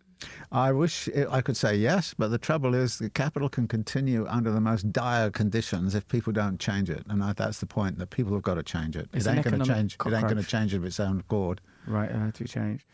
[0.52, 4.24] I wish it, I could say yes, but the trouble is the capital can continue
[4.28, 7.98] under the most dire conditions if people don't change it, and I, that's the point.
[7.98, 9.08] That people have got to change it.
[9.12, 9.96] It's it ain't going to change.
[10.06, 11.60] It ain't going to change of its own accord.
[11.88, 12.86] Right, uh, to change.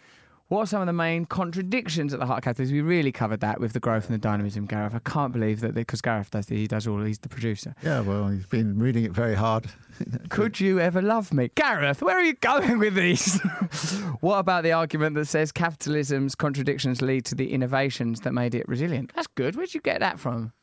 [0.48, 2.74] What are some of the main contradictions at the heart of capitalism?
[2.74, 4.94] We really covered that with the growth and the dynamism, Gareth.
[4.94, 7.02] I can't believe that because Gareth does he does all.
[7.02, 7.74] He's the producer.
[7.82, 9.66] Yeah, well, he's been reading it very hard.
[10.30, 12.00] Could you ever love me, Gareth?
[12.00, 13.38] Where are you going with these?
[14.20, 18.66] what about the argument that says capitalism's contradictions lead to the innovations that made it
[18.66, 19.12] resilient?
[19.14, 19.54] That's good.
[19.54, 20.54] Where'd you get that from?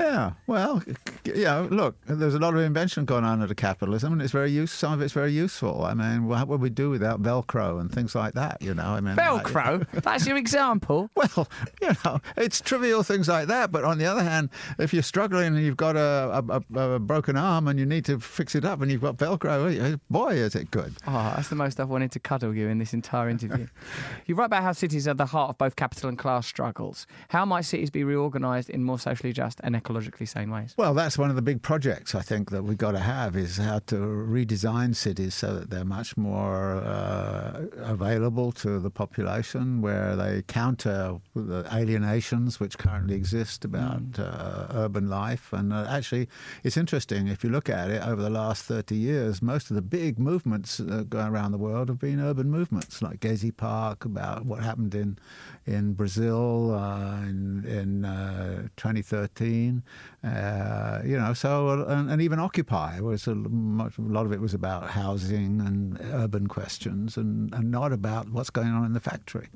[0.00, 0.82] Yeah, well,
[1.24, 1.66] yeah.
[1.70, 4.72] Look, there's a lot of invention going on under capitalism, and it's very use.
[4.72, 5.84] Some of it's very useful.
[5.84, 8.60] I mean, what would we do without Velcro and things like that?
[8.60, 9.86] You know, I mean, like- Velcro.
[10.02, 11.10] That's your example.
[11.14, 11.48] Well,
[11.80, 13.70] you know, it's trivial things like that.
[13.70, 17.36] But on the other hand, if you're struggling and you've got a, a, a, broken
[17.36, 20.56] arm and you need to fix it up and you've got Velcro, eh, boy, is
[20.56, 20.92] it good.
[21.06, 23.68] Oh, that's the most I've wanted to cuddle you in this entire interview.
[24.26, 27.06] you write about how cities are the heart of both capital and class struggles.
[27.28, 30.74] How might cities be reorganised in more socially just and ecologically sane ways.
[30.76, 33.58] Well, that's one of the big projects I think that we've got to have is
[33.58, 40.16] how to redesign cities so that they're much more uh, available to the population, where
[40.16, 44.20] they counter the alienations which currently exist about mm.
[44.20, 45.52] uh, urban life.
[45.52, 46.28] And uh, actually,
[46.62, 49.82] it's interesting if you look at it over the last 30 years, most of the
[49.82, 54.62] big movements going around the world have been urban movements like Gezi Park, about what
[54.62, 55.18] happened in,
[55.66, 59.73] in Brazil uh, in, in uh, 2013.
[60.22, 61.32] Uh, you know.
[61.34, 65.60] So and, and, even Occupy was a, much, a lot of it was about housing
[65.60, 69.48] and urban questions, and, and not about what's going on in the factory.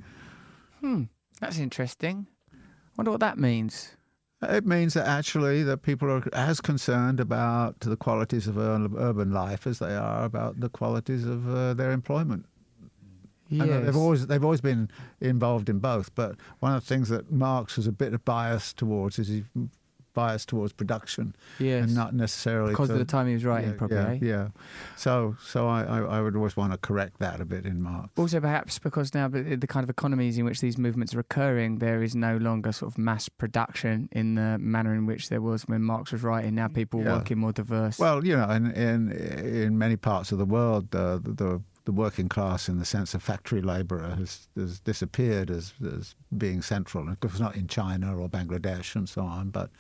[0.81, 1.05] Hmm,
[1.41, 2.27] that's interesting.
[2.97, 3.97] Wonder what that means.
[4.41, 9.67] It means that actually that people are as concerned about the qualities of urban life
[9.67, 12.47] as they are about the qualities of uh, their employment.
[13.51, 13.85] Yes.
[13.87, 14.91] they've always they've always been
[15.21, 16.15] involved in both.
[16.15, 19.45] But one of the things that Marx was a bit biased towards is he
[20.19, 21.27] biased towards production
[21.61, 21.85] yes.
[21.85, 23.97] and not necessarily because to, of the time he was writing, yeah, probably.
[23.97, 24.19] Yeah, eh?
[24.21, 24.49] yeah.
[24.97, 28.09] So so I, I, I would always want to correct that a bit in Marx.
[28.17, 31.79] Also, perhaps because now the the kind of economies in which these movements are occurring,
[31.79, 35.63] there is no longer sort of mass production in the manner in which there was
[35.71, 36.55] when Marx was writing.
[36.55, 37.17] Now people Yeah.
[37.17, 37.97] working more diverse.
[37.99, 39.13] Well, you know, in in
[39.65, 43.23] in many parts of the world, the, the the working class, in the sense of
[43.23, 47.05] factory labourer, has, has disappeared as as being central.
[47.05, 49.71] And of course, not in China or Bangladesh and so on, but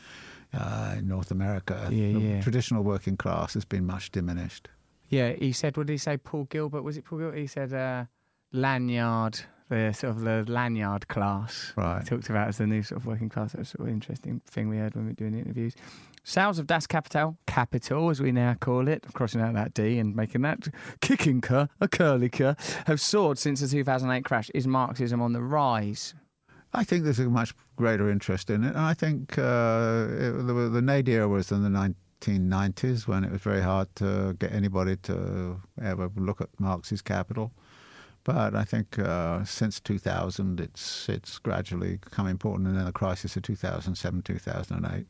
[0.54, 2.40] uh, in North America, Yeah, the yeah.
[2.40, 4.68] traditional working class has been much diminished.
[5.08, 5.76] yeah, he said.
[5.76, 6.16] What did he say?
[6.16, 7.04] Paul Gilbert was it?
[7.04, 7.38] Paul Gilbert?
[7.38, 8.04] He said uh,
[8.52, 11.72] lanyard, the sort of the lanyard class.
[11.76, 12.02] Right.
[12.02, 13.52] He talked about as the new sort of working class.
[13.52, 15.74] That's sort of interesting thing we heard when we were doing the interviews.
[16.24, 20.14] Sales of Das Kapital, capital as we now call it, crossing out that D and
[20.14, 20.68] making that
[21.00, 22.54] kicking cur, a curly cur,
[22.86, 24.50] have soared since the 2008 crash.
[24.54, 26.14] Is Marxism on the rise?
[26.72, 28.68] I think there's a much greater interest in it.
[28.68, 33.40] And I think uh, it, the, the nadir was in the 1990s when it was
[33.40, 37.52] very hard to get anybody to ever look at Marx's Capital.
[38.24, 42.68] But I think uh, since 2000, it's it's gradually become important.
[42.68, 45.06] And then the crisis of 2007, 2008.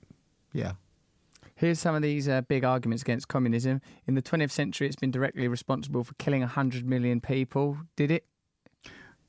[0.52, 0.72] Yeah.
[1.56, 3.80] Here's some of these uh, big arguments against communism.
[4.06, 7.78] In the 20th century, it's been directly responsible for killing 100 million people.
[7.97, 8.24] Did it?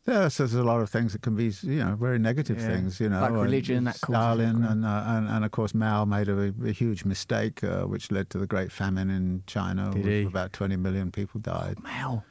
[0.09, 2.67] Yes, there's a lot of things that can be, you know, very negative Yeah.
[2.67, 3.21] things, you know.
[3.21, 7.05] Like religion, that Stalin, and, uh, and and of course Mao made a, a huge
[7.05, 9.91] mistake, uh, which led to the Great Famine in China.
[9.93, 10.25] Did where he?
[10.25, 11.77] About 20 million people died.
[11.83, 12.23] Wow.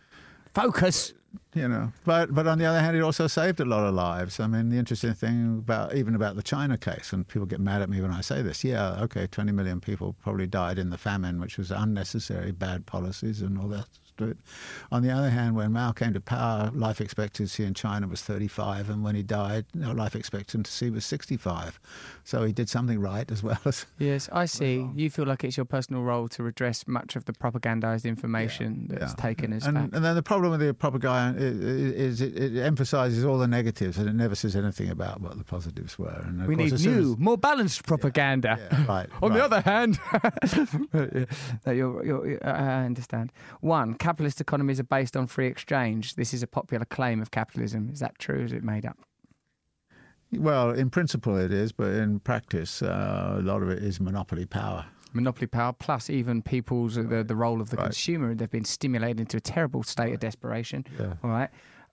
[0.55, 1.15] Focus.
[1.55, 4.41] You know, but but on the other hand, it also saved a lot of lives.
[4.41, 7.83] I mean, the interesting thing about even about the China case, and people get mad
[7.83, 8.65] at me when I say this.
[8.65, 13.43] Yeah, okay, 20 million people probably died in the famine, which was unnecessary, bad policies,
[13.43, 13.87] and all that.
[14.25, 14.39] It.
[14.91, 18.91] On the other hand, when Mao came to power, life expectancy in China was 35,
[18.91, 21.79] and when he died, life expectancy was 65.
[22.25, 23.87] So he did something right as well as.
[23.99, 24.89] Yes, I see.
[24.95, 29.13] You feel like it's your personal role to redress much of the propagandized information that's
[29.13, 29.23] Yeah.
[29.23, 29.95] taken as And, fact.
[29.95, 34.09] and then the problem with the propaganda is it, it emphasizes all the negatives and
[34.09, 36.23] it never says anything about what the positives were.
[36.27, 38.59] And we course, need new, as- more balanced propaganda.
[38.71, 39.09] Yeah, right.
[39.23, 39.99] On the other hand,
[41.67, 43.33] no, you're, you're, I understand.
[43.61, 46.15] One, capitalist economies are based on free exchange.
[46.15, 47.91] This is a popular claim of capitalism.
[47.93, 48.41] Is that true?
[48.41, 48.97] Or is it made up?
[50.33, 54.47] Well, in principle it is, but in practice, uh, a lot of it is monopoly
[54.47, 54.87] power.
[55.13, 57.85] Monopoly power, plus even people's the, the role of the Right.
[57.85, 58.35] consumer.
[58.35, 60.87] They've been stimulated into a terrible state of desperation.
[60.99, 61.15] Yeah.
[61.23, 61.51] All right.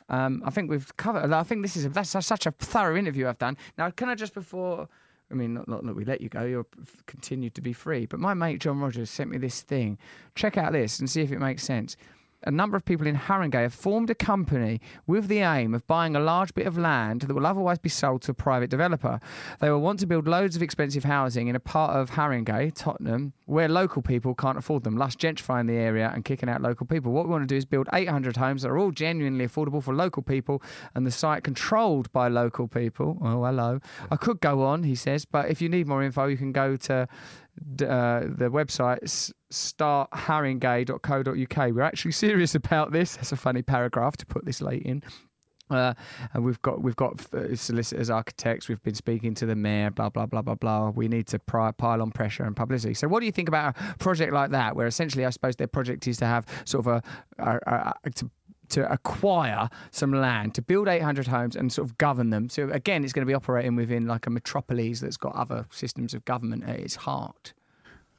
[0.07, 1.33] Um, I think we've covered.
[1.33, 3.57] I think this is a, that's such a thorough interview I've done.
[3.77, 4.87] Now, can I just before?
[5.31, 6.43] I mean, not, not that we let you go.
[6.43, 6.67] You're
[7.07, 8.05] continued to be free.
[8.05, 9.97] But my mate John Rogers sent me this thing.
[10.35, 11.97] Check out this and see if it makes sense.
[12.45, 16.15] A number of people in Haringey have formed a company with the aim of buying
[16.15, 19.19] a large bit of land that will otherwise be sold to a private developer.
[19.59, 23.33] They will want to build loads of expensive housing in a part of Haringey, Tottenham,
[23.45, 27.11] where local people can't afford them, thus gentrifying the area and kicking out local people.
[27.11, 29.95] What we want to do is build 800 homes that are all genuinely affordable for
[29.95, 30.61] local people
[30.93, 33.17] and the site controlled by local people.
[33.21, 33.79] Oh, hello.
[34.11, 36.75] I could go on, he says, but if you need more info, you can go
[36.75, 37.07] to
[37.81, 41.71] uh, the website s- startharingey.co.uk.
[41.73, 43.15] We're actually serious about this.
[43.15, 45.01] That's a funny paragraph to put this late in.
[45.67, 45.95] Uh,
[46.33, 48.69] and we've got we've got uh, solicitors, architects.
[48.69, 49.89] We've been speaking to the mayor.
[49.89, 50.91] Blah blah blah blah blah.
[50.91, 52.93] We need to pri- pile on pressure and publicity.
[52.93, 55.65] So, what do you think about a project like that, where essentially, I suppose their
[55.65, 57.01] project is to have sort of a,
[57.39, 58.29] a, a, a to
[58.75, 62.47] to acquire some land to build 800 homes and sort of govern them.
[62.49, 66.13] So again, it's going to be operating within like a metropolis that's got other systems
[66.13, 67.53] of government at its heart.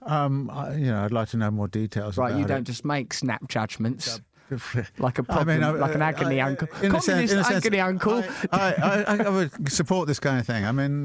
[0.03, 2.17] Um, I, you know, I'd like to know more details.
[2.17, 2.65] Right, you don't it.
[2.73, 4.21] just make snap judgments
[4.99, 6.69] like a I problem, mean, I- like an agony I- uncle.
[6.83, 8.23] in a sense- in a sense, agony uncle.
[8.53, 10.65] I, I, I, I would support this kind of thing.
[10.65, 11.05] I mean,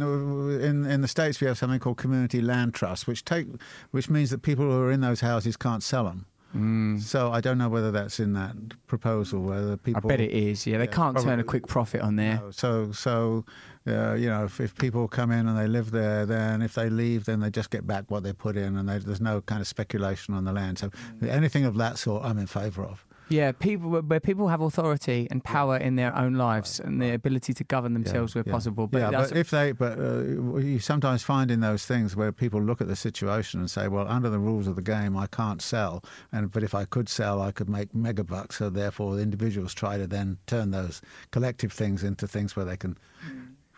[0.62, 3.48] in in the states we have something called community land trusts, which take
[3.90, 6.28] which means that people who are in those houses can't sell them.
[6.56, 7.00] Mm.
[7.02, 8.56] So I don't know whether that's in that
[8.88, 9.42] proposal.
[9.42, 10.68] Whether people, I bet it is.
[10.68, 12.42] Yeah, they Yeah, can't turn a quick profit on there.
[12.44, 12.52] No.
[12.52, 13.46] So, so
[13.88, 16.90] uh, you know, if, if people come in and they live there, then if they
[16.90, 19.62] leave, then they just get back what they put in, and they, there's no kind
[19.62, 20.80] of speculation on the land.
[20.80, 21.30] So, Mm.
[21.30, 23.06] anything of that sort, I'm in favour of.
[23.32, 27.54] Yeah, people where people have authority and power in their own lives and the ability
[27.54, 28.52] to govern themselves where yeah.
[28.52, 28.88] possible.
[28.88, 32.62] But, yeah, but if they, but uh, you sometimes find in those things where people
[32.62, 35.62] look at the situation and say, well, under the rules of the game, I can't
[35.62, 38.58] sell, and but if I could sell, I could make mega bucks.
[38.58, 41.02] So therefore, individuals try to then turn those
[41.32, 42.98] collective things into things where they can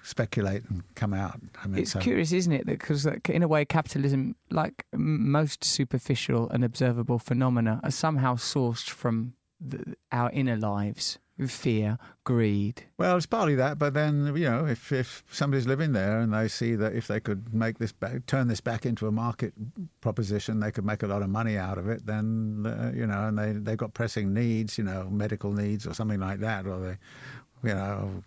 [0.03, 1.39] speculate and come out.
[1.63, 2.65] I mean, It's so- curious, isn't it?
[2.65, 8.89] Because in a way, capitalism, like m- most superficial and observable phenomena, are somehow sourced
[8.89, 9.33] from
[9.65, 11.19] the, our inner lives.
[11.47, 12.83] Fear, greed.
[12.99, 16.47] Well, it's partly that, but then you know, if if somebody's living there and they
[16.47, 19.51] see that if they could make this back, turn this back into a market
[19.99, 22.05] proposition, they could make a lot of money out of it.
[22.05, 25.95] Then uh, you know, and they they've got pressing needs, you know, medical needs or
[25.95, 28.23] something like that, or they, you know,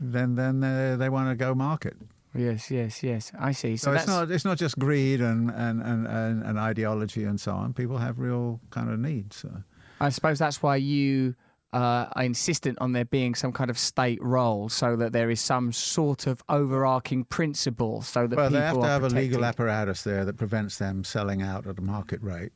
[0.00, 1.94] then then uh, they want to go market.
[2.34, 3.32] Yes, yes, yes.
[3.38, 3.76] I see.
[3.76, 7.38] So, So, it's not it's not just greed and and, and, and, and ideology and
[7.38, 7.74] so on.
[7.74, 9.36] People have real kind of needs.
[9.36, 9.62] So.
[10.00, 11.34] I suppose that's why you
[11.72, 15.40] uh, are insistent on there being some kind of state role, so that there is
[15.40, 19.44] some sort of overarching principle, so that Well, people they have to have a legal
[19.44, 22.52] apparatus there that prevents them selling out at a market rate.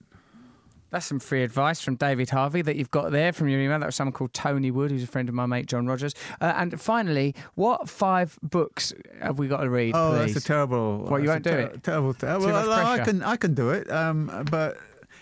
[0.91, 3.79] That's some free advice from David Harvey that you've got there from your email.
[3.79, 6.15] That was someone called Tony Wood, who's a friend of my mate John Rogers.
[6.41, 9.95] Uh, and finally, what five books have we got to read?
[9.95, 10.33] Oh, please?
[10.33, 11.01] that's a terrible.
[11.01, 11.83] What, you won't do ter- it?
[11.83, 12.15] Terrible.
[12.15, 13.11] Ter- well, I pressure.
[13.13, 14.79] can I can do it, um, but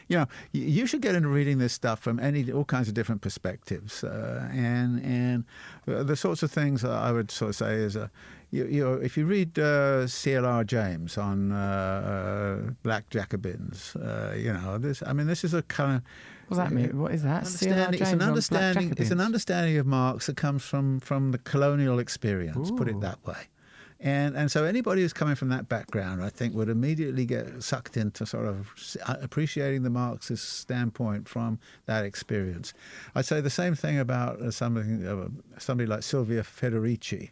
[0.09, 3.23] you know, you should get into reading this stuff from any all kinds of different
[3.23, 5.45] perspectives, uh, and and
[5.89, 7.97] uh, the sorts of things I would sort of say is.
[7.97, 8.09] Uh,
[8.53, 10.63] you, you know, if you read uh, C.L.R.
[10.63, 11.57] James on uh,
[12.69, 15.03] uh, Black Jacobins, uh, you know, this.
[15.05, 16.03] I mean, this is a kind of
[16.49, 16.99] What does that mean?
[16.99, 17.39] What is that?
[17.39, 18.01] Understanding.
[18.01, 18.95] It's James an on Black understanding.
[18.97, 22.71] It's an understanding of Marx that comes from from the colonial experience.
[22.71, 23.49] Put it that way.
[24.07, 27.97] And and so anybody who's coming from that background, I think, would immediately get sucked
[27.97, 28.73] into sort of
[29.05, 32.73] uh, appreciating the Marxist standpoint from that experience.
[33.17, 35.27] I'd say the same thing about uh, somebody uh,
[35.59, 37.31] somebody like Silvia Federici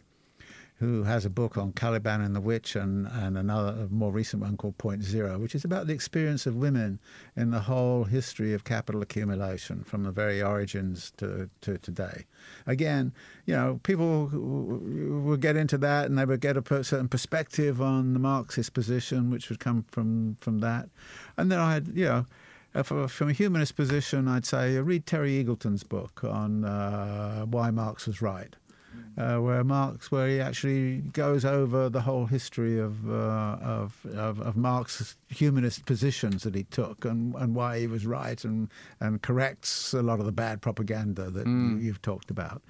[0.79, 4.57] who has a book on Caliban and the Witch and, and another more recent one
[4.57, 6.99] called Point Zero, which is about the experience of women
[7.37, 12.25] in the whole history of capital accumulation from the very origins to, to today.
[12.67, 13.13] Again,
[13.47, 18.13] you know, people would get into that and they would get a certain perspective on
[18.13, 20.89] the Marxist position, which would come from, from that.
[21.37, 22.27] And then I had, you know,
[22.75, 27.45] uh, from from a humanist position, I'd say uh, read Terry Eagleton's book on uh,
[27.45, 28.57] why Marx was right
[29.17, 34.41] uh, where Marx, where he actually goes over the whole history of, uh, of, of
[34.41, 38.69] of Marx's humanist positions that he took and, and why he was right and
[39.01, 42.61] and corrects a lot of the bad propaganda that you, you've talked about.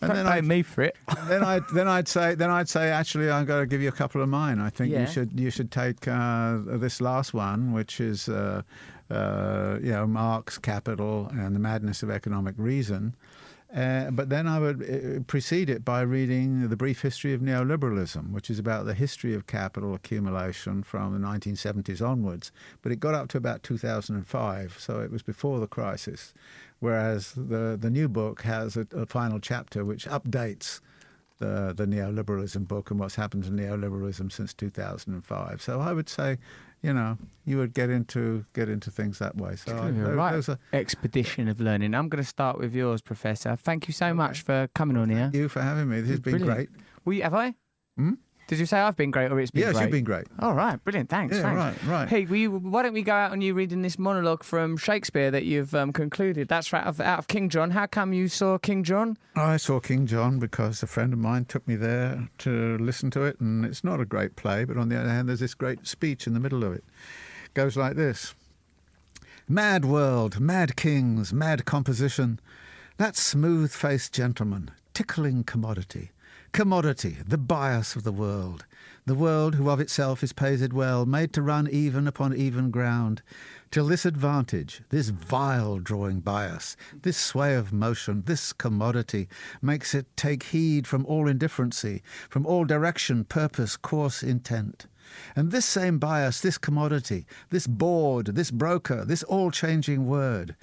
[0.00, 0.96] And Don't then I me for it.
[1.26, 3.92] then I then I'd say then I'd say actually I'm going to give you a
[3.92, 4.60] couple of mine.
[4.60, 5.00] I think Yeah.
[5.00, 8.62] you should you should take uh, this last one, which is uh,
[9.10, 13.14] uh, you know Marx, Capital, and the Madness of Economic Reason.
[13.74, 18.32] Uh, but then I would uh, precede it by reading The Brief History of Neoliberalism,
[18.32, 22.50] which is about the history of capital accumulation from the 1970s onwards.
[22.80, 26.32] But it got up to about 2005, so it was before the crisis.
[26.80, 30.80] Whereas the, the new book has a, a final chapter which updates
[31.38, 35.62] the, the neoliberalism book and what's happened to neoliberalism since 2005.
[35.62, 36.38] So I would say,
[36.82, 39.56] you know, you would get into get into things that way.
[39.56, 40.32] So I, those- right.
[40.32, 41.94] those are Expedition of learning.
[41.94, 43.56] I'm going to start with yours, Professor.
[43.56, 45.18] Thank you so much for coming on here.
[45.30, 46.00] Thank you for having me.
[46.00, 46.56] This has been Brilliant.
[46.56, 46.68] great.
[47.04, 47.54] Will you, have I?
[47.96, 48.12] Hmm?
[48.48, 49.82] Did you say I've been great or it's been Yes, great?
[49.82, 50.26] you've been great.
[50.40, 51.10] All right, brilliant.
[51.10, 51.36] Thanks.
[51.36, 51.84] Yeah, thanks.
[51.84, 52.08] right, right.
[52.08, 55.44] Hey, you, why don't we go out on you reading this monologue from Shakespeare that
[55.44, 56.48] you've um, concluded?
[56.48, 57.70] That's right, out of, out of King John.
[57.72, 59.18] How come you saw King John?
[59.36, 63.22] I saw King John because a friend of mine took me there to listen to
[63.24, 65.86] it, and it's not a great play, but on the other hand, there's this great
[65.86, 66.84] speech in the middle of it.
[67.44, 68.34] It goes like this
[69.46, 72.40] Mad world, mad kings, mad composition.
[72.96, 76.10] That smooth faced gentleman, tickling commodity.
[76.52, 78.64] Commodity, the bias of the world.
[79.06, 83.22] The world, who of itself is paised well, made to run even upon even ground.
[83.70, 89.28] Till this advantage, this vile drawing bias, this sway of motion, this commodity,
[89.62, 94.86] makes it take heed from all indifferency, from all direction, purpose, course, intent.
[95.36, 100.56] And this same bias, this commodity, this bawd, this broker, this all changing word.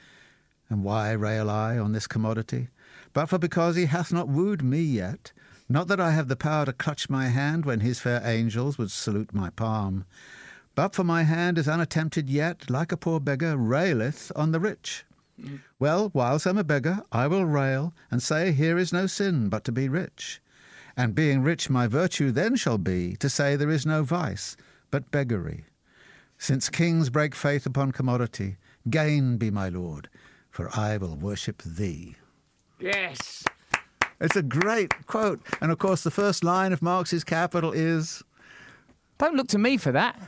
[0.69, 2.69] And why rail I on this commodity?
[3.13, 5.31] But for because he hath not wooed me yet,
[5.67, 8.91] not that I have the power to clutch my hand when his fair angels would
[8.91, 10.05] salute my palm,
[10.75, 15.05] but for my hand is unattempted yet, like a poor beggar, raileth on the rich.
[15.79, 19.63] Well, whiles I'm a beggar, I will rail, and say here is no sin but
[19.65, 20.41] to be rich.
[20.97, 24.55] And being rich, my virtue then shall be to say there is no vice
[24.91, 25.65] but beggary.
[26.37, 28.57] Since kings break faith upon commodity,
[28.89, 30.09] gain be my lord,
[30.49, 32.15] for I will worship thee.
[32.79, 33.43] Yes.
[34.21, 35.41] It's a great quote.
[35.61, 38.23] And of course, the first line of Marx's Capital is.
[39.17, 40.19] Don't look to me for that.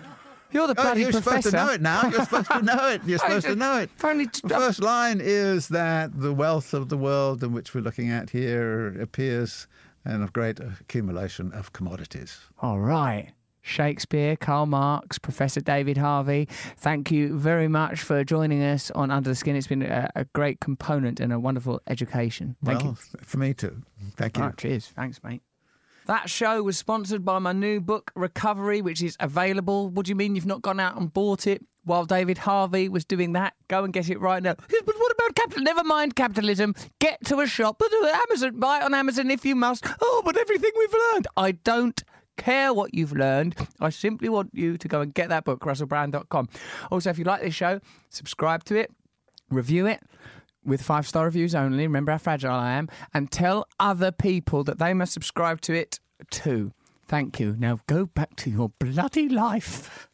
[0.51, 1.49] You're the oh, bloody Oh, you're professor.
[1.49, 2.01] supposed to know it now.
[2.09, 3.01] You're supposed to know it.
[3.05, 3.89] You're supposed to know it.
[4.03, 8.09] Only- The first line is that the wealth of the world in which we're looking
[8.09, 9.67] at here appears
[10.05, 12.39] and of great accumulation of commodities.
[12.61, 13.31] All right.
[13.67, 19.29] Shakespeare, Karl Marx, Professor David Harvey, thank you very much for joining us on Under
[19.29, 19.55] the Skin.
[19.55, 22.55] It's been a, a great component and a wonderful education.
[22.63, 23.19] Thank well, you.
[23.23, 23.83] for me too.
[24.15, 24.53] Thank you.
[24.57, 24.87] Cheers.
[24.95, 25.41] Thanks, mate.
[26.07, 29.89] That show was sponsored by my new book, Recovery, which is available.
[29.89, 31.65] What do you mean you've not gone out and bought it?
[31.83, 34.55] While David Harvey was doing that, go and get it right now.
[34.55, 35.63] But what about capital?
[35.63, 36.75] Never mind capitalism.
[36.99, 39.85] Get to a shop, but Amazon, buy it on Amazon if you must.
[40.01, 42.03] Oh, but everything we've learned, I don't
[42.37, 43.55] care what you've learned.
[43.79, 46.49] I simply want you to go and get that book, russellbrand.com.
[46.91, 48.91] Also, if you like this show, subscribe to it,
[49.49, 50.01] review it
[50.63, 51.87] with five star reviews only.
[51.87, 52.89] Remember how fragile I am.
[53.13, 55.99] And tell other people that they must subscribe to it
[56.29, 56.73] too.
[57.07, 57.55] Thank you.
[57.57, 60.06] Now go back to your bloody life.